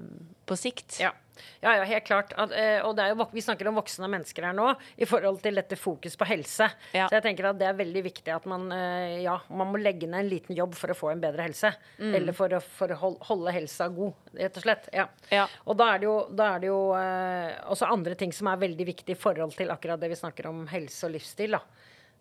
på 0.46 0.58
sikt. 0.60 1.00
Ja. 1.02 1.16
Ja, 1.63 1.76
ja, 1.78 1.84
helt 1.89 2.06
klart. 2.08 2.34
Eh, 2.38 2.80
og 2.86 2.95
det 2.98 3.06
er 3.06 3.13
jo, 3.13 3.28
vi 3.34 3.43
snakker 3.43 3.69
om 3.69 3.80
voksne 3.80 4.10
mennesker 4.12 4.48
her 4.48 4.56
nå 4.58 4.67
i 5.02 5.08
forhold 5.10 5.41
til 5.43 5.60
dette 5.60 5.78
fokus 5.80 6.17
på 6.19 6.28
helse. 6.30 6.67
Ja. 6.95 7.08
Så 7.10 7.17
jeg 7.17 7.26
tenker 7.28 7.50
at 7.50 7.60
det 7.60 7.69
er 7.69 7.78
veldig 7.78 8.04
viktig 8.10 8.34
at 8.36 8.48
man, 8.50 8.67
eh, 8.76 9.21
ja, 9.26 9.38
man 9.50 9.71
må 9.74 9.82
legge 9.82 10.10
ned 10.10 10.26
en 10.26 10.32
liten 10.32 10.58
jobb 10.58 10.76
for 10.78 10.93
å 10.93 10.98
få 10.98 11.12
en 11.13 11.24
bedre 11.24 11.48
helse. 11.48 11.74
Mm. 12.00 12.13
Eller 12.19 12.38
for 12.38 12.56
å, 12.56 12.62
for 12.80 12.93
å 12.95 13.13
holde 13.30 13.56
helsa 13.56 13.89
god, 13.93 14.13
rett 14.38 14.60
og 14.62 14.67
slett. 14.67 14.89
Ja. 14.95 15.08
Ja. 15.34 15.48
Og 15.65 15.80
da 15.80 15.91
er 15.93 16.04
det 16.04 16.10
jo, 16.10 16.17
er 16.36 16.62
det 16.63 16.71
jo 16.71 16.82
eh, 17.00 17.52
også 17.74 17.91
andre 17.91 18.17
ting 18.19 18.34
som 18.36 18.52
er 18.52 18.62
veldig 18.65 18.89
viktig 18.93 19.15
i 19.15 19.19
forhold 19.19 19.58
til 19.58 19.74
akkurat 19.74 20.02
det 20.02 20.12
vi 20.13 20.19
snakker 20.19 20.52
om 20.52 20.65
helse 20.71 21.08
og 21.08 21.15
livsstil. 21.15 21.58
da. 21.58 21.63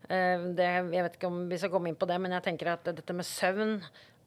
Eh, 0.09 0.49
det, 0.57 0.67
jeg 0.93 1.07
vet 1.07 1.15
ikke 1.17 1.31
om 1.31 1.45
vi 1.49 1.61
skal 1.61 1.73
komme 1.73 1.91
inn 1.91 2.01
på 2.01 2.09
det, 2.09 2.19
men 2.21 2.35
jeg 2.37 2.45
tenker 2.51 2.75
at 2.75 2.91
dette 2.91 3.17
med 3.17 3.29
søvn 3.29 3.79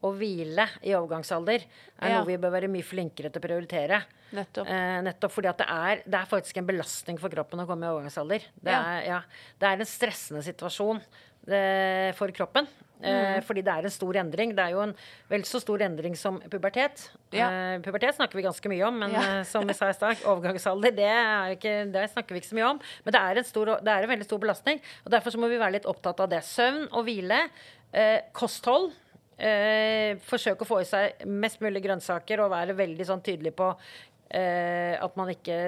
og 0.06 0.14
hvile 0.20 0.68
i 0.86 0.94
overgangsalder 0.94 1.64
er 1.64 2.10
Ja. 2.10 2.20
noe 2.20 2.28
vi 2.28 2.38
bør 2.38 2.52
være 2.54 2.70
mye 2.70 2.84
flinkere 2.86 3.32
til 3.32 3.42
å 3.42 3.46
prioritere. 3.48 4.02
Nettopp. 4.34 4.68
Eh, 4.68 5.02
nettopp 5.02 5.32
fordi 5.32 5.50
at 5.50 5.58
det 5.58 5.68
er, 5.68 6.02
det 6.06 6.20
er 6.20 6.26
faktisk 6.30 6.58
en 6.58 6.68
belastning 6.68 7.18
for 7.20 7.30
kroppen 7.30 7.60
å 7.64 7.66
komme 7.68 7.86
i 7.88 7.90
overgangsalder. 7.90 8.42
Det, 8.62 8.72
Ja. 8.72 8.82
er, 8.84 9.06
ja, 9.08 9.22
det 9.60 9.68
er 9.68 9.80
en 9.80 9.86
stressende 9.90 10.44
situasjon 10.44 11.02
eh, 11.48 12.12
for 12.14 12.28
kroppen. 12.36 12.68
Mm. 13.00 13.06
Eh, 13.06 13.42
fordi 13.46 13.62
det 13.64 13.72
er 13.74 13.86
en 13.86 13.94
stor 13.94 14.14
endring. 14.18 14.56
Det 14.56 14.64
er 14.66 14.72
jo 14.74 14.82
en 14.82 14.96
vel 15.30 15.42
så 15.46 15.62
stor 15.62 15.78
endring 15.86 16.16
som 16.18 16.40
pubertet. 16.42 17.10
Eh, 17.32 17.78
pubertet 17.86 18.16
snakker 18.18 18.34
vi 18.36 18.42
ganske 18.44 18.68
mye 18.70 18.84
om, 18.88 18.98
men 19.00 19.14
eh, 19.16 19.44
som 19.44 19.66
vi 19.66 19.74
sa 19.78 19.90
i 19.90 19.94
stad, 19.94 20.18
overgangsalder 20.26 20.92
det, 20.98 21.06
er 21.06 21.56
ikke, 21.56 21.76
det 21.94 22.10
snakker 22.12 22.34
vi 22.34 22.42
ikke 22.42 22.50
så 22.52 22.58
mye 22.58 22.70
om. 22.72 22.80
Men 23.06 23.14
det 23.14 23.22
er, 23.22 23.38
en 23.38 23.44
stor, 23.44 23.66
det 23.82 23.88
er 23.94 24.04
en 24.04 24.10
veldig 24.10 24.26
stor 24.26 24.40
belastning, 24.40 24.82
og 25.06 25.12
derfor 25.14 25.30
så 25.32 25.38
må 25.40 25.48
vi 25.48 25.60
være 25.62 25.78
litt 25.78 25.86
opptatt 25.90 26.20
av 26.20 26.30
det. 26.30 26.42
Søvn 26.44 26.88
og 26.92 27.06
hvile. 27.06 27.50
Eh, 27.94 28.20
kosthold. 28.34 28.92
Eh, 29.38 30.18
forsøke 30.26 30.66
å 30.66 30.70
få 30.70 30.82
i 30.82 30.90
seg 30.90 31.28
mest 31.30 31.62
mulig 31.62 31.84
grønnsaker 31.84 32.42
og 32.42 32.54
være 32.56 32.74
veldig 32.78 33.06
sånn 33.06 33.22
tydelig 33.22 33.54
på 33.58 33.70
eh, 34.34 34.98
at 34.98 35.18
man 35.20 35.30
ikke 35.30 35.60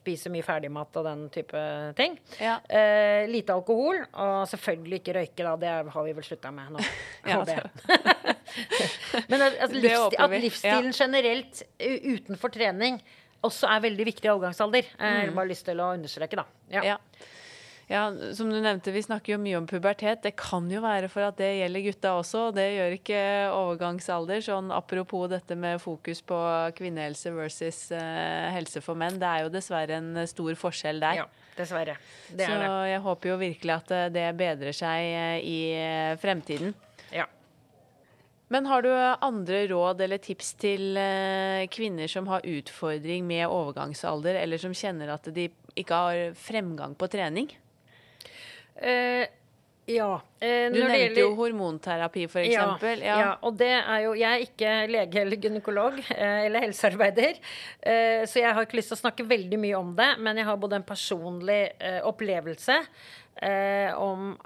spiser 0.00 0.32
mye 0.32 0.44
ferdigmat 0.46 0.96
og 0.96 1.04
den 1.04 1.26
type 1.34 1.60
ting. 1.98 2.16
Ja. 2.40 2.56
Eh, 2.64 3.28
lite 3.28 3.52
alkohol, 3.52 4.00
og 4.00 4.36
selvfølgelig 4.48 5.02
ikke 5.02 5.16
røyke, 5.18 5.44
da. 5.44 5.52
Det 5.60 5.74
har 5.92 6.06
vi 6.06 6.14
vel 6.16 6.26
slutta 6.26 6.52
med 6.56 6.76
nå. 6.76 6.86
Ja. 7.30 7.42
Men 9.30 9.44
at, 9.44 9.58
at, 9.60 9.74
Det 9.76 9.92
at 9.92 10.32
livsstilen 10.32 10.40
livsstilen 10.42 10.94
generelt 10.96 11.60
utenfor 11.78 12.50
trening 12.54 12.96
også 13.44 13.68
er 13.70 13.84
veldig 13.84 14.06
viktig 14.08 14.26
i 14.26 14.32
overgangsalder. 14.32 14.88
Jeg 14.88 15.28
har 15.28 15.36
bare 15.36 15.52
lyst 15.52 15.68
til 15.68 15.78
å 15.80 15.92
understreke, 15.94 16.40
da. 16.40 16.48
Ja. 16.72 16.96
Ja. 17.90 18.34
som 18.34 18.50
du 18.50 18.60
nevnte, 18.62 18.92
vi 18.94 19.02
snakker 19.02 19.34
jo 19.34 19.40
mye 19.42 19.58
om 19.58 19.66
pubertet. 19.66 20.22
Det 20.22 20.36
kan 20.38 20.68
jo 20.70 20.78
være 20.84 21.08
for 21.10 21.26
at 21.26 21.38
det 21.40 21.48
gjelder 21.58 21.82
gutta 21.88 22.12
også. 22.20 22.42
og 22.48 22.54
Det 22.54 22.66
gjør 22.70 22.92
ikke 22.94 23.22
overgangsalder. 23.50 24.42
Sånn 24.46 24.70
apropos 24.74 25.26
dette 25.32 25.56
med 25.58 25.80
fokus 25.82 26.20
på 26.22 26.38
kvinnehelse 26.78 27.32
versus 27.34 27.88
uh, 27.90 28.46
helse 28.54 28.82
for 28.84 28.98
menn. 28.98 29.18
Det 29.18 29.26
er 29.26 29.42
jo 29.42 29.50
dessverre 29.50 29.98
en 29.98 30.20
stor 30.30 30.54
forskjell 30.60 31.02
der. 31.02 31.24
ja, 31.24 31.26
dessverre. 31.56 31.96
Det 32.30 32.46
Så 32.46 32.58
det. 32.60 32.68
jeg 32.92 33.00
håper 33.08 33.32
jo 33.32 33.38
virkelig 33.40 33.74
at 33.74 33.90
eh, 33.96 34.08
det 34.14 34.28
bedrer 34.38 34.76
seg 34.76 35.10
eh, 35.10 35.40
i 35.42 35.58
fremtiden. 36.22 36.76
Ja. 37.10 37.26
Men 38.50 38.66
har 38.70 38.86
du 38.86 38.90
andre 38.94 39.64
råd 39.70 40.00
eller 40.06 40.22
tips 40.22 40.52
til 40.62 40.98
kvinner 41.70 42.10
som 42.10 42.26
har 42.30 42.46
utfordring 42.46 43.26
med 43.26 43.46
overgangsalder, 43.46 44.38
eller 44.42 44.58
som 44.58 44.74
kjenner 44.74 45.12
at 45.14 45.26
de 45.34 45.48
ikke 45.78 46.00
har 46.06 46.38
fremgang 46.38 46.96
på 46.98 47.10
trening? 47.10 47.50
Eh, 48.76 49.26
ja. 49.90 50.20
Eh, 50.40 50.68
Du 50.70 50.78
nevnte 50.78 50.98
gjelder- 50.98 51.20
jo 51.24 51.34
hormonterapi, 51.36 52.26
for 52.30 52.40
eksempel. 52.40 53.00
Ja, 53.02 53.18
ja, 53.18 53.30
og 53.42 53.56
det 53.58 53.70
er 53.84 54.02
jo 54.04 54.12
Jeg 54.14 54.30
er 54.30 54.44
ikke 54.46 54.74
lege 54.92 55.20
eller 55.24 55.36
gynekolog 55.36 55.98
eh, 56.10 56.44
eller 56.46 56.60
helsearbeider, 56.60 57.34
så 58.26 58.34
jeg 58.40 58.54
har 58.54 58.62
ikke 58.66 58.76
lyst 58.78 58.88
til 58.92 58.98
å 58.98 59.02
snakke 59.10 59.26
veldig 59.26 59.58
mye 59.58 59.78
om 59.78 59.94
det, 59.96 60.18
men 60.18 60.36
jeg 60.36 60.44
har 60.46 60.56
både 60.56 60.76
en 60.76 60.82
personlig 60.86 61.72
opplevelse 62.04 62.78
om 63.96 64.36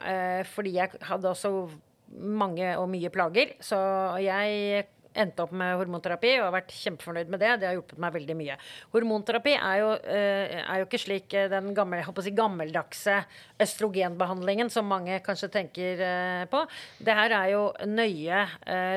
Fordi 0.54 0.72
jeg 0.72 0.90
hadde 1.02 1.24
også 1.28 1.70
mange 2.14 2.76
og 2.78 2.88
mye 2.88 3.10
plager, 3.10 3.54
så 3.60 3.76
jeg 4.22 4.86
endte 5.14 5.44
opp 5.44 5.54
med 5.56 5.76
hormonterapi 5.78 6.34
og 6.38 6.48
har 6.48 6.54
vært 6.56 6.74
kjempefornøyd 6.74 7.32
med 7.32 7.42
det. 7.42 7.52
Det 7.60 7.68
har 7.68 7.76
hjulpet 7.78 8.00
meg 8.02 8.14
veldig 8.16 8.36
mye. 8.38 8.58
Hormonterapi 8.94 9.56
er 9.56 9.80
jo, 9.80 9.90
eh, 10.10 10.54
er 10.62 10.82
jo 10.82 10.88
ikke 10.88 11.02
slik 11.02 11.36
eh, 11.38 11.48
den 11.52 11.72
gammel, 11.76 12.04
si, 12.24 12.34
gammeldagse 12.34 13.20
østrogenbehandlingen 13.62 14.72
som 14.72 14.88
mange 14.90 15.20
kanskje 15.24 15.52
tenker 15.54 16.04
eh, 16.04 16.44
på. 16.50 16.64
Det 17.04 17.18
her 17.20 17.36
er 17.38 17.52
jo 17.54 17.66
nøye 17.88 18.44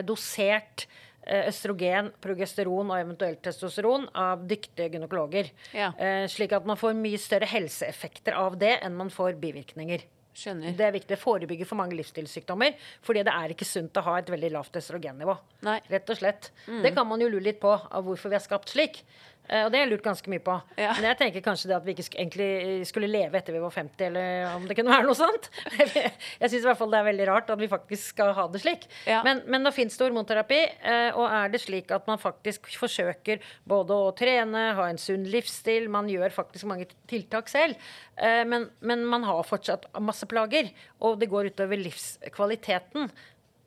dosert 0.07 0.87
østrogen, 1.27 2.13
progesteron 2.23 2.91
og 2.93 3.01
eventuelt 3.01 3.41
testosteron 3.43 4.05
av 4.15 4.45
dyktige 4.47 4.93
gynekologer. 4.93 5.49
Ja. 5.75 5.89
Slik 6.31 6.55
at 6.55 6.67
man 6.67 6.79
får 6.79 6.95
mye 6.95 7.19
større 7.19 7.49
helseeffekter 7.51 8.37
av 8.39 8.55
det 8.61 8.77
enn 8.79 8.95
man 8.95 9.11
får 9.11 9.35
bivirkninger. 9.41 10.05
Skjønner. 10.37 10.75
Det 10.77 10.85
er 10.85 10.93
viktig. 10.93 11.09
Det 11.09 11.17
forebygger 11.21 11.65
for 11.65 11.79
mange 11.79 11.97
livsstilssykdommer. 11.97 12.75
Fordi 13.05 13.23
det 13.25 13.33
er 13.33 13.53
ikke 13.53 13.65
sunt 13.65 13.97
å 13.97 14.03
ha 14.05 14.17
et 14.19 14.29
veldig 14.29 14.51
lavt 14.53 14.77
østrogennivå. 14.77 15.33
Nei. 15.65 15.79
Rett 15.89 16.13
og 16.13 16.19
slett. 16.19 16.51
Det 16.67 16.93
kan 16.93 17.07
man 17.09 17.23
jo 17.23 17.31
lure 17.31 17.47
litt 17.49 17.61
på 17.63 17.73
av 17.73 18.05
hvorfor 18.05 18.29
vi 18.29 18.37
er 18.37 18.45
skapt 18.45 18.75
slik. 18.75 19.01
Eh, 19.47 19.63
og 19.63 19.71
det 19.71 19.79
har 19.79 19.85
jeg 19.85 19.91
lurt 19.93 20.05
ganske 20.05 20.31
mye 20.31 20.43
på. 20.43 20.55
Ja. 20.79 20.91
Men 20.97 21.09
jeg 21.11 21.19
tenker 21.21 21.45
kanskje 21.45 21.71
det 21.71 21.77
at 21.77 21.85
vi 21.87 21.95
ikke 21.95 22.07
egentlig 22.17 22.87
skulle 22.89 23.09
leve 23.11 23.39
etter 23.39 23.55
vi 23.55 23.63
var 23.63 23.73
50, 23.73 24.05
eller 24.09 24.57
om 24.57 24.67
det 24.67 24.77
kunne 24.77 24.93
være 24.93 25.07
noe 25.07 25.17
sånt. 25.17 25.49
jeg 26.41 26.51
syns 26.51 26.59
i 26.59 26.65
hvert 26.67 26.79
fall 26.79 26.91
det 26.93 27.01
er 27.01 27.07
veldig 27.09 27.29
rart 27.29 27.53
at 27.53 27.61
vi 27.61 27.69
faktisk 27.71 28.15
skal 28.15 28.33
ha 28.37 28.47
det 28.51 28.63
slik. 28.63 28.87
Ja. 29.07 29.21
Men, 29.27 29.43
men 29.47 29.67
da 29.67 29.73
fins 29.75 29.97
det 29.97 30.07
hormonterapi, 30.07 30.59
eh, 30.91 31.09
og 31.13 31.27
er 31.29 31.53
det 31.53 31.63
slik 31.63 31.93
at 31.95 32.09
man 32.09 32.21
faktisk 32.21 32.69
forsøker 32.77 33.43
både 33.67 33.95
å 33.95 34.11
trene, 34.17 34.67
ha 34.77 34.89
en 34.91 35.01
sunn 35.01 35.25
livsstil, 35.31 35.87
man 35.93 36.11
gjør 36.11 36.35
faktisk 36.35 36.67
mange 36.69 36.89
tiltak 37.09 37.51
selv, 37.51 37.79
eh, 38.19 38.43
men, 38.47 38.69
men 38.79 39.05
man 39.07 39.25
har 39.27 39.47
fortsatt 39.47 39.89
masse 40.03 40.27
plager, 40.29 40.71
og 41.03 41.19
det 41.21 41.31
går 41.31 41.51
utover 41.53 41.79
livskvaliteten. 41.79 43.11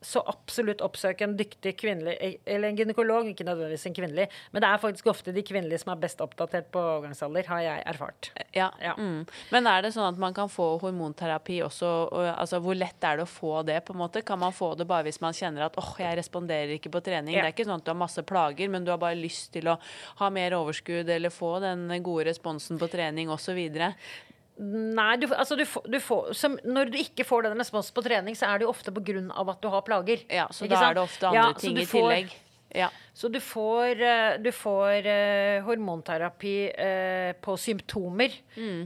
Så 0.01 0.23
absolutt 0.25 0.81
oppsøk 0.81 1.19
en 1.21 1.35
dyktig 1.37 1.75
kvinnelig 1.77 2.15
Eller 2.49 2.71
en 2.71 2.77
gynekolog, 2.79 3.27
ikke 3.29 3.45
nødvendigvis 3.45 3.85
en 3.85 3.97
kvinnelig. 3.97 4.27
Men 4.51 4.63
det 4.63 4.69
er 4.71 4.81
faktisk 4.81 5.11
ofte 5.11 5.33
de 5.35 5.43
kvinnelige 5.45 5.83
som 5.83 5.93
er 5.93 6.01
best 6.01 6.23
oppdatert 6.25 6.71
på 6.73 6.81
overgangsalder, 6.81 7.45
har 7.51 7.61
jeg 7.65 7.83
erfart. 7.93 8.31
Ja. 8.57 8.71
Ja. 8.81 8.95
Mm. 8.97 9.27
Men 9.53 9.69
er 9.69 9.85
det 9.85 9.93
sånn 9.93 10.09
at 10.09 10.19
man 10.21 10.33
kan 10.37 10.49
få 10.49 10.73
hormonterapi 10.81 11.59
også? 11.67 11.91
Og, 12.09 12.25
altså, 12.31 12.61
hvor 12.63 12.77
lett 12.77 13.05
er 13.05 13.21
det 13.21 13.27
å 13.27 13.29
få 13.29 13.61
det? 13.67 13.81
på 13.85 13.93
en 13.93 14.01
måte? 14.01 14.23
Kan 14.25 14.41
man 14.41 14.55
få 14.55 14.73
det 14.79 14.87
bare 14.89 15.05
hvis 15.07 15.21
man 15.23 15.35
kjenner 15.37 15.67
at 15.67 15.77
åh, 15.79 15.93
jeg 16.01 16.17
responderer 16.17 16.75
ikke 16.77 16.93
på 16.93 17.03
trening? 17.05 17.35
Ja. 17.35 17.45
Det 17.45 17.51
er 17.51 17.55
ikke 17.55 17.67
sånn 17.69 17.81
at 17.81 17.85
du 17.85 17.93
har 17.93 18.01
masse 18.01 18.25
plager, 18.27 18.71
men 18.73 18.85
du 18.85 18.91
har 18.93 19.01
bare 19.01 19.19
lyst 19.19 19.51
til 19.55 19.69
å 19.71 19.77
ha 20.21 20.29
mer 20.33 20.57
overskudd 20.57 21.09
eller 21.09 21.33
få 21.33 21.57
den 21.63 21.87
gode 22.03 22.29
responsen 22.31 22.81
på 22.81 22.89
trening 22.91 23.31
osv. 23.33 23.59
Nei, 24.61 25.15
du, 25.17 25.25
altså 25.33 25.55
du, 25.57 25.63
du 25.65 25.97
får, 26.03 26.33
som, 26.37 26.53
når 26.61 26.91
du 26.93 26.97
ikke 27.01 27.25
får 27.25 27.47
den 27.47 27.57
responsen 27.63 27.95
på 27.97 28.03
trening, 28.05 28.35
så 28.37 28.45
er 28.51 28.61
det 28.61 28.67
jo 28.67 28.73
ofte 28.73 28.93
pga. 28.93 29.23
at 29.41 29.61
du 29.63 29.67
har 29.73 29.81
plager. 29.87 30.21
Ja, 30.29 30.45
så 30.53 30.67
da 30.69 30.77
sant? 30.77 30.89
er 30.91 30.99
det 30.99 31.03
ofte 31.07 31.31
andre 31.31 31.47
Ja, 31.47 31.53
ting 31.57 31.79
i 31.81 31.85
tillegg. 31.89 32.35
Ja. 32.75 32.89
Så 33.13 33.27
du 33.27 33.39
får, 33.43 34.01
eh, 34.01 34.37
du 34.39 34.51
får 34.55 35.07
eh, 35.09 35.63
hormonterapi 35.65 36.53
eh, 36.71 37.31
på 37.43 37.55
symptomer, 37.59 38.33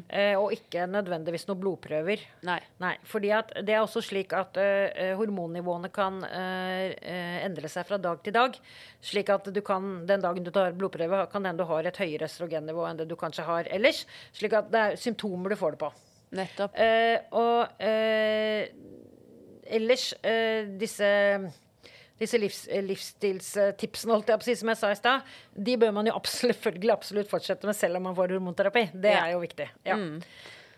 eh, 0.10 0.34
og 0.40 0.56
ikke 0.56 0.88
nødvendigvis 0.90 1.46
noen 1.48 1.62
blodprøver. 1.62 2.24
Nei. 2.48 2.58
Nei, 2.82 2.96
fordi 3.06 3.32
det 3.62 3.76
er 3.76 3.84
også 3.84 4.02
slik 4.04 4.34
at 4.36 4.58
hormonnivåene 5.20 5.92
kan 5.94 6.22
endre 6.26 7.70
seg 7.72 7.88
fra 7.88 8.00
dag 8.02 8.24
til 8.26 8.36
dag. 8.36 8.58
Slik 9.06 9.30
at 9.34 9.52
du 9.54 9.62
kan, 9.66 10.06
den 10.10 10.24
dagen 10.24 10.44
du 10.46 10.52
tar 10.52 10.76
blodprøve, 10.76 11.26
kan 11.32 11.46
hende 11.46 11.62
du 11.62 11.70
har 11.70 11.86
et 11.86 12.02
høyere 12.02 12.30
østrogennivå 12.30 12.90
enn 12.90 13.00
det 13.00 13.10
du 13.10 13.16
kanskje 13.20 13.46
har 13.48 13.70
ellers. 13.72 14.06
Slik 14.36 14.58
at 14.58 14.72
det 14.74 14.82
er 14.82 15.00
symptomer 15.00 15.54
du 15.54 15.60
får 15.60 15.78
det 15.78 15.84
på. 15.86 15.94
Nettopp. 16.36 16.76
Eh, 16.80 17.20
og 17.38 17.82
eh, 17.84 18.68
ellers 19.78 20.10
eh, 20.26 20.68
disse 20.80 21.08
disse 22.20 22.40
livs, 22.40 22.68
eh, 22.72 22.82
livsstilstipsene 22.86 24.14
holdt 24.16 24.30
jeg 24.32 24.40
på 24.40 24.46
å 24.46 24.50
si, 24.50 24.56
som 24.56 24.70
jeg 24.72 24.78
sa 24.82 24.92
i 24.92 25.00
stad, 25.00 25.24
de 25.58 25.78
bør 25.82 25.94
man 25.98 26.06
jo 26.10 26.14
absolutt, 26.16 26.58
selvfølgelig 26.62 26.94
absolutt 26.96 27.32
fortsette 27.32 27.68
med 27.68 27.76
selv 27.76 27.98
om 28.00 28.04
man 28.10 28.16
får 28.18 28.36
hormonterapi. 28.38 28.90
Det 28.94 29.12
Ja. 29.12 29.26
er 29.26 29.32
jo 29.34 29.40
viktig. 29.44 29.70
Ja. 29.86 29.98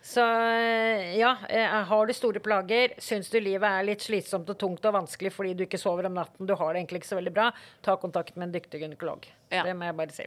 Så 0.08 0.22
eh, 0.24 1.18
ja, 1.20 1.34
eh, 1.50 1.68
har 1.90 2.06
du 2.08 2.14
store 2.14 2.40
plager, 2.40 2.94
syns 2.98 3.30
du 3.30 3.40
livet 3.42 3.68
er 3.68 3.84
litt 3.84 4.00
slitsomt 4.06 4.48
og 4.50 4.58
tungt 4.58 4.86
og 4.86 4.94
vanskelig 4.94 5.34
fordi 5.34 5.54
du 5.58 5.66
ikke 5.66 5.80
sover 5.82 6.06
om 6.08 6.14
natten, 6.16 6.48
du 6.48 6.56
har 6.56 6.74
det 6.74 6.80
egentlig 6.86 7.02
ikke 7.02 7.10
så 7.12 7.18
veldig 7.20 7.34
bra, 7.34 7.50
ta 7.84 7.98
kontakt 7.98 8.38
med 8.38 8.48
en 8.48 8.54
dyktig 8.62 8.80
gynekolog. 8.86 9.26
Ja. 9.52 9.64
Det 9.64 9.76
må 9.76 9.84
jeg 9.90 9.98
bare 9.98 10.16
si. 10.16 10.26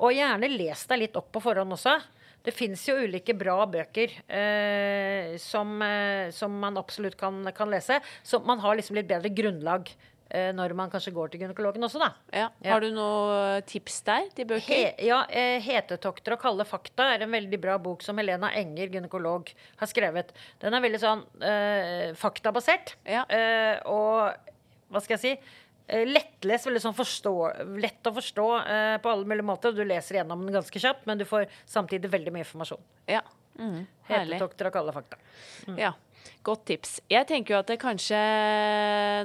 Og 0.00 0.14
gjerne 0.14 0.48
les 0.56 0.86
deg 0.86 0.98
litt 1.04 1.16
opp 1.20 1.30
på 1.32 1.42
forhånd 1.42 1.72
også. 1.76 1.98
Det 2.42 2.54
fins 2.56 2.86
jo 2.88 2.94
ulike 2.96 3.34
bra 3.36 3.66
bøker 3.68 4.08
eh, 4.32 5.36
som, 5.36 5.74
eh, 5.84 6.30
som 6.32 6.54
man 6.62 6.78
absolutt 6.80 7.18
kan, 7.20 7.42
kan 7.52 7.68
lese. 7.68 8.00
Så 8.24 8.40
man 8.42 8.58
har 8.64 8.78
liksom 8.78 8.96
litt 8.96 9.10
bedre 9.10 9.28
grunnlag 9.28 9.90
når 10.30 10.74
man 10.78 10.90
kanskje 10.92 11.12
går 11.14 11.32
til 11.32 11.40
gynekologen 11.42 11.82
også, 11.82 11.98
da. 12.02 12.10
Ja. 12.32 12.48
Har 12.70 12.84
du 12.84 12.90
noen 12.94 13.64
tips 13.66 14.00
der 14.06 14.28
til 14.36 14.46
bøker? 14.50 14.68
He, 14.70 15.08
ja, 15.08 15.24
eh, 15.28 15.58
'Hetetokter 15.60 16.36
og 16.36 16.42
kalde 16.42 16.66
fakta' 16.68 17.08
er 17.16 17.24
en 17.26 17.32
veldig 17.34 17.60
bra 17.60 17.78
bok 17.78 18.02
som 18.06 18.18
Helena 18.20 18.52
Enger, 18.54 18.92
gynekolog, 18.94 19.50
har 19.80 19.90
skrevet. 19.90 20.30
Den 20.62 20.74
er 20.74 20.84
veldig 20.84 21.00
sånn 21.02 21.24
eh, 21.42 22.12
faktabasert. 22.14 22.94
Ja. 23.04 23.24
Eh, 23.26 23.80
og 23.90 24.30
hva 24.90 25.02
skal 25.02 25.18
jeg 25.18 25.24
si? 25.24 25.34
eh, 25.90 26.06
Lettlest, 26.06 26.68
veldig 26.68 26.82
sånn 26.84 26.96
forstå, 26.96 27.34
lett 27.82 28.06
å 28.06 28.14
forstå 28.14 28.46
eh, 28.62 28.96
på 29.02 29.10
alle 29.10 29.26
mulige 29.26 29.46
måter. 29.50 29.74
Du 29.74 29.82
leser 29.84 30.20
gjennom 30.20 30.46
den 30.46 30.54
ganske 30.54 30.82
kjapt, 30.82 31.06
men 31.10 31.18
du 31.18 31.26
får 31.26 31.48
samtidig 31.66 32.10
veldig 32.12 32.34
mye 32.34 32.46
informasjon. 32.46 32.82
Ja. 33.10 33.22
Mm. 33.58 33.82
'Hetetokter 34.08 34.70
og 34.70 34.72
kalde 34.72 34.94
fakta'. 34.94 35.18
Ja. 35.76 35.92
Godt 36.40 36.62
tips. 36.70 36.92
Jeg 37.12 37.26
tenker 37.28 37.52
jo 37.52 37.58
at 37.60 37.68
det 37.68 37.76
kanskje 37.82 38.18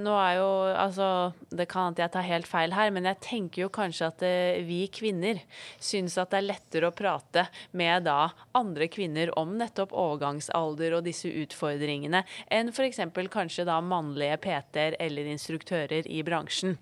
Nå 0.04 0.16
er 0.20 0.34
jo 0.36 0.50
Altså, 0.76 1.08
det 1.48 1.68
kan 1.72 1.94
at 1.94 2.02
jeg 2.02 2.12
tar 2.12 2.26
helt 2.28 2.50
feil 2.50 2.76
her, 2.76 2.92
men 2.92 3.08
jeg 3.08 3.22
tenker 3.24 3.64
jo 3.64 3.70
kanskje 3.74 4.10
at 4.10 4.26
eh, 4.28 4.64
vi 4.68 4.82
kvinner 4.92 5.40
syns 5.80 6.18
at 6.20 6.34
det 6.34 6.42
er 6.42 6.48
lettere 6.50 6.90
å 6.90 6.96
prate 6.96 7.46
med 7.72 8.04
da 8.08 8.34
andre 8.58 8.90
kvinner 8.92 9.32
om 9.40 9.56
nettopp 9.60 9.96
overgangsalder 9.96 10.98
og 10.98 11.06
disse 11.08 11.32
utfordringene, 11.32 12.26
enn 12.52 12.74
f.eks. 12.74 13.00
kanskje 13.32 13.68
da 13.70 13.80
mannlige 13.84 14.42
PT-er 14.44 15.00
eller 15.00 15.32
instruktører 15.32 16.10
i 16.12 16.22
bransjen. 16.28 16.76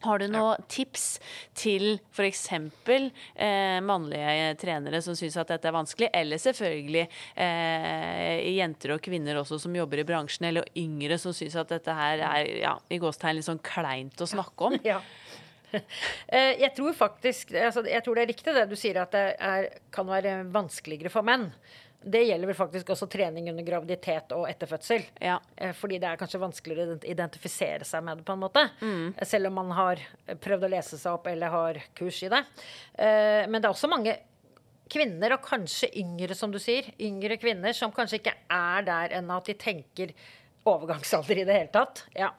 Har 0.00 0.20
du 0.20 0.26
noen 0.32 0.62
tips 0.72 1.18
til 1.56 1.98
f.eks. 2.14 2.46
Eh, 2.54 3.80
mannlige 3.84 4.54
trenere 4.60 5.02
som 5.04 5.16
syns 5.18 5.36
at 5.40 5.52
dette 5.52 5.68
er 5.68 5.76
vanskelig, 5.76 6.08
eller 6.16 6.40
selvfølgelig 6.40 7.04
eh, 7.36 8.48
jenter 8.56 8.94
og 8.96 9.04
kvinner 9.04 9.42
også 9.42 9.60
som 9.60 9.76
jobber 9.76 10.00
i 10.00 10.06
bransjen, 10.08 10.48
eller 10.48 10.70
yngre 10.80 11.20
som 11.20 11.36
syns 11.36 11.58
at 11.60 11.74
dette 11.74 11.96
her 11.96 12.24
er 12.30 12.48
ja, 12.62 12.74
i 12.88 13.00
gåstegn 13.02 13.36
litt 13.36 13.48
sånn 13.50 13.60
kleint 13.64 14.24
å 14.24 14.30
snakke 14.30 14.70
om? 14.70 14.80
Ja. 14.90 15.02
Eh, 15.70 16.56
jeg 16.58 16.72
tror 16.74 16.96
faktisk 16.98 17.52
altså, 17.54 17.84
Jeg 17.86 18.02
tror 18.02 18.18
det 18.18 18.22
er 18.24 18.30
riktig 18.32 18.54
det 18.56 18.64
du 18.66 18.74
sier, 18.74 18.96
at 19.04 19.12
det 19.14 19.36
er, 19.38 19.68
kan 19.94 20.08
være 20.08 20.40
vanskeligere 20.50 21.12
for 21.14 21.22
menn. 21.22 21.46
Det 22.00 22.22
gjelder 22.24 22.48
vel 22.48 22.56
faktisk 22.56 22.94
også 22.94 23.08
trening 23.12 23.50
under 23.52 23.64
graviditet 23.66 24.32
og 24.32 24.46
etter 24.48 24.70
fødsel. 24.70 25.04
Ja. 25.20 25.36
Eh, 25.56 25.74
fordi 25.76 25.98
det 26.00 26.08
er 26.08 26.20
kanskje 26.20 26.40
vanskeligere 26.40 26.96
å 26.96 27.02
identifisere 27.04 27.84
seg 27.84 28.04
med 28.06 28.20
det, 28.20 28.26
på 28.28 28.36
en 28.36 28.40
måte. 28.40 28.64
Mm. 28.80 29.12
Eh, 29.12 29.28
selv 29.28 29.50
om 29.50 29.58
man 29.60 29.74
har 29.76 30.00
prøvd 30.40 30.64
å 30.64 30.72
lese 30.72 30.96
seg 31.00 31.18
opp 31.18 31.28
eller 31.28 31.52
har 31.52 31.82
kurs 31.98 32.22
i 32.24 32.32
det. 32.32 32.40
Eh, 32.94 33.44
men 33.46 33.60
det 33.60 33.68
er 33.68 33.74
også 33.74 33.92
mange 33.92 34.16
kvinner, 34.90 35.36
og 35.36 35.44
kanskje 35.44 35.92
yngre, 36.00 36.34
som 36.34 36.50
du 36.50 36.58
sier, 36.62 36.88
yngre 36.98 37.36
kvinner 37.40 37.76
som 37.76 37.92
kanskje 37.94 38.20
ikke 38.22 38.36
er 38.50 38.86
der 38.88 39.16
ennå 39.20 39.38
at 39.38 39.52
de 39.52 39.58
tenker 39.60 40.14
overgangsalder 40.68 41.40
i 41.40 41.46
det 41.48 41.56
hele 41.56 41.74
tatt. 41.74 42.04
Ja. 42.16 42.32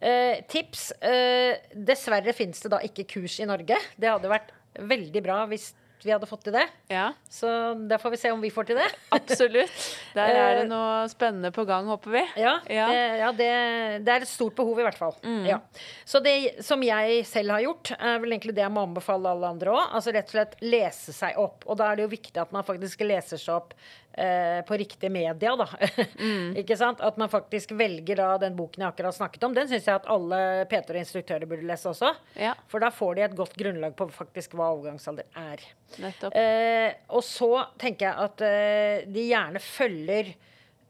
Eh, 0.00 0.40
tips. 0.50 0.90
Eh, 1.00 1.60
dessverre 1.72 2.34
fins 2.36 2.60
det 2.64 2.72
da 2.72 2.80
ikke 2.84 3.06
kurs 3.14 3.38
i 3.40 3.48
Norge. 3.48 3.78
Det 3.96 4.10
hadde 4.10 4.32
vært 4.32 4.52
veldig 4.74 5.22
bra 5.24 5.44
hvis 5.50 5.70
vi 6.04 6.12
hadde 6.12 6.28
fått 6.28 6.44
til 6.46 6.54
det. 6.56 6.66
Ja, 6.92 7.06
Så 7.32 7.48
da 7.88 7.98
får 7.98 8.14
vi 8.14 8.18
se 8.20 8.30
om 8.34 8.40
vi 8.42 8.50
får 8.52 8.68
til 8.68 8.78
det. 8.78 8.86
absolutt. 9.16 9.86
Der 10.14 10.36
er 10.36 10.58
det 10.60 10.66
noe 10.70 11.08
spennende 11.12 11.50
på 11.54 11.64
gang, 11.68 11.88
håper 11.90 12.14
vi. 12.18 12.22
Ja, 12.42 12.58
Ja. 12.70 12.86
Det, 12.92 13.00
ja 13.22 13.32
det, 13.32 13.50
det 14.06 14.14
er 14.14 14.26
et 14.26 14.30
stort 14.30 14.54
behov, 14.58 14.78
i 14.80 14.86
hvert 14.86 14.98
fall. 15.00 15.16
Ja. 15.48 15.58
Så 16.04 16.20
det 16.24 16.64
som 16.64 16.82
jeg 16.84 17.24
selv 17.28 17.56
har 17.56 17.64
gjort, 17.64 17.94
er 17.98 18.20
vel 18.22 18.36
egentlig 18.36 18.54
det 18.56 18.64
jeg 18.66 18.74
må 18.74 18.84
anbefale 18.86 19.32
alle 19.32 19.50
andre 19.56 19.74
òg. 19.74 19.82
Altså 19.96 20.14
rett 20.14 20.28
og 20.30 20.36
slett 20.36 20.56
lese 20.64 21.14
seg 21.16 21.38
opp. 21.40 21.64
Og 21.66 21.78
da 21.80 21.90
er 21.90 21.98
det 22.00 22.06
jo 22.08 22.12
viktig 22.14 22.40
at 22.44 22.52
man 22.54 22.66
faktisk 22.66 23.04
leser 23.06 23.40
seg 23.40 23.56
opp 23.56 23.74
eh, 24.16 24.60
på 24.66 24.78
riktige 24.80 25.10
media, 25.12 25.54
da. 25.58 25.66
Ikke 26.60 26.76
sant? 26.78 27.02
At 27.04 27.18
man 27.20 27.30
faktisk 27.32 27.74
velger 27.78 28.20
da 28.20 28.30
den 28.42 28.56
boken 28.58 28.84
jeg 28.84 28.92
akkurat 28.92 29.16
snakket 29.16 29.46
om. 29.48 29.54
Den 29.56 29.70
syns 29.70 29.88
jeg 29.90 30.00
at 30.00 30.08
alle 30.10 30.40
PT-er 30.70 30.98
og 30.98 31.02
instruktører 31.02 31.50
burde 31.50 31.68
lese 31.68 31.90
også. 31.92 32.14
Ja, 32.40 32.54
For 32.70 32.82
da 32.84 32.90
får 32.94 33.18
de 33.18 33.26
et 33.28 33.38
godt 33.38 33.56
grunnlag 33.60 33.96
på 33.98 34.08
faktisk 34.14 34.56
hva 34.58 34.72
overgangsalder 34.74 35.28
er. 35.44 35.64
Eh, 36.00 36.90
og 37.14 37.24
så 37.26 37.52
tenker 37.80 38.10
jeg 38.10 38.28
at 38.28 38.44
eh, 38.48 39.06
de 39.10 39.28
gjerne 39.30 39.62
følger 39.62 40.34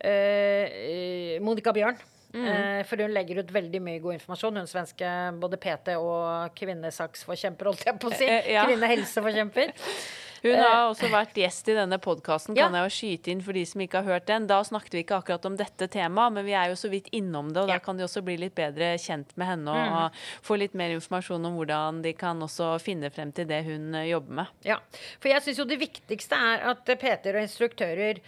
eh, 0.04 1.38
Monica 1.44 1.74
Bjørn. 1.76 2.00
Eh, 2.34 2.80
for 2.88 2.98
hun 2.98 3.12
legger 3.14 3.44
ut 3.44 3.52
veldig 3.54 3.80
mye 3.84 4.00
god 4.02 4.16
informasjon. 4.16 4.58
Hun 4.58 4.70
svenske 4.70 5.10
både 5.42 5.58
PT 5.62 5.94
og 6.00 6.50
kvinnesaksforkjemper, 6.58 7.70
holdt 7.70 7.86
jeg 7.86 8.00
på 8.02 8.10
å 8.10 8.18
si. 8.18 8.28
Ja. 8.54 8.66
Kvinnehelseforkjemper. 8.68 9.74
Hun 10.44 10.60
har 10.60 10.90
også 10.90 11.08
vært 11.08 11.38
gjest 11.40 11.70
i 11.72 11.76
denne 11.78 11.96
podkasten, 12.02 12.56
Ja. 12.56 12.66
kan 12.66 12.76
jeg 12.76 12.84
jo 12.84 12.92
skyte 12.92 13.32
inn 13.32 13.40
for 13.40 13.56
de 13.56 13.64
som 13.64 13.80
ikke 13.80 14.02
har 14.02 14.12
hørt 14.12 14.26
den. 14.26 14.46
Da 14.46 14.60
snakket 14.62 14.92
vi 14.92 15.02
ikke 15.04 15.16
akkurat 15.16 15.46
om 15.48 15.56
dette 15.56 15.88
temaet, 15.88 16.32
men 16.32 16.44
vi 16.44 16.52
er 16.52 16.68
jo 16.68 16.76
så 16.76 16.90
vidt 16.92 17.08
innom 17.12 17.52
det, 17.52 17.62
og 17.62 17.68
da 17.68 17.78
kan 17.78 17.96
de 17.96 18.04
også 18.04 18.22
bli 18.24 18.36
litt 18.36 18.54
bedre 18.54 18.98
kjent 19.00 19.32
med 19.36 19.46
henne 19.46 19.70
og, 19.72 20.12
mm. 20.12 20.20
få 20.42 20.58
litt 20.60 20.74
mer 20.74 20.90
informasjon 20.90 21.48
om 21.48 21.56
hvordan 21.56 22.02
de 22.04 22.12
kan 22.12 22.40
også 22.44 22.78
finne 22.78 23.10
frem 23.10 23.32
til 23.32 23.48
det 23.48 23.64
hun 23.64 23.94
eh, 23.94 24.10
jobber 24.12 24.42
med. 24.42 24.46
Ja, 24.64 24.78
for 25.18 25.32
jeg 25.32 25.42
syns 25.42 25.58
jo 25.58 25.64
det 25.64 25.80
viktigste 25.80 26.36
er 26.36 26.68
at 26.74 26.84
peter 26.84 27.00
PT-er 27.00 27.38
og 27.38 27.46
instruktører 27.48 28.20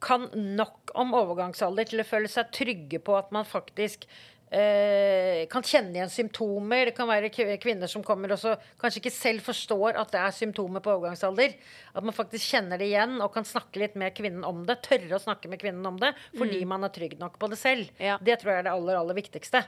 kan 0.00 0.28
nok 0.34 0.92
om 0.94 1.14
overgangsalder 1.16 1.88
til 1.88 2.02
å 2.02 2.06
føle 2.06 2.28
seg 2.28 2.52
trygge 2.54 3.00
på 3.02 3.16
at 3.16 3.32
man 3.34 3.48
faktisk 3.48 4.04
eh, 4.06 4.35
kan 4.46 5.64
kjenne 5.66 5.96
igjen 5.96 6.12
symptomer. 6.12 6.86
Det 6.86 6.94
kan 6.94 7.08
være 7.08 7.30
kvinner 7.58 7.90
som 7.90 8.04
kommer 8.06 8.30
og 8.30 8.38
så 8.38 8.52
kanskje 8.78 9.00
ikke 9.02 9.12
selv 9.14 9.42
forstår 9.42 9.98
at 9.98 10.12
det 10.14 10.20
er 10.22 10.36
symptomer 10.36 10.84
på 10.84 10.92
overgangsalder. 10.94 11.56
At 11.96 12.06
man 12.06 12.14
faktisk 12.14 12.54
kjenner 12.54 12.78
det 12.78 12.86
igjen 12.92 13.18
og 13.18 13.32
kan 13.34 13.46
snakke 13.48 13.82
litt 13.82 13.96
med 13.98 14.14
kvinnen 14.14 14.46
om 14.46 14.62
det. 14.68 14.78
Tørre 14.86 15.18
å 15.18 15.22
snakke 15.22 15.50
med 15.50 15.60
kvinnen 15.62 15.86
om 15.88 15.98
det 16.00 16.12
fordi 16.36 16.62
man 16.68 16.86
er 16.86 16.94
trygg 16.94 17.18
nok 17.20 17.40
på 17.42 17.50
det 17.50 17.58
selv. 17.60 17.90
Ja. 17.98 18.20
Det 18.22 18.38
tror 18.40 18.52
jeg 18.52 18.62
er 18.62 18.68
det 18.68 18.74
aller, 18.76 19.00
aller 19.00 19.18
viktigste. 19.18 19.64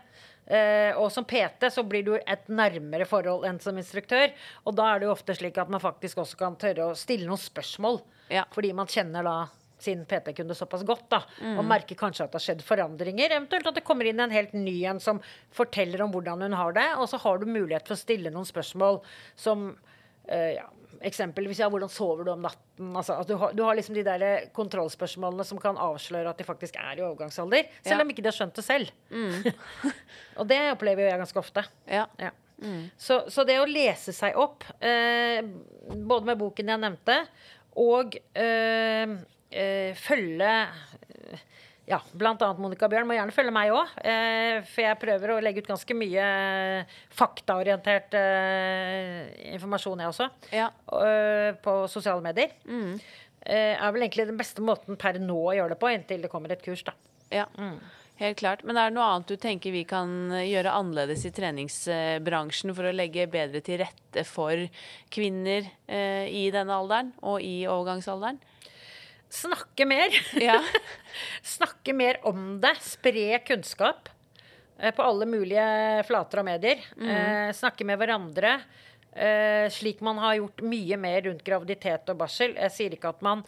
Uh, 0.49 0.97
og 0.97 1.11
som 1.13 1.27
PT 1.29 1.69
så 1.75 1.85
blir 1.85 2.07
du 2.07 2.15
et 2.17 2.47
nærmere 2.49 3.05
forhold 3.09 3.45
enn 3.49 3.61
som 3.61 3.77
instruktør. 3.81 4.33
Og 4.65 4.77
da 4.79 4.93
er 4.93 5.01
det 5.01 5.09
jo 5.09 5.15
ofte 5.17 5.37
slik 5.37 5.59
at 5.61 5.73
man 5.73 5.83
faktisk 5.83 6.23
også 6.23 6.39
kan 6.41 6.57
tørre 6.61 6.91
å 6.91 6.99
stille 6.99 7.29
noen 7.29 7.41
spørsmål. 7.41 8.01
Ja. 8.33 8.47
Fordi 8.55 8.73
man 8.77 8.89
kjenner 8.89 9.27
da 9.27 9.39
sin 9.83 10.05
PT-kunde 10.11 10.55
såpass 10.59 10.83
godt, 10.87 11.05
da, 11.13 11.21
og 11.55 11.65
merker 11.69 11.99
kanskje 11.99 12.25
at 12.27 12.33
det 12.33 12.41
har 12.41 12.47
skjedd 12.49 12.65
forandringer. 12.67 13.31
Eventuelt 13.37 13.69
at 13.71 13.77
det 13.79 13.85
kommer 13.87 14.09
inn 14.11 14.21
en 14.25 14.33
helt 14.35 14.53
ny 14.59 14.81
en 14.91 14.99
som 15.03 15.21
forteller 15.55 16.03
om 16.03 16.11
hvordan 16.15 16.43
hun 16.49 16.57
har 16.59 16.73
det. 16.75 16.89
Og 16.99 17.07
så 17.13 17.21
har 17.23 17.39
du 17.39 17.47
mulighet 17.47 17.87
for 17.87 17.95
å 17.95 18.01
stille 18.01 18.33
noen 18.35 18.49
spørsmål 18.49 19.01
som 19.39 19.71
eh, 20.29 20.57
ja, 20.59 20.67
Eksempelvis 21.05 21.61
ja, 21.61 21.69
hvordan 21.71 21.91
sover 21.93 22.27
du 22.27 22.33
om 22.33 22.41
natten? 22.43 22.89
Altså, 22.99 23.21
du, 23.29 23.37
har, 23.39 23.53
du 23.55 23.61
har 23.63 23.77
liksom 23.79 23.95
de 23.95 24.03
der 24.03 24.49
kontrollspørsmålene 24.57 25.45
som 25.47 25.61
kan 25.63 25.77
avsløre 25.79 26.33
at 26.33 26.41
de 26.41 26.47
faktisk 26.49 26.75
er 26.81 26.99
i 26.99 27.05
overgangsalder. 27.07 27.69
Selv 27.85 28.01
Ja. 28.01 28.03
om 28.03 28.11
ikke 28.11 28.25
de 28.25 28.31
har 28.33 28.35
skjønt 28.35 28.59
det 28.59 28.65
selv. 28.67 28.91
og 30.39 30.49
det 30.51 30.59
opplever 30.73 31.05
jo 31.05 31.11
jeg 31.13 31.21
ganske 31.23 31.39
ofte. 31.45 31.65
Ja. 31.87 32.09
Ja. 32.19 32.33
Så, 32.99 33.21
så 33.31 33.45
det 33.47 33.61
å 33.63 33.69
lese 33.71 34.11
seg 34.17 34.35
opp, 34.43 34.65
eh, 34.83 35.39
både 35.95 36.33
med 36.33 36.41
boken 36.41 36.73
jeg 36.73 36.83
nevnte, 36.83 37.21
og 37.79 38.17
eh, 38.35 39.05
eh, 39.07 39.13
følge 39.99 40.53
eh, 40.69 41.45
ja, 41.89 41.99
blant 42.13 42.43
annet 42.45 42.61
Monica 42.61 42.89
Bjørn 42.91 43.09
må 43.09 43.17
gjerne 43.17 43.33
følge 43.33 43.53
meg 43.55 43.73
òg. 43.73 43.93
Eh, 44.05 44.59
for 44.69 44.85
jeg 44.85 45.01
prøver 45.01 45.33
å 45.33 45.39
legge 45.45 45.63
ut 45.65 45.71
ganske 45.71 45.97
mye 45.97 46.25
faktaorientert 47.17 48.17
eh, 48.19 49.23
informasjon, 49.55 50.03
jeg 50.05 50.13
også. 50.13 50.29
Ja. 50.53 50.69
eh, 51.01 51.53
på 51.65 51.81
sosiale 51.91 52.25
medier. 52.25 52.53
Eh, 52.69 53.77
er 53.79 53.95
vel 53.95 54.05
egentlig 54.05 54.29
den 54.29 54.41
beste 54.41 54.65
måten 54.65 54.99
per 55.01 55.21
nå 55.23 55.39
å 55.49 55.55
gjøre 55.57 55.73
det 55.75 55.81
på, 55.81 55.93
inntil 55.95 56.27
det 56.27 56.33
kommer 56.33 56.53
et 56.53 56.65
kurs, 56.65 56.85
da. 56.85 56.93
Ja, 57.33 57.47
helt 58.21 58.41
klart. 58.41 58.65
Men 58.69 58.77
er 58.77 58.91
det 58.91 58.97
noe 58.99 59.09
annet 59.15 59.33
du 59.33 59.37
tenker 59.41 59.73
vi 59.73 59.87
kan 59.89 60.33
gjøre 60.43 60.75
annerledes 60.75 61.25
i 61.29 61.33
treningsbransjen 61.33 62.73
for 62.77 62.89
å 62.89 62.93
legge 62.93 63.29
bedre 63.31 63.61
til 63.65 63.81
rette 63.83 64.25
for 64.29 64.65
kvinner 65.13 65.69
i 65.89 66.47
denne 66.53 66.79
alderen 66.81 67.13
og 67.21 67.45
i 67.45 67.63
overgangsalderen? 67.69 68.41
Snakke 69.29 69.87
mer. 69.89 70.15
Ja. 70.49 70.61
Snakke 71.43 71.93
mer 71.93 72.21
om 72.27 72.59
det. 72.63 72.75
Spre 72.85 73.39
kunnskap 73.47 74.09
eh, 74.79 74.93
på 74.95 75.05
alle 75.05 75.29
mulige 75.29 75.65
flater 76.09 76.43
og 76.43 76.49
medier. 76.49 76.85
Eh, 76.97 77.51
snakke 77.57 77.87
med 77.89 78.01
hverandre. 78.01 78.59
Eh, 79.13 79.67
slik 79.73 80.01
man 80.05 80.21
har 80.23 80.39
gjort 80.39 80.63
mye 80.63 80.99
mer 81.01 81.23
rundt 81.29 81.45
graviditet 81.47 82.09
og 82.13 82.21
barsel. 82.21 82.57
Jeg 82.57 82.75
sier 82.75 82.97
ikke 82.97 83.13
at 83.13 83.25
man 83.25 83.45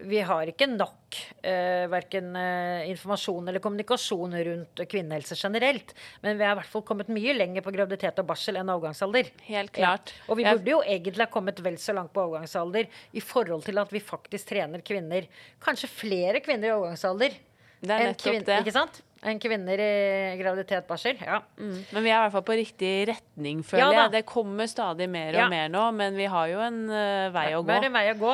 Vi 0.00 0.20
har 0.24 0.48
ikke 0.48 0.66
nok 0.70 1.18
eh, 1.44 1.84
verken 1.92 2.32
eh, 2.38 2.88
informasjon 2.90 3.50
eller 3.50 3.62
kommunikasjon 3.62 4.36
rundt 4.48 4.82
kvinnehelse 4.88 5.36
generelt. 5.36 5.92
Men 6.24 6.38
vi 6.40 6.46
har 6.46 6.56
i 6.56 6.60
hvert 6.62 6.72
fall 6.72 6.84
kommet 6.88 7.12
mye 7.12 7.34
lenger 7.36 7.64
på 7.66 7.74
graviditet 7.74 8.22
og 8.22 8.28
barsel 8.30 8.56
enn 8.60 8.72
overgangsalder. 8.72 9.28
Helt 9.50 9.74
klart. 9.76 10.14
Ja. 10.16 10.26
Og 10.32 10.40
vi 10.40 10.48
burde 10.48 10.74
jo 10.74 10.80
egentlig 10.82 11.26
ha 11.26 11.30
kommet 11.32 11.60
vel 11.64 11.76
så 11.82 11.94
langt 11.96 12.14
på 12.16 12.24
overgangsalder 12.24 12.88
i 12.88 13.24
forhold 13.24 13.66
til 13.68 13.82
at 13.82 13.92
vi 13.92 14.02
faktisk 14.02 14.54
trener 14.54 14.84
kvinner. 14.86 15.28
Kanskje 15.62 15.92
flere 15.92 16.40
kvinner 16.44 16.72
i 16.72 16.76
overgangsalder 16.78 17.36
er 17.84 18.08
enn 18.08 18.16
kvinner. 18.18 18.62
Ikke 18.62 18.74
sant? 18.74 19.02
Enn 19.22 19.38
kvinner 19.38 19.78
i 19.78 20.36
graviditet, 20.40 20.86
barsel. 20.88 21.18
Ja. 21.22 21.38
Mm. 21.58 21.76
Men 21.94 22.04
vi 22.04 22.10
er 22.10 22.16
i 22.16 22.22
hvert 22.24 22.34
fall 22.34 22.44
på 22.46 22.56
riktig 22.58 22.92
retning, 23.12 23.60
føler 23.66 23.84
Ja 23.84 24.04
jeg. 24.04 24.12
Det 24.16 24.22
kommer 24.26 24.66
stadig 24.70 25.08
mer 25.10 25.30
Ja. 25.36 25.44
og 25.44 25.52
mer 25.54 25.70
nå, 25.70 25.84
men 25.94 26.18
vi 26.18 26.26
har 26.26 26.48
jo 26.50 26.58
en 26.64 26.80
uh, 26.90 27.30
vei 27.34 27.52
å 27.54 27.62
gå. 27.62 27.70
er 27.70 27.86
en 27.86 27.94
vei 27.94 28.04
å 28.10 28.18
gå. 28.18 28.32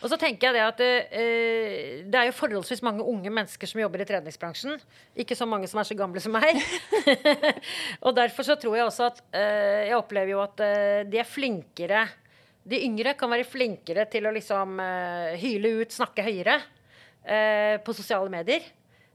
Og 0.00 0.08
så 0.08 0.16
tenker 0.16 0.48
jeg 0.48 0.54
det 0.54 0.62
at 0.68 0.80
uh, 0.86 2.06
det 2.06 2.22
er 2.22 2.30
jo 2.30 2.36
forholdsvis 2.38 2.84
mange 2.86 3.02
unge 3.02 3.30
mennesker 3.30 3.66
som 3.66 3.82
jobber 3.82 4.04
i 4.04 4.08
treningsbransjen. 4.12 4.78
Ikke 5.18 5.34
så 5.34 5.50
mange 5.50 5.66
som 5.70 5.82
er 5.82 5.90
så 5.90 5.98
gamle 5.98 6.22
som 6.22 6.38
meg. 6.38 6.62
og 8.06 8.14
derfor 8.14 8.46
så 8.46 8.58
tror 8.60 8.78
jeg 8.78 8.86
også 8.86 9.10
at 9.10 9.22
uh, 9.34 9.82
Jeg 9.90 9.98
opplever 9.98 10.36
jo 10.36 10.42
at 10.44 10.60
de 11.10 11.18
er 11.18 11.26
flinkere 11.26 12.04
De 12.68 12.78
yngre 12.86 13.16
kan 13.18 13.30
være 13.32 13.48
flinkere 13.48 14.06
til 14.10 14.28
å 14.28 14.32
liksom 14.34 14.78
hyle 15.40 15.80
ut, 15.80 15.90
snakke 15.90 16.22
høyere 16.22 16.60
på 17.84 17.92
sosiale 17.96 18.30
medier. 18.32 18.62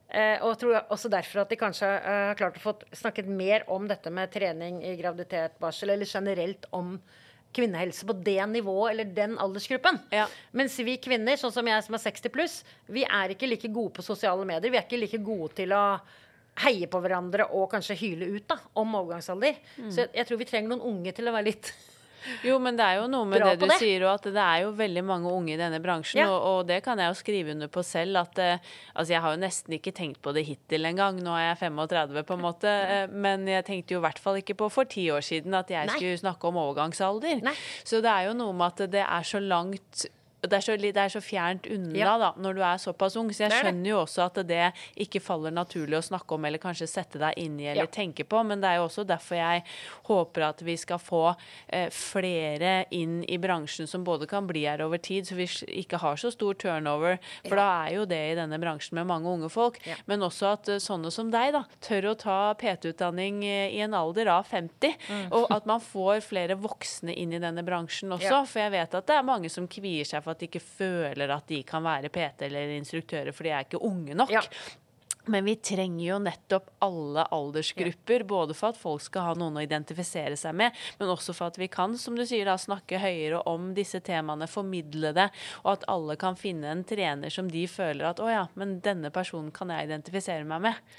Eh, 0.09 0.37
og 0.43 0.53
jeg 0.53 0.61
tror 0.61 0.93
også 0.93 1.09
derfor 1.11 1.43
at 1.43 1.51
de 1.51 1.57
kanskje 1.59 1.87
eh, 1.89 2.23
har 2.29 2.37
klart 2.39 2.59
å 2.59 2.63
få 2.63 2.75
snakket 2.95 3.29
mer 3.29 3.65
om 3.73 3.87
dette 3.89 4.11
med 4.13 4.31
trening 4.33 4.81
i 4.85 4.93
graviditet, 4.99 5.57
barsel, 5.61 5.93
eller 5.95 6.09
generelt 6.09 6.67
om 6.75 6.99
kvinnehelse 7.55 8.05
på 8.05 8.13
det 8.25 8.41
nivået 8.51 8.91
eller 8.91 9.15
den 9.15 9.37
aldersgruppen. 9.39 9.97
Ja. 10.13 10.27
Mens 10.51 10.75
vi 10.83 10.97
kvinner, 11.01 11.39
sånn 11.39 11.53
som 11.55 11.67
jeg 11.71 11.87
som 11.87 11.95
er 11.97 12.03
60 12.03 12.33
pluss, 12.35 12.59
vi 12.91 13.05
er 13.07 13.33
ikke 13.33 13.49
like 13.49 13.71
gode 13.71 13.95
på 13.95 14.05
sosiale 14.05 14.45
medier. 14.47 14.73
Vi 14.73 14.79
er 14.79 14.85
ikke 14.85 14.99
like 14.99 15.21
gode 15.23 15.55
til 15.61 15.73
å 15.75 15.85
heie 16.65 16.87
på 16.91 16.99
hverandre 17.03 17.47
og 17.55 17.69
kanskje 17.71 17.97
hyle 17.99 18.27
ut 18.35 18.45
da, 18.51 18.59
om 18.79 18.93
overgangsalder. 18.99 19.57
Så 19.89 20.05
jeg, 20.05 20.11
jeg 20.19 20.27
tror 20.27 20.39
vi 20.39 20.47
trenger 20.51 20.71
noen 20.71 20.85
unge 20.91 21.15
til 21.15 21.27
å 21.27 21.33
være 21.35 21.49
litt 21.49 21.71
Jo, 22.43 22.57
men 22.59 22.77
det 22.79 22.85
er 22.85 22.99
jo 23.01 23.07
noe 23.11 23.25
med 23.29 23.41
Bra 23.41 23.51
det 23.53 23.59
du 23.61 23.65
det. 23.69 23.77
sier, 23.81 24.03
og 24.07 24.13
at 24.15 24.27
det 24.33 24.41
er 24.41 24.63
jo 24.65 24.71
veldig 24.77 25.03
mange 25.05 25.31
unge 25.31 25.53
i 25.53 25.57
denne 25.59 25.79
bransjen. 25.83 26.19
Ja. 26.21 26.27
Og, 26.33 26.41
og 26.51 26.67
det 26.69 26.81
kan 26.85 26.97
jeg 27.01 27.11
jo 27.13 27.17
skrive 27.19 27.51
under 27.55 27.67
på 27.71 27.83
selv. 27.85 28.17
At 28.23 28.39
eh, 28.43 28.57
altså, 28.95 29.13
jeg 29.13 29.21
har 29.25 29.35
jo 29.35 29.41
nesten 29.43 29.77
ikke 29.77 29.93
tenkt 29.95 30.21
på 30.25 30.33
det 30.35 30.45
hittil 30.47 30.85
engang. 30.89 31.21
Nå 31.23 31.35
er 31.37 31.47
jeg 31.51 31.61
35, 31.65 32.23
på 32.29 32.37
en 32.39 32.43
måte. 32.47 32.67
eh, 32.69 33.07
Men 33.11 33.47
jeg 33.47 33.65
tenkte 33.67 33.95
jo 33.97 34.01
i 34.01 34.05
hvert 34.07 34.19
fall 34.19 34.41
ikke 34.41 34.57
på 34.63 34.71
for 34.71 34.85
ti 34.89 35.07
år 35.13 35.21
siden 35.25 35.53
at 35.53 35.69
jeg 35.71 35.87
Nei. 35.91 35.95
skulle 35.99 36.17
snakke 36.23 36.47
om 36.49 36.57
overgangsalder. 36.65 37.41
Nei. 37.45 37.55
Så 37.83 38.01
det 38.05 38.11
er 38.11 38.29
jo 38.31 38.37
noe 38.41 38.53
med 38.53 38.73
at 38.73 38.91
det 38.91 39.05
er 39.05 39.23
så 39.27 39.39
langt 39.43 40.05
det 40.49 40.57
er, 40.59 40.65
så, 40.65 40.75
det 40.77 40.95
er 40.97 41.09
så 41.13 41.21
fjernt 41.23 41.67
unna 41.71 41.97
Ja. 41.97 42.17
da, 42.17 42.33
når 42.37 42.55
du 42.55 42.61
er 42.61 42.77
såpass 42.81 43.15
ung. 43.17 43.29
Så 43.33 43.45
jeg 43.45 43.51
er 43.51 43.63
skjønner 43.65 43.89
jo 43.89 43.99
også 44.03 44.25
at 44.25 44.39
det 44.47 44.71
ikke 45.05 45.21
faller 45.21 45.51
naturlig 45.51 45.97
å 45.99 46.03
snakke 46.05 46.35
om 46.35 46.45
eller 46.45 46.59
kanskje 46.61 46.87
sette 46.89 47.19
deg 47.21 47.33
inn 47.41 47.59
i 47.59 47.65
eller 47.71 47.85
Ja. 47.87 47.91
tenke 47.91 48.23
på. 48.23 48.43
Men 48.45 48.61
det 48.61 48.69
er 48.69 48.75
jo 48.81 48.87
også 48.87 49.05
derfor 49.07 49.35
jeg 49.35 49.63
håper 50.07 50.41
at 50.49 50.61
vi 50.61 50.75
skal 50.77 50.97
få 50.99 51.35
eh, 51.69 51.89
flere 51.89 52.85
inn 52.91 53.23
i 53.27 53.37
bransjen 53.41 53.87
som 53.87 54.03
både 54.05 54.27
kan 54.27 54.47
bli 54.47 54.65
her 54.65 54.81
over 54.85 54.97
tid, 55.01 55.25
så 55.27 55.35
vi 55.37 55.45
ikke 55.81 55.97
har 56.01 56.15
så 56.21 56.31
stor 56.33 56.53
turnover. 56.59 57.17
For 57.47 57.55
da 57.59 57.67
er 57.87 57.95
jo 57.95 58.05
det 58.05 58.21
i 58.31 58.35
denne 58.37 58.59
bransjen 58.61 58.95
med 58.99 59.07
mange 59.09 59.29
unge 59.31 59.49
folk. 59.53 59.79
Ja. 59.87 59.95
Men 60.09 60.23
også 60.25 60.51
at 60.53 60.69
eh, 60.69 60.81
sånne 60.83 61.11
som 61.13 61.31
deg 61.33 61.53
da, 61.55 61.63
tør 61.85 62.11
å 62.11 62.15
ta 62.19 62.37
PT-utdanning 62.59 63.43
eh, 63.45 63.73
i 63.75 63.81
en 63.85 63.93
alder 63.97 64.29
av 64.33 64.45
50. 64.49 64.95
Mm. 65.09 65.25
Og 65.35 65.47
at 65.55 65.65
man 65.69 65.81
får 65.83 66.21
flere 66.25 66.57
voksne 66.59 67.13
inn 67.15 67.33
i 67.35 67.41
denne 67.41 67.63
bransjen 67.65 68.11
også. 68.15 68.31
Ja. 68.31 68.43
For 68.45 68.61
jeg 68.65 68.75
vet 68.75 68.95
at 68.99 69.07
det 69.09 69.15
er 69.19 69.25
mange 69.27 69.49
som 69.51 69.67
kvier 69.71 70.05
seg 70.07 70.23
for 70.25 70.34
at 70.35 70.41
de 70.41 70.49
ikke 70.51 70.63
føler 70.63 71.31
at 71.33 71.47
de 71.49 71.61
kan 71.67 71.85
være 71.85 72.11
PT 72.13 72.49
eller 72.49 72.75
instruktører, 72.77 73.31
for 73.35 73.47
de 73.47 73.53
er 73.55 73.67
ikke 73.67 73.81
unge 73.83 74.17
nok. 74.17 74.33
Ja. 74.35 74.43
Men 75.25 75.45
vi 75.45 75.55
trenger 75.55 76.05
jo 76.05 76.17
nettopp 76.21 76.69
alle 76.85 77.23
aldersgrupper, 77.33 78.23
både 78.29 78.53
for 78.53 78.73
at 78.73 78.77
folk 78.77 79.01
skal 79.01 79.29
ha 79.29 79.33
noen 79.39 79.57
å 79.57 79.63
identifisere 79.63 80.37
seg 80.37 80.53
med, 80.57 80.75
men 80.99 81.09
også 81.09 81.33
for 81.33 81.49
at 81.49 81.57
vi 81.57 81.67
kan, 81.71 81.95
som 81.97 82.17
du 82.17 82.21
sier, 82.27 82.45
da, 82.45 82.57
snakke 82.61 83.01
høyere 83.01 83.41
om 83.49 83.71
disse 83.77 84.03
temaene, 84.05 84.47
formidle 84.49 85.15
det, 85.17 85.31
og 85.63 85.71
at 85.73 85.87
alle 85.91 86.17
kan 86.21 86.37
finne 86.37 86.69
en 86.69 86.85
trener 86.85 87.33
som 87.33 87.49
de 87.49 87.65
føler 87.69 88.05
at 88.11 88.21
å 88.21 88.29
ja, 88.29 88.45
men 88.59 88.77
denne 88.85 89.09
personen 89.13 89.49
kan 89.55 89.73
jeg 89.73 89.89
identifisere 89.89 90.45
meg 90.45 90.67
med. 90.67 90.95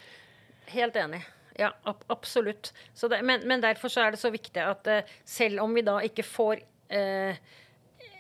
Helt 0.75 0.99
enig. 0.99 1.23
Ja, 1.57 1.71
ab 1.89 2.03
absolutt. 2.13 2.73
Så 2.95 3.09
det, 3.09 3.23
men, 3.25 3.47
men 3.49 3.63
derfor 3.63 3.89
så 3.89 4.03
er 4.03 4.13
det 4.13 4.21
så 4.21 4.33
viktig 4.35 4.61
at 4.61 4.91
uh, 4.91 5.15
selv 5.25 5.63
om 5.63 5.73
vi 5.77 5.87
da 5.87 6.01
ikke 6.05 6.27
får 6.27 6.61
eh, 6.93 7.39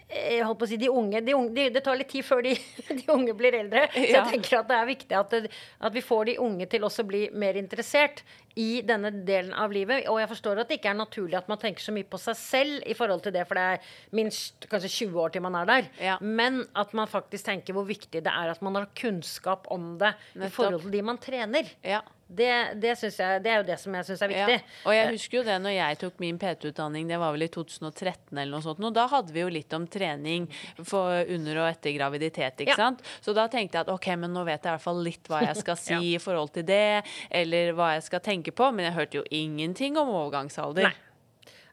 jeg 0.08 0.44
holdt 0.46 0.58
på 0.60 0.66
å 0.66 0.68
si 0.70 0.76
de 0.78 0.88
unge, 0.88 1.20
de 1.26 1.34
unge 1.34 1.50
de, 1.56 1.64
Det 1.74 1.82
tar 1.84 1.96
litt 1.98 2.08
tid 2.12 2.24
før 2.24 2.42
de, 2.46 2.52
de 3.00 3.04
unge 3.12 3.34
blir 3.34 3.54
eldre. 3.58 3.88
Så 3.92 4.02
Ja. 4.04 4.22
jeg 4.22 4.36
tenker 4.36 4.60
at 4.60 4.68
det 4.70 4.76
er 4.78 4.86
viktig 4.86 5.16
at, 5.18 5.30
det, 5.34 5.50
at 5.80 5.92
vi 5.96 6.02
får 6.04 6.24
de 6.30 6.36
unge 6.44 6.66
til 6.70 6.86
også 6.86 7.02
å 7.02 7.08
bli 7.10 7.22
mer 7.34 7.58
interessert 7.58 8.22
i 8.56 8.80
denne 8.86 9.10
delen 9.26 9.52
av 9.52 9.74
livet. 9.74 10.06
Og 10.08 10.20
jeg 10.22 10.30
forstår 10.30 10.62
at 10.62 10.70
det 10.70 10.78
ikke 10.78 10.92
er 10.94 11.00
naturlig 11.02 11.36
at 11.36 11.48
man 11.50 11.58
tenker 11.60 11.82
så 11.84 11.92
mye 11.92 12.06
på 12.08 12.20
seg 12.22 12.38
selv 12.40 12.86
i 12.88 12.94
forhold 12.96 13.24
til 13.26 13.34
det, 13.34 13.42
for 13.50 13.58
det 13.58 13.66
er 13.74 13.90
minst 14.16 14.68
kanskje 14.70 14.92
20 15.10 15.20
år 15.26 15.34
til 15.34 15.44
man 15.44 15.58
er 15.60 15.66
der. 15.68 15.90
Ja. 16.00 16.16
Men 16.22 16.62
at 16.78 16.94
man 16.96 17.10
faktisk 17.10 17.50
tenker 17.50 17.76
hvor 17.76 17.84
viktig 17.90 18.22
det 18.24 18.32
er 18.32 18.54
at 18.54 18.62
man 18.64 18.78
har 18.78 18.86
kunnskap 18.96 19.66
om 19.74 19.96
det 20.00 20.14
i 20.38 20.48
forhold 20.54 20.86
til 20.86 20.94
de 20.94 21.02
man 21.04 21.18
trener. 21.20 21.68
Ja. 21.84 22.00
Det, 22.28 22.74
det, 22.82 22.90
jeg, 22.98 23.42
det 23.44 23.50
er 23.52 23.60
jo 23.60 23.66
det 23.68 23.76
som 23.78 23.94
jeg 23.94 24.06
syns 24.08 24.22
er 24.26 24.30
viktig. 24.32 24.54
Ja. 24.58 24.78
Og 24.90 24.94
jeg 24.96 25.10
husker 25.14 25.38
jo 25.38 25.42
det 25.46 25.58
når 25.62 25.74
jeg 25.76 25.98
tok 26.00 26.16
min 26.18 26.38
PT-utdanning, 26.42 27.06
det 27.06 27.20
var 27.22 27.30
vel 27.36 27.44
i 27.46 27.48
2013 27.54 28.32
eller 28.34 28.50
noe 28.56 28.64
sånt. 28.64 28.82
Og 28.82 28.94
da 28.96 29.04
hadde 29.12 29.30
vi 29.36 29.44
jo 29.44 29.52
litt 29.54 29.72
om 29.78 29.86
trening 29.86 30.48
for 30.82 31.22
under 31.36 31.60
og 31.62 31.68
etter 31.70 31.94
graviditet, 31.94 32.64
ikke 32.66 32.74
Ja. 32.74 32.80
sant. 32.80 33.04
Så 33.22 33.32
da 33.36 33.46
tenkte 33.52 33.78
jeg 33.78 33.86
at 33.86 33.94
ok, 33.94 34.08
men 34.18 34.34
nå 34.34 34.42
vet 34.44 34.58
jeg 34.58 34.72
i 34.72 34.74
hvert 34.74 34.82
fall 34.88 35.02
litt 35.06 35.30
hva 35.30 35.44
jeg 35.46 35.56
skal 35.62 35.76
si 35.86 35.94
Ja. 35.94 36.00
i 36.02 36.18
forhold 36.18 36.50
til 36.58 36.66
det, 36.66 37.04
eller 37.30 37.72
hva 37.78 37.92
jeg 37.94 38.02
skal 38.10 38.20
tenke 38.26 38.50
på. 38.50 38.72
Men 38.74 38.90
jeg 38.90 38.98
hørte 38.98 39.18
jo 39.22 39.24
ingenting 39.30 39.96
om 39.96 40.08
overgangsalder. 40.10 40.90
Nei. 40.90 40.94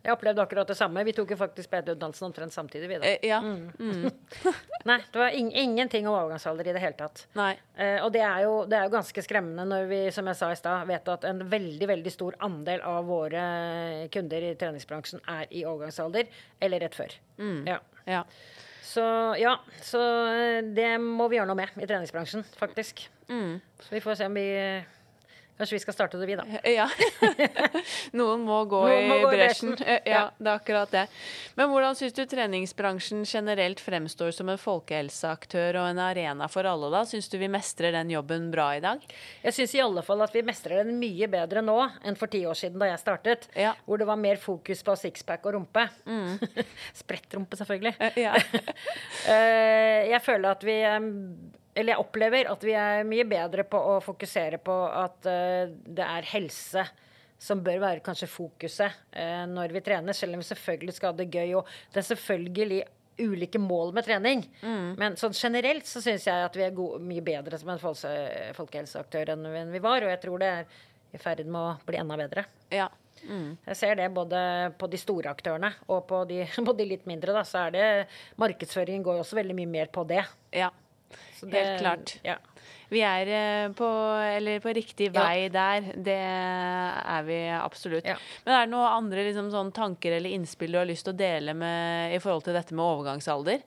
Jeg 0.04 0.12
opplevde 0.18 0.44
akkurat 0.44 0.68
det 0.68 0.76
samme. 0.76 1.04
Vi 1.08 1.14
tok 1.16 1.30
jo 1.32 1.38
faktisk 1.40 1.70
PT-utdannelsen 1.72 2.26
omtrent 2.28 2.54
samtidig. 2.54 2.90
Vi, 2.92 2.98
da. 3.00 3.08
Eh, 3.08 3.28
ja. 3.30 3.38
Mm. 3.40 4.10
Nei, 4.90 4.98
det 5.14 5.22
var 5.22 5.36
in 5.38 5.52
ingenting 5.52 6.10
om 6.10 6.18
overgangsalder 6.18 6.68
i 6.68 6.74
det 6.76 6.82
hele 6.84 6.98
tatt. 7.00 7.24
Nei. 7.40 7.54
Eh, 7.80 8.02
og 8.04 8.12
det 8.12 8.26
er, 8.28 8.42
jo, 8.44 8.58
det 8.68 8.80
er 8.80 8.90
jo 8.90 8.96
ganske 8.98 9.24
skremmende 9.24 9.64
når 9.70 9.88
vi, 9.88 10.02
som 10.12 10.28
jeg 10.28 10.40
sa 10.42 10.52
i 10.52 10.60
stad, 10.60 10.90
vet 10.92 11.08
at 11.14 11.30
en 11.30 11.40
veldig 11.54 11.88
veldig 11.94 12.14
stor 12.14 12.36
andel 12.44 12.84
av 12.88 13.08
våre 13.08 13.46
kunder 14.12 14.50
i 14.50 14.52
treningsbransjen 14.60 15.24
er 15.38 15.48
i 15.56 15.64
overgangsalder 15.64 16.28
eller 16.60 16.84
rett 16.84 17.00
før. 17.00 17.16
Ja. 17.70 17.80
Ja. 18.04 18.26
Så 18.84 19.06
ja, 19.40 19.56
så 19.82 20.02
eh, 20.36 20.60
det 20.76 20.98
må 21.00 21.30
vi 21.32 21.40
gjøre 21.40 21.50
noe 21.50 21.62
med 21.64 21.80
i 21.80 21.88
treningsbransjen, 21.88 22.44
faktisk. 22.60 23.06
Mm. 23.32 23.56
Så 23.80 23.96
vi 23.96 24.04
får 24.04 24.20
se 24.20 24.28
om 24.28 24.36
vi 24.36 24.50
Kanskje 25.64 25.78
vi 25.78 25.80
skal 25.86 25.96
starte 25.96 26.20
det, 26.20 26.28
vi, 26.28 26.36
da. 26.36 26.44
Ja. 26.68 26.90
Noen 28.20 28.42
må 28.44 28.58
gå 28.68 28.82
Noen 28.84 29.06
må 29.08 29.16
i 29.16 29.22
gå 29.24 29.30
i 29.32 29.38
bresjen. 29.38 29.70
bresjen. 29.78 29.88
Eh, 29.96 30.12
Ja, 30.12 30.26
det 30.36 30.50
er 30.52 30.58
akkurat 30.60 30.92
det. 30.92 31.04
Men 31.56 31.70
hvordan 31.72 31.96
syns 31.96 32.16
du 32.18 32.22
treningsbransjen 32.28 33.24
generelt 33.30 33.80
fremstår 33.80 34.34
som 34.36 34.52
en 34.52 34.60
folkehelseaktør 34.60 35.80
og 35.80 35.88
en 35.94 36.02
arena 36.04 36.50
for 36.52 36.68
alle, 36.68 36.90
da? 36.92 37.06
Syns 37.08 37.32
du 37.32 37.38
vi 37.40 37.48
mestrer 37.54 37.96
den 37.96 38.12
jobben 38.12 38.50
bra 38.52 38.68
i 38.76 38.82
dag? 38.84 39.08
Jeg 39.46 39.56
syns 39.56 39.76
i 39.78 39.82
alle 39.86 40.04
fall 40.04 40.26
at 40.28 40.36
vi 40.36 40.44
mestrer 40.46 40.84
den 40.84 41.00
mye 41.00 41.32
bedre 41.32 41.64
nå 41.64 41.78
enn 42.04 42.20
for 42.20 42.28
ti 42.34 42.44
år 42.50 42.60
siden 42.60 42.82
da 42.84 42.92
jeg 42.92 43.00
startet. 43.06 43.48
Ja. 43.56 43.72
Hvor 43.88 44.02
det 44.04 44.10
var 44.12 44.20
mer 44.20 44.42
fokus 44.44 44.84
på 44.84 44.98
sixpack 45.00 45.48
og 45.48 45.56
rumpe. 45.62 45.88
Sprettrumpe, 47.04 47.56
selvfølgelig. 47.64 47.96
Eh, 48.04 48.20
Ja. 48.28 48.36
Eh, 49.32 50.10
jeg 50.12 50.22
føler 50.28 50.52
at 50.58 50.64
vi 50.68 50.76
Eller 51.74 51.96
jeg 51.96 52.04
opplever 52.04 52.50
at 52.52 52.66
vi 52.66 52.76
er 52.78 53.08
mye 53.08 53.26
bedre 53.26 53.66
på 53.66 53.80
å 53.94 53.96
fokusere 54.04 54.60
på 54.62 54.76
at 54.94 55.30
eh, 55.30 55.72
det 55.72 56.06
er 56.06 56.32
helse 56.34 56.86
som 57.44 57.64
bør 57.64 57.82
være 57.82 58.04
kanskje 58.06 58.30
fokuset 58.32 59.00
eh, 59.12 59.44
når 59.50 59.74
vi 59.76 59.82
trener, 59.84 60.16
selv 60.16 60.38
om 60.38 60.44
vi 60.44 60.48
selvfølgelig 60.48 60.96
skal 60.96 61.12
ha 61.12 61.18
det 61.20 61.32
gøy. 61.34 61.58
Og 61.60 61.72
det 61.92 62.04
er 62.04 62.08
selvfølgelig 62.14 62.84
ulike 63.24 63.60
mål 63.62 63.92
med 63.94 64.08
trening. 64.08 64.46
Men 64.98 65.18
sånn 65.20 65.36
generelt 65.38 65.86
så 65.86 66.02
syns 66.02 66.26
jeg 66.26 66.48
at 66.48 66.56
vi 66.58 66.64
er 66.66 66.74
gode, 66.74 67.02
mye 67.06 67.22
bedre 67.26 67.60
som 67.62 67.70
en 67.70 67.82
folkehelseaktør 67.84 69.36
enn 69.36 69.70
vi 69.70 69.82
var. 69.84 70.06
Og 70.06 70.14
jeg 70.14 70.22
tror 70.24 70.42
det 70.42 70.50
er 70.50 70.80
i 71.14 71.22
ferd 71.22 71.44
med 71.46 71.60
å 71.62 71.76
bli 71.86 72.00
enda 72.02 72.18
bedre. 72.18 72.48
ja. 72.74 72.90
Jeg 73.70 73.78
ser 73.80 73.96
det 73.96 74.10
både 74.12 74.38
på 74.82 74.88
de 74.92 74.98
store 75.00 75.32
aktørene 75.32 75.70
og 75.88 76.02
på 76.10 76.24
de, 76.28 76.42
på 76.68 76.74
de 76.76 76.88
litt 76.90 77.06
mindre. 77.08 77.36
Da, 77.36 77.44
så 77.48 77.68
er 77.68 77.76
det 77.76 77.86
Markedsføringen 78.42 79.06
går 79.06 79.20
jo 79.20 79.24
også 79.24 79.38
veldig 79.40 79.56
mye 79.62 79.74
mer 79.78 79.94
på 79.94 80.04
det. 80.10 80.24
ja. 80.52 80.72
Så 81.40 81.48
Helt 81.50 81.54
det- 81.54 81.80
klart. 81.82 82.16
Ja. 82.24 82.38
Vi 82.94 83.00
er 83.02 83.28
eh, 83.34 83.70
på, 83.74 83.88
eller 84.38 84.60
på 84.62 84.74
riktig 84.76 85.08
Ja. 85.14 85.24
vei 85.24 85.48
der. 85.50 85.82
Det 85.96 86.18
er 86.20 87.24
vi 87.26 87.40
absolutt. 87.50 88.06
Ja. 88.06 88.16
Men 88.46 88.54
er 88.54 88.66
det 88.68 88.72
noen 88.76 88.92
andre 89.00 89.24
liksom, 89.26 89.50
sånn, 89.52 89.72
tanker 89.74 90.12
eller 90.20 90.30
innspill 90.30 90.72
du 90.72 90.78
har 90.78 90.86
lyst 90.86 91.06
til 91.08 91.14
å 91.16 91.18
dele 91.18 91.54
med, 91.58 92.14
i 92.14 92.20
forhold 92.20 92.44
til 92.46 92.54
dette 92.54 92.74
med 92.78 92.86
overgangsalder? 92.86 93.64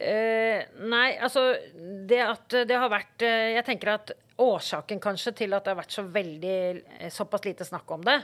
Eh, 0.00 0.62
nei, 0.88 1.08
altså 1.20 1.42
det 2.08 2.20
at 2.24 2.54
det 2.64 2.76
har 2.80 2.88
vært 2.88 3.20
eh, 3.26 3.50
Jeg 3.58 3.66
tenker 3.66 3.90
at 3.98 4.12
årsaken 4.40 4.96
kanskje 5.04 5.34
til 5.42 5.52
at 5.52 5.66
det 5.66 5.74
har 5.74 5.80
vært 5.82 5.92
så 5.92 6.04
veldig 6.08 6.54
eh, 7.02 7.10
såpass 7.12 7.44
lite 7.44 7.66
snakk 7.68 7.90
om 7.92 8.06
det, 8.06 8.14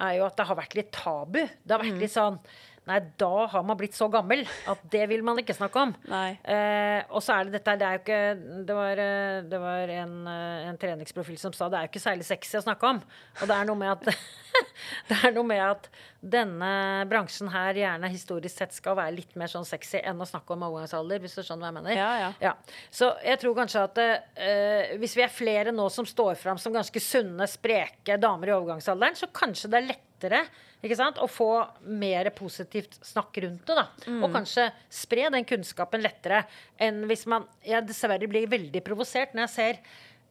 er 0.00 0.14
jo 0.16 0.24
at 0.24 0.38
det 0.38 0.46
har 0.48 0.56
vært 0.56 0.76
litt 0.78 0.88
tabu. 0.96 1.42
Det 1.44 1.74
har 1.74 1.82
vært 1.82 2.00
litt 2.00 2.14
sånn 2.14 2.38
Nei, 2.88 2.98
da 3.20 3.46
har 3.52 3.64
man 3.68 3.76
blitt 3.76 3.96
så 3.96 4.08
gammel 4.12 4.46
at 4.70 4.84
det 4.92 5.04
vil 5.10 5.24
man 5.26 5.38
ikke 5.40 5.56
snakke 5.56 5.82
om. 5.82 5.94
Eh, 6.08 7.02
og 7.12 7.20
så 7.24 7.36
er 7.36 7.48
det 7.48 7.58
dette 7.58 7.74
Det 7.78 7.86
er 7.86 7.96
jo 7.98 8.02
ikke 8.02 8.64
Det 8.68 8.76
var, 8.78 9.02
eh, 9.02 9.40
det 9.44 9.60
var 9.60 9.92
en, 9.98 10.14
eh, 10.32 10.68
en 10.70 10.80
treningsprofil 10.80 11.38
som 11.40 11.52
sa 11.52 11.68
det 11.68 11.78
er 11.78 11.86
jo 11.86 11.92
ikke 11.92 12.06
særlig 12.06 12.28
sexy 12.28 12.56
å 12.60 12.64
snakke 12.64 12.94
om. 12.94 13.02
Og 13.42 13.50
det 13.50 13.56
er 13.56 13.68
noe 13.68 13.78
med 13.78 13.92
at 13.92 14.08
Det 15.08 15.16
er 15.24 15.34
noe 15.34 15.46
med 15.46 15.60
at 15.62 15.88
denne 16.18 16.70
bransjen 17.10 17.50
her 17.52 17.76
gjerne 17.78 18.10
historisk 18.10 18.58
sett 18.58 18.74
skal 18.74 18.96
være 18.98 19.14
litt 19.16 19.36
mer 19.38 19.50
sånn 19.50 19.66
sexy 19.68 20.00
enn 20.00 20.18
å 20.22 20.26
snakke 20.28 20.54
om 20.54 20.64
overgangsalder, 20.66 21.20
hvis 21.22 21.36
du 21.38 21.42
skjønner 21.42 21.68
hva 21.68 21.70
jeg 21.70 21.76
mener. 21.76 21.98
Ja, 21.98 22.30
ja. 22.42 22.54
Så 22.90 23.10
jeg 23.24 23.40
tror 23.42 23.56
kanskje 23.58 23.84
at 23.86 24.00
eh, 24.02 24.96
hvis 24.98 25.14
vi 25.18 25.24
er 25.26 25.34
flere 25.34 25.74
nå 25.74 25.88
som 25.94 26.08
står 26.08 26.38
fram 26.40 26.58
som 26.60 26.74
ganske 26.74 27.02
sunne, 27.02 27.46
spreke 27.50 28.18
damer 28.20 28.50
i 28.50 28.56
overgangsalderen, 28.56 29.18
så 29.18 29.30
kanskje 29.34 29.70
det 29.72 29.80
er 29.80 29.90
lettere 29.92 30.42
ikke 30.84 30.98
sant? 30.98 31.18
Og 31.22 31.30
få 31.32 31.50
mer 31.90 32.30
positivt 32.36 32.98
snakk 33.04 33.40
rundt 33.44 33.64
det. 33.66 33.76
da. 33.78 33.86
Mm. 34.06 34.20
Og 34.22 34.34
kanskje 34.34 34.68
spre 34.92 35.28
den 35.34 35.46
kunnskapen 35.48 36.04
lettere 36.04 36.44
enn 36.78 37.04
hvis 37.10 37.26
man 37.30 37.48
Jeg 37.66 37.86
dessverre 37.88 38.28
blir 38.30 38.48
veldig 38.50 38.82
provosert 38.86 39.34
når 39.34 39.46
jeg 39.48 39.54
ser 39.56 39.80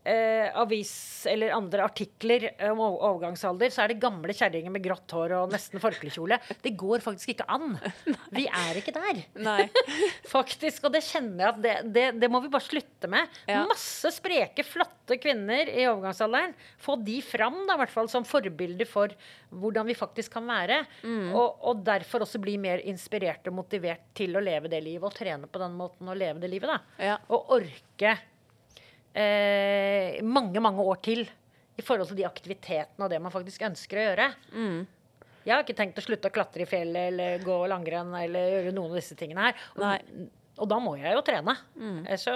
eh, 0.08 0.47
avis 0.58 0.91
eller 1.30 1.55
andre 1.55 1.84
artikler 1.86 2.47
om 2.70 2.82
overgangsalder, 2.88 3.72
så 3.74 3.84
er 3.84 3.91
det 3.91 4.01
gamle 4.01 4.36
kjerringer 4.36 4.74
med 4.74 4.84
grått 4.86 5.14
hår 5.16 5.36
og 5.41 5.53
nesten 5.53 5.82
forklekjole. 5.84 6.39
Det 6.64 6.74
går 6.80 7.03
faktisk 7.03 7.34
ikke 7.36 7.47
an. 7.51 7.76
Vi 8.34 8.47
er 8.47 8.80
ikke 8.80 8.93
der. 8.95 9.24
Faktisk, 10.28 10.88
og 10.88 10.93
det 10.93 11.03
kjenner 11.05 11.43
jeg 11.43 11.49
at 11.49 11.60
det, 11.64 11.74
det, 11.95 12.05
det 12.22 12.30
må 12.32 12.41
vi 12.43 12.51
bare 12.51 12.66
slutte 12.66 13.10
med. 13.12 13.38
Ja. 13.49 13.64
Masse 13.70 14.12
spreke, 14.16 14.66
flotte 14.68 15.18
kvinner 15.22 15.70
i 15.72 15.86
overgangsalderen. 15.88 16.55
Få 16.84 16.97
de 17.01 17.20
fram, 17.26 17.62
da, 17.68 17.78
i 17.78 17.82
hvert 17.84 17.93
fall 17.93 18.10
som 18.12 18.28
forbilder 18.28 18.89
for 18.89 19.14
hvordan 19.49 19.88
vi 19.88 19.97
faktisk 19.97 20.36
kan 20.38 20.47
være. 20.49 20.82
Mm. 21.03 21.34
Og, 21.34 21.60
og 21.70 21.84
derfor 21.88 22.26
også 22.26 22.41
bli 22.43 22.58
mer 22.62 22.84
inspirert 22.88 23.47
og 23.49 23.60
motivert 23.62 24.10
til 24.18 24.36
å 24.38 24.43
leve 24.43 24.72
det 24.72 24.82
livet, 24.84 25.08
og 25.08 25.16
trene 25.16 25.49
på 25.49 25.62
den 25.62 25.78
måten 25.78 26.10
å 26.10 26.18
leve 26.18 26.43
det 26.43 26.51
livet. 26.51 26.74
da. 26.74 27.05
Ja. 27.12 27.20
Og 27.34 27.55
orke 27.60 28.18
eh, 29.18 30.22
mange, 30.26 30.61
mange 30.63 30.86
år 30.86 31.01
til 31.05 31.26
i 31.78 31.86
forhold 31.86 32.09
til 32.09 32.20
de 32.22 32.26
aktivitetene 32.28 33.05
og 33.05 33.11
det 33.11 33.20
man 33.22 33.34
faktisk 33.34 33.65
ønsker 33.68 33.99
å 33.99 34.05
gjøre. 34.07 34.32
Mm. 34.53 34.80
Jeg 35.47 35.53
har 35.53 35.63
ikke 35.63 35.78
tenkt 35.78 35.99
å 36.01 36.03
slutte 36.03 36.28
å 36.28 36.34
klatre 36.34 36.65
i 36.65 36.68
fjellet 36.68 37.13
eller 37.13 37.45
gå 37.45 37.61
langrenn 37.72 38.11
eller 38.20 38.49
gjøre 38.57 38.74
noen 38.76 38.91
av 38.91 38.99
disse 38.99 39.15
tingene 39.20 39.45
her. 39.45 39.61
Og, 39.78 40.26
og 40.57 40.70
da 40.74 40.80
må 40.84 40.95
jeg 40.99 41.13
jo 41.15 41.24
trene. 41.24 41.53
Mm. 41.80 42.01
så, 42.20 42.36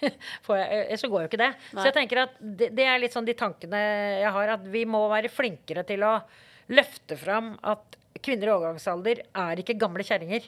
får 0.46 0.60
jeg, 0.60 1.00
så 1.02 1.10
går 1.10 1.24
jo 1.24 1.30
ikke 1.32 1.42
det. 1.42 1.52
Nei. 1.56 1.80
Så 1.80 1.88
jeg 1.88 1.96
tenker 1.96 2.22
at 2.26 2.36
det, 2.38 2.70
det 2.76 2.86
er 2.86 3.02
litt 3.02 3.16
sånn 3.16 3.26
de 3.26 3.34
tankene 3.38 3.82
jeg 4.22 4.34
har, 4.38 4.56
at 4.58 4.68
vi 4.70 4.84
må 4.88 5.06
være 5.10 5.32
flinkere 5.32 5.86
til 5.88 6.06
å 6.06 6.18
løfte 6.76 7.18
fram 7.18 7.54
at 7.66 7.98
kvinner 8.22 8.50
i 8.50 8.54
overgangsalder 8.54 9.22
er 9.26 9.62
ikke 9.62 9.78
gamle 9.80 10.06
kjerringer. 10.06 10.46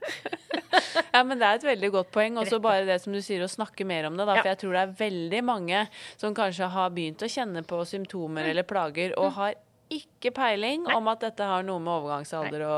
Ja, 1.12 1.22
men 1.26 1.38
Det 1.40 1.46
er 1.46 1.58
et 1.58 1.64
veldig 1.66 1.90
godt 1.94 2.10
poeng. 2.14 2.36
Og 2.40 2.46
så 2.48 2.60
bare 2.62 2.86
det 2.88 3.00
som 3.02 3.14
du 3.14 3.20
sier, 3.24 3.42
å 3.44 3.50
snakke 3.50 3.84
mer 3.88 4.06
om 4.08 4.16
det. 4.18 4.26
Da, 4.28 4.36
Ja. 4.38 4.42
For 4.42 4.50
jeg 4.52 4.60
tror 4.62 4.76
det 4.76 4.82
er 4.84 4.94
veldig 5.00 5.40
mange 5.44 5.80
som 6.20 6.36
kanskje 6.36 6.68
har 6.70 6.92
begynt 6.94 7.24
å 7.26 7.30
kjenne 7.30 7.64
på 7.66 7.80
symptomer 7.88 8.50
eller 8.52 8.66
plager, 8.68 9.16
og 9.18 9.32
har 9.38 9.58
ikke 9.90 10.30
peiling 10.30 10.84
om 10.94 11.08
at 11.10 11.24
dette 11.24 11.42
har 11.42 11.64
noe 11.66 11.82
med 11.82 11.90
overgangsalder 11.90 12.62
å 12.62 12.74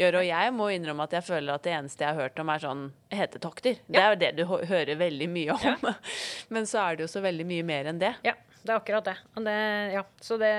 gjøre. 0.00 0.18
Og 0.18 0.26
jeg 0.26 0.54
må 0.56 0.66
innrømme 0.74 1.06
at 1.06 1.14
jeg 1.14 1.26
føler 1.28 1.54
at 1.54 1.62
det 1.62 1.76
eneste 1.76 2.02
jeg 2.02 2.10
har 2.16 2.24
hørt 2.26 2.40
om, 2.42 2.50
er 2.50 2.64
sånn 2.64 2.82
hetetokter. 3.14 3.78
Det 3.86 4.02
er 4.02 4.08
jo 4.10 4.18
det 4.24 4.32
du 4.34 4.42
hører 4.50 4.98
veldig 4.98 5.28
mye 5.30 5.54
om. 5.54 5.86
Men 6.56 6.66
så 6.66 6.82
er 6.82 6.98
det 6.98 7.06
jo 7.06 7.12
så 7.12 7.22
veldig 7.22 7.46
mye 7.46 7.66
mer 7.70 7.92
enn 7.92 8.02
det. 8.02 8.16
Ja, 8.26 8.34
det 8.66 8.72
er 8.74 8.80
akkurat 8.80 9.06
det. 9.06 9.14
Og 9.38 9.46
det 9.46 9.56
ja, 9.94 10.02
så 10.26 10.40
det, 10.42 10.50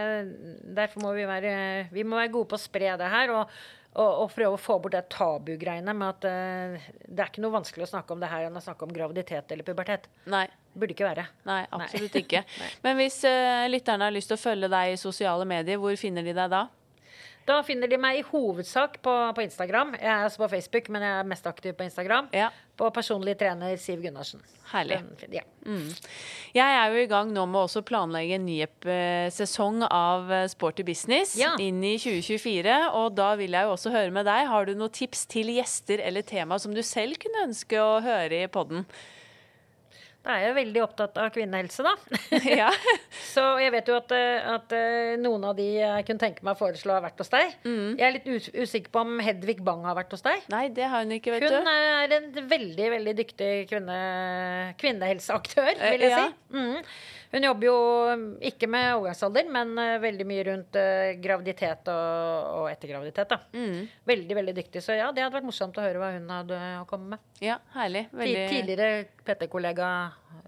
derfor 0.79 1.03
må 1.03 1.11
vi 1.17 1.27
være 1.27 1.51
Vi 1.91 2.07
må 2.07 2.15
være 2.21 2.31
gode 2.31 2.53
på 2.53 2.59
å 2.59 2.63
spre 2.69 2.95
det 3.01 3.11
her. 3.11 3.35
Og, 3.35 3.57
og, 3.97 4.11
og 4.23 4.31
prøve 4.33 4.55
å 4.57 4.61
få 4.61 4.77
bort 4.81 4.93
det 4.93 5.03
tabugreiene 5.13 5.93
med 5.97 6.07
at 6.13 6.27
uh, 6.29 6.87
det 7.07 7.23
er 7.23 7.31
ikke 7.31 7.43
noe 7.43 7.55
vanskelig 7.57 7.87
å 7.87 7.91
snakke 7.95 8.13
om 8.13 8.21
det 8.21 8.29
her 8.31 8.47
enn 8.47 8.59
å 8.59 8.63
snakke 8.63 8.85
om 8.85 8.93
graviditet 8.93 9.53
eller 9.53 9.67
pubertet. 9.67 10.07
Nei. 10.29 10.45
Det 10.47 10.81
burde 10.83 10.93
ikke 10.93 11.07
være. 11.07 11.23
Nei, 11.49 11.61
absolutt 11.73 12.17
ikke. 12.19 12.43
Men 12.85 12.99
hvis 13.01 13.23
uh, 13.25 13.65
lytterne 13.71 14.09
har 14.09 14.13
lyst 14.13 14.29
til 14.31 14.37
å 14.37 14.43
følge 14.43 14.69
deg 14.71 14.93
i 14.93 14.99
sosiale 15.01 15.47
medier, 15.49 15.81
hvor 15.81 15.97
finner 15.99 16.25
de 16.25 16.35
deg 16.37 16.53
da? 16.53 16.67
Da 17.47 17.61
finner 17.63 17.87
de 17.87 17.95
meg 17.97 18.17
i 18.19 18.23
hovedsak 18.27 18.97
på, 19.05 19.11
på 19.37 19.43
Instagram. 19.45 19.93
Jeg 19.95 20.09
er 20.11 20.25
også 20.27 20.41
på 20.41 20.49
Facebook, 20.51 20.89
men 20.91 21.05
jeg 21.05 21.13
er 21.21 21.27
mest 21.31 21.45
aktiv 21.47 21.71
på 21.79 21.85
Instagram. 21.87 22.27
Ja. 22.35 22.49
På 22.77 22.89
personlig 22.93 23.37
trener 23.39 23.77
Siv 23.79 24.01
Gunnarsen. 24.03 24.41
Herlig. 24.73 24.97
Den- 25.21 25.37
Ja. 25.39 25.43
Jeg 26.53 26.75
er 26.81 26.91
jo 26.93 27.01
i 27.03 27.07
gang 27.09 27.31
nå 27.35 27.45
med 27.47 27.61
også 27.63 27.81
å 27.81 27.87
planlegge 27.87 28.35
en 28.37 28.45
ny 28.47 28.59
eh, 28.63 29.29
sesong 29.33 29.81
av 29.87 30.29
eh, 30.31 30.45
Sporty 30.51 30.83
business 30.87 31.37
Ja. 31.39 31.53
inn 31.59 31.79
i 31.87 31.95
2024. 31.97 32.77
Og 32.99 33.15
da 33.15 33.31
vil 33.39 33.55
jeg 33.55 33.63
jo 33.67 33.73
også 33.77 33.91
høre 33.95 34.11
med 34.11 34.27
deg. 34.27 34.47
Har 34.51 34.65
du 34.67 34.75
noen 34.75 34.91
tips 34.93 35.25
til 35.31 35.47
gjester 35.55 36.03
eller 36.03 36.21
tema 36.27 36.59
som 36.59 36.73
du 36.75 36.83
selv 36.83 37.15
kunne 37.23 37.47
ønske 37.47 37.79
å 37.79 38.01
høre 38.03 38.43
i 38.43 38.47
podden? 38.51 38.85
Da 40.25 40.33
er 40.35 40.41
jeg 40.43 40.49
jo 40.49 40.55
veldig 40.57 40.81
opptatt 40.83 41.17
av 41.23 41.29
kvinnehelse, 41.31 41.83
da. 41.85 41.93
ja. 42.61 42.67
Så 43.29 43.43
jeg 43.61 43.71
vet 43.71 43.87
jo 43.87 43.95
at, 43.95 44.11
eh, 44.17 44.47
at 44.57 44.73
eh, 44.75 45.13
noen 45.21 45.45
av 45.47 45.53
de 45.55 45.67
jeg 45.77 46.07
kunne 46.09 46.19
tenke 46.25 46.43
meg 46.43 46.57
å 46.57 46.59
foreslå, 46.59 46.97
har 46.97 47.05
vært 47.05 47.21
hos 47.23 47.31
deg. 47.31 47.53
Mm. 47.63 47.93
Jeg 47.99 48.07
er 48.09 48.15
litt 48.17 48.49
usikker 48.57 48.91
på 48.91 49.03
om 49.05 49.21
Hedvig 49.23 49.61
Bang 49.63 49.85
har 49.87 49.95
vært 49.95 50.11
hos 50.17 50.25
deg. 50.25 50.43
Nei, 50.51 50.65
det 50.75 50.89
har 50.91 51.05
hun 51.05 51.15
ikke, 51.15 51.37
vet 51.37 51.47
Hun 51.47 51.63
du. 51.63 51.71
er 51.71 52.17
en 52.17 52.27
veldig 52.51 52.89
veldig 52.97 53.15
dyktig 53.21 53.51
kvinne, 53.71 54.01
kvinnehelseaktør, 54.81 55.71
vil 55.79 56.07
jeg 56.07 56.11
Eh, 56.11 56.17
ja. 56.17 56.25
si. 56.27 56.57
Mm. 56.57 56.83
Hun 57.31 57.43
jobber 57.43 57.67
jo 57.67 57.77
ikke 58.47 58.69
med 58.71 58.93
overgangsalder, 58.95 59.49
men 59.51 59.73
eh, 59.81 59.95
veldig 60.03 60.27
mye 60.29 60.45
rundt 60.47 60.77
eh, 60.79 61.15
graviditet 61.19 61.89
og, 61.91 62.53
og 62.61 62.69
etter 62.71 62.93
graviditet. 62.93 63.33
Da. 63.33 63.41
Mm. 63.51 63.81
Veldig 64.07 64.37
veldig 64.39 64.55
dyktig. 64.61 64.83
Så 64.83 64.95
ja, 64.95 65.09
det 65.11 65.25
hadde 65.25 65.35
vært 65.35 65.49
morsomt 65.49 65.77
å 65.79 65.83
høre 65.83 65.99
hva 66.01 66.13
hun 66.15 66.31
hadde 66.31 66.61
å 66.79 66.85
komme 66.87 67.15
med. 67.15 67.25
Ja, 67.43 67.59
herlig. 67.75 68.07
Veldig 68.15 68.47
Tidligere 68.47 69.03
PT-kollega 69.27 69.89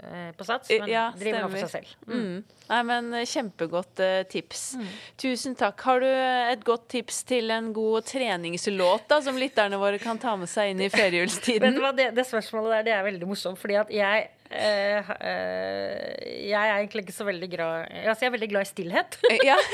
eh, 0.06 0.32
på 0.40 0.48
Sats, 0.48 0.72
men 0.72 0.88
Ja, 0.92 1.10
driver 1.20 1.44
nå 1.44 1.52
for 1.52 1.66
seg 1.66 1.74
selv. 1.76 1.94
Mm. 2.08 2.40
Nei, 2.70 2.82
men 2.94 3.12
Kjempegodt 3.28 4.04
eh, 4.06 4.24
tips. 4.32 4.66
Mm. 4.80 4.90
Tusen 5.20 5.60
takk. 5.60 5.84
Har 5.84 6.00
du 6.04 6.08
et 6.10 6.64
godt 6.66 6.88
tips 6.96 7.26
til 7.28 7.52
en 7.56 7.74
god 7.76 8.08
treningslåt 8.08 9.10
da, 9.12 9.20
som 9.26 9.40
lytterne 9.40 9.80
våre 9.82 10.00
kan 10.02 10.22
ta 10.22 10.38
med 10.40 10.52
seg 10.52 10.72
inn 10.74 10.84
i 10.86 10.88
Vet 10.90 10.96
førjulstiden? 10.96 11.76
du 11.76 11.84
hva, 11.84 11.92
det, 11.96 12.14
det 12.16 12.28
spørsmålet 12.30 12.80
der 12.80 12.88
det 12.88 13.00
er 13.02 13.08
veldig 13.12 13.34
morsomt, 13.36 13.60
fordi 13.60 13.82
at 13.84 13.92
jeg 13.94 14.30
eh, 14.50 15.10
uh, 15.10 16.14
Jeg 16.50 16.60
er 16.60 16.76
egentlig 16.80 17.06
ikke 17.06 17.16
så 17.16 17.28
veldig 17.28 17.50
glad 17.52 17.90
Altså, 18.04 18.26
jeg 18.26 18.30
er 18.30 18.36
veldig 18.38 18.50
glad 18.54 18.66
i 18.68 18.70
stillhet. 18.70 19.20
ja. 19.46 19.58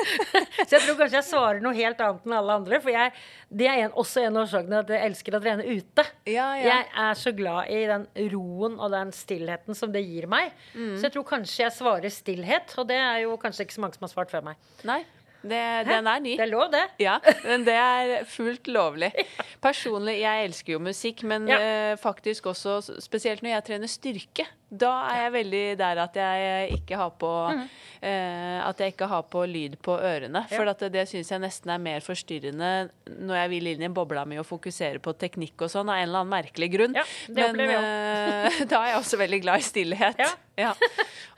Så 0.00 0.76
jeg 0.76 0.82
tror 0.84 0.96
kanskje 0.96 1.18
jeg 1.18 1.26
svarer 1.28 1.60
noe 1.62 1.76
helt 1.76 2.00
annet 2.02 2.24
enn 2.26 2.34
alle 2.36 2.56
andre. 2.60 2.78
For 2.82 2.92
jeg, 2.92 3.12
det 3.60 3.68
er 3.68 3.82
en, 3.84 3.94
også 4.00 4.24
en 4.24 4.38
av 4.38 4.46
årsakene 4.46 4.80
at 4.80 4.92
jeg 4.94 5.10
elsker 5.10 5.36
å 5.36 5.40
trene 5.44 5.66
ute. 5.66 6.04
Ja, 6.30 6.46
ja. 6.56 6.70
Jeg 6.70 6.86
er 7.04 7.20
så 7.20 7.32
glad 7.36 7.70
i 7.72 7.80
den 7.90 8.06
roen 8.32 8.78
og 8.78 8.94
den 8.94 9.12
stillheten 9.16 9.76
som 9.76 9.92
det 9.92 10.02
gir 10.06 10.28
meg. 10.30 10.54
Mm. 10.72 10.94
Så 10.96 11.08
jeg 11.08 11.16
tror 11.16 11.28
kanskje 11.34 11.64
jeg 11.66 11.76
svarer 11.76 12.14
stillhet, 12.14 12.74
og 12.80 12.88
det 12.90 12.98
er 13.00 13.24
jo 13.26 13.36
kanskje 13.40 13.66
ikke 13.66 13.76
så 13.76 13.84
mange 13.84 13.98
som 13.98 14.08
har 14.08 14.14
svart 14.14 14.32
før 14.32 14.46
meg. 14.50 14.70
Nei, 14.88 15.02
det, 15.42 15.60
den 15.88 16.06
er 16.06 16.20
ny. 16.20 16.34
Det 16.36 16.44
er 16.44 16.50
lov, 16.52 16.66
det. 16.72 16.82
Ja, 17.00 17.18
men 17.46 17.64
det 17.64 17.74
er 17.74 18.24
fullt 18.28 18.68
lovlig. 18.68 19.12
Personlig, 19.64 20.18
jeg 20.20 20.44
elsker 20.50 20.72
jo 20.76 20.78
musikk, 20.84 21.22
men 21.24 21.48
Ja. 21.48 21.58
eh, 21.60 21.96
faktisk 22.00 22.46
også 22.52 22.80
spesielt 23.00 23.42
når 23.42 23.50
jeg 23.56 23.64
trener 23.70 23.86
styrke. 23.88 24.46
Da 24.70 24.90
er 25.10 25.24
jeg 25.24 25.32
veldig 25.34 25.62
der 25.80 25.98
at 26.04 26.14
jeg 26.14 26.74
ikke 26.76 26.96
har 27.00 27.10
på 27.18 27.30
eh, 27.50 28.58
At 28.62 28.78
jeg 28.78 28.92
ikke 28.94 29.08
har 29.10 29.24
på 29.26 29.42
lyd 29.50 29.74
på 29.82 29.96
ørene. 29.98 30.44
For 30.48 30.62
Mm. 30.62 30.66
Ja. 30.66 30.70
at 30.70 30.78
det, 30.84 30.90
det 30.94 31.02
syns 31.10 31.30
jeg 31.32 31.40
nesten 31.42 31.72
er 31.74 31.78
mer 31.82 32.00
forstyrrende 32.04 32.68
når 33.10 33.34
jeg 33.40 33.50
vil 33.50 33.66
inn 33.72 33.82
i 33.82 33.88
bobla 33.88 34.22
mi 34.30 34.38
og 34.38 34.46
fokusere 34.46 35.00
på 35.02 35.12
teknikk 35.18 35.66
og 35.66 35.72
sånn, 35.72 35.90
av 35.90 35.98
en 35.98 36.06
eller 36.06 36.22
annen 36.22 36.30
merkelig 36.36 36.70
grunn. 36.76 36.94
Ja, 36.94 37.02
men 37.34 37.58
eh, 37.66 38.60
da 38.70 38.84
er 38.84 38.92
jeg 38.94 39.00
også 39.02 39.18
veldig 39.20 39.42
glad 39.42 39.58
i 39.58 39.66
stillhet. 39.66 40.22
Ja. 40.22 40.30
Ja. 40.60 40.70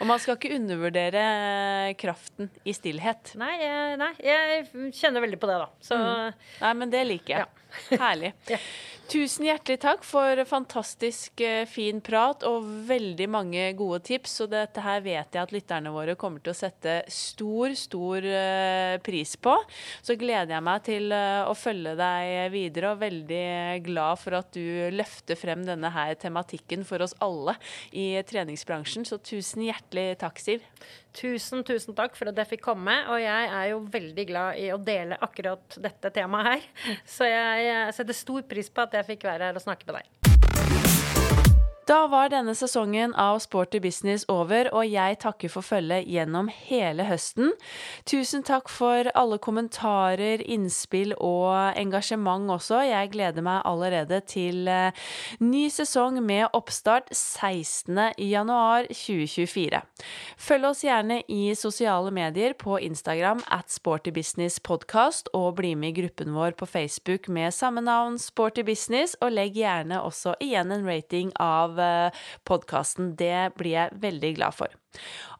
Og 0.00 0.06
man 0.10 0.18
skal 0.18 0.36
ikke 0.36 0.52
undervurdere 0.56 1.24
kraften 2.00 2.50
i 2.66 2.72
stillhet. 2.76 3.32
Nei, 3.38 3.54
nei, 4.00 4.12
jeg 4.24 4.66
kjenner 4.98 5.22
veldig 5.24 5.38
på 5.40 5.48
det, 5.50 5.58
da. 5.62 5.68
Så 5.84 5.98
Nei, 6.02 6.72
men 6.78 6.90
det 6.92 7.04
liker 7.08 7.36
jeg. 7.38 7.46
Herlig. 7.90 8.34
Ja. 8.52 8.58
Tusen 9.12 9.44
hjertelig 9.44 9.80
takk 9.82 10.04
for 10.08 10.38
fantastisk 10.48 11.42
eh, 11.44 11.66
fin 11.68 11.98
prat 12.00 12.44
og 12.48 12.64
veldig 12.88 13.26
mange 13.28 13.64
gode 13.76 13.98
tips. 14.06 14.38
Og 14.44 14.52
dette 14.54 14.80
her 14.80 15.02
vet 15.04 15.36
jeg 15.36 15.42
at 15.42 15.52
lytterne 15.52 15.92
våre 15.92 16.14
kommer 16.16 16.40
til 16.40 16.54
å 16.54 16.56
sette 16.56 16.94
stor, 17.12 17.74
stor 17.76 18.24
eh, 18.24 18.96
pris 19.04 19.34
på. 19.36 19.52
Så 20.00 20.16
gleder 20.16 20.54
jeg 20.54 20.64
meg 20.64 20.86
til 20.86 21.12
eh, 21.12 21.42
å 21.44 21.52
følge 21.58 21.92
deg 21.98 22.54
videre, 22.54 22.94
og 22.94 23.02
veldig 23.02 23.44
glad 23.84 24.22
for 24.22 24.38
at 24.38 24.48
du 24.56 24.88
løfter 24.94 25.36
frem 25.36 25.66
denne 25.66 25.92
her 25.92 26.14
tematikken 26.22 26.86
for 26.88 27.04
oss 27.04 27.16
alle 27.20 27.58
i 27.92 28.14
treningsbransjen. 28.28 29.04
Så 29.08 29.20
tusen 29.20 29.66
hjertelig 29.66 30.14
takk, 30.22 30.40
Siv. 30.40 30.64
Tusen, 31.16 31.64
tusen 31.66 31.96
takk 31.98 32.16
for 32.18 32.32
at 32.32 32.42
jeg 32.42 32.54
fikk 32.54 32.64
komme. 32.66 32.96
Og 33.12 33.20
jeg 33.22 33.50
er 33.52 33.70
jo 33.72 33.82
veldig 33.92 34.26
glad 34.28 34.60
i 34.62 34.68
å 34.74 34.80
dele 34.80 35.20
akkurat 35.22 35.78
dette 35.82 36.12
temaet 36.14 36.52
her. 36.52 36.68
Så 37.06 37.28
jeg 37.28 37.96
setter 37.96 38.16
stor 38.16 38.44
pris 38.48 38.72
på 38.72 38.86
at 38.86 39.00
jeg 39.00 39.12
fikk 39.14 39.28
være 39.30 39.50
her 39.50 39.60
og 39.60 39.66
snakke 39.66 39.88
med 39.88 40.00
deg. 40.00 40.31
Da 41.82 42.04
var 42.06 42.28
denne 42.30 42.52
sesongen 42.54 43.10
av 43.18 43.40
Sporty 43.42 43.80
business 43.82 44.22
over, 44.30 44.68
og 44.70 44.86
jeg 44.86 45.16
takker 45.24 45.50
for 45.50 45.66
følget 45.66 46.06
gjennom 46.06 46.46
hele 46.68 47.08
høsten. 47.08 47.50
Tusen 48.06 48.44
takk 48.46 48.70
for 48.70 49.08
alle 49.18 49.40
kommentarer, 49.42 50.44
innspill 50.46 51.16
og 51.18 51.74
engasjement 51.80 52.52
også. 52.54 52.84
Jeg 52.86 53.10
gleder 53.16 53.42
meg 53.42 53.66
allerede 53.66 54.20
til 54.30 54.70
eh, 54.70 54.94
ny 55.42 55.64
sesong 55.74 56.20
med 56.22 56.54
oppstart 56.54 57.10
16. 57.10 57.98
januar 58.30 58.86
2024. 58.86 59.82
Følg 60.38 60.70
oss 60.70 60.84
gjerne 60.86 61.18
i 61.26 61.50
sosiale 61.58 62.14
medier 62.14 62.54
på 62.54 62.78
Instagram 62.78 63.42
at 63.50 63.74
Sporty 63.74 64.14
Business 64.14 64.60
Podcast, 64.62 65.32
og 65.34 65.58
bli 65.58 65.74
med 65.74 65.96
i 65.96 65.98
gruppen 66.04 66.30
vår 66.38 66.54
på 66.54 66.70
Facebook 66.70 67.26
med 67.26 67.50
samme 67.50 67.82
navn, 67.82 68.22
Sporty 68.22 68.62
Business, 68.62 69.18
og 69.18 69.34
legg 69.34 69.58
gjerne 69.58 69.98
også 69.98 70.38
igjen 70.38 70.70
en 70.70 70.86
rating 70.86 71.34
av 71.42 71.71
podkasten. 72.48 73.14
Det 73.18 73.52
blir 73.58 73.76
jeg 73.78 74.02
veldig 74.02 74.34
glad 74.40 74.58
for. 74.58 74.81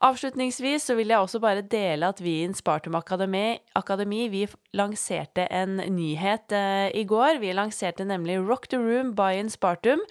Avslutningsvis 0.03 0.88
så 0.88 0.96
vil 0.98 1.12
jeg 1.12 1.22
også 1.22 1.38
bare 1.42 1.62
dele 1.62 2.09
at 2.11 2.18
vi 2.22 2.40
i 2.42 2.48
Spartum 2.59 2.96
Akademi, 2.98 3.61
Akademi 3.78 4.24
vi 4.32 4.46
lanserte 4.74 5.44
en 5.53 5.76
nyhet 5.94 6.53
eh, 6.57 6.88
i 6.98 7.05
går. 7.07 7.38
Vi 7.38 7.53
lanserte 7.55 8.05
nemlig 8.09 8.40
Rock 8.42 8.66
the 8.72 8.80
Room 8.82 9.12
by 9.14 9.38
Spartum. 9.53 10.03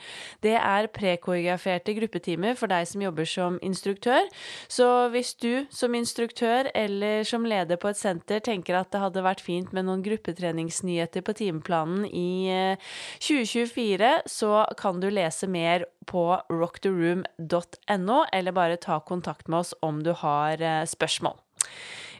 Det 0.43 0.55
er 0.55 0.87
prekoreograferte 0.95 1.95
gruppetimer 1.97 2.55
for 2.55 2.71
deg 2.71 2.87
som 2.87 3.03
jobber 3.03 3.27
som 3.27 3.59
instruktør. 3.65 4.29
Så 4.71 4.87
hvis 5.11 5.33
du 5.35 5.65
som 5.69 5.95
instruktør 5.97 6.71
eller 6.75 7.25
som 7.27 7.45
leder 7.45 7.79
på 7.81 7.91
et 7.91 7.99
senter 7.99 8.39
tenker 8.39 8.79
at 8.79 8.93
det 8.93 9.01
hadde 9.03 9.25
vært 9.25 9.43
fint 9.43 9.73
med 9.75 9.89
noen 9.89 10.05
gruppetreningsnyheter 10.05 11.25
på 11.25 11.35
timeplanen 11.41 12.05
i 12.07 12.47
eh, 12.53 12.91
2024, 13.19 14.13
så 14.29 14.63
kan 14.79 15.03
du 15.03 15.09
lese 15.11 15.51
mer 15.51 15.89
på 16.07 16.23
rocktheroom.no, 16.49 18.23
eller 18.33 18.55
bare 18.55 18.79
ta 18.81 18.99
kontakt 19.05 19.30
med 19.47 19.59
oss 19.63 19.73
om 19.81 20.03
du 20.03 20.13
har 20.13 20.61
eh, 20.61 20.85
spørsmål. 20.85 21.39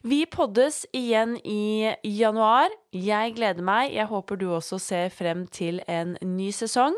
Vi 0.03 0.25
poddes 0.25 0.85
igjen 0.97 1.35
i 1.45 1.93
januar. 2.03 2.71
Jeg 2.91 3.35
gleder 3.35 3.61
meg. 3.61 3.93
Jeg 3.93 4.09
håper 4.09 4.35
du 4.35 4.47
også 4.49 4.79
ser 4.81 5.09
frem 5.13 5.45
til 5.47 5.81
en 5.87 6.15
ny 6.25 6.49
sesong. 6.49 6.95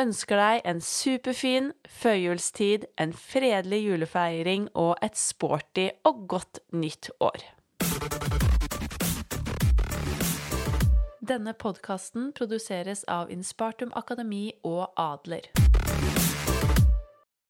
Ønsker 0.00 0.40
deg 0.40 0.62
en 0.64 0.80
superfin 0.80 1.72
førjulstid, 1.84 2.86
en 2.96 3.12
fredelig 3.12 3.82
julefeiring 3.84 4.70
og 4.72 4.94
et 5.04 5.18
sporty 5.20 5.90
og 6.08 6.24
godt 6.32 6.62
nytt 6.72 7.10
år. 7.20 7.44
Denne 11.20 11.52
podkasten 11.52 12.32
produseres 12.32 13.04
av 13.04 13.28
Inspartum 13.30 13.92
Akademi 13.94 14.48
og 14.64 14.88
Adler. 14.96 15.52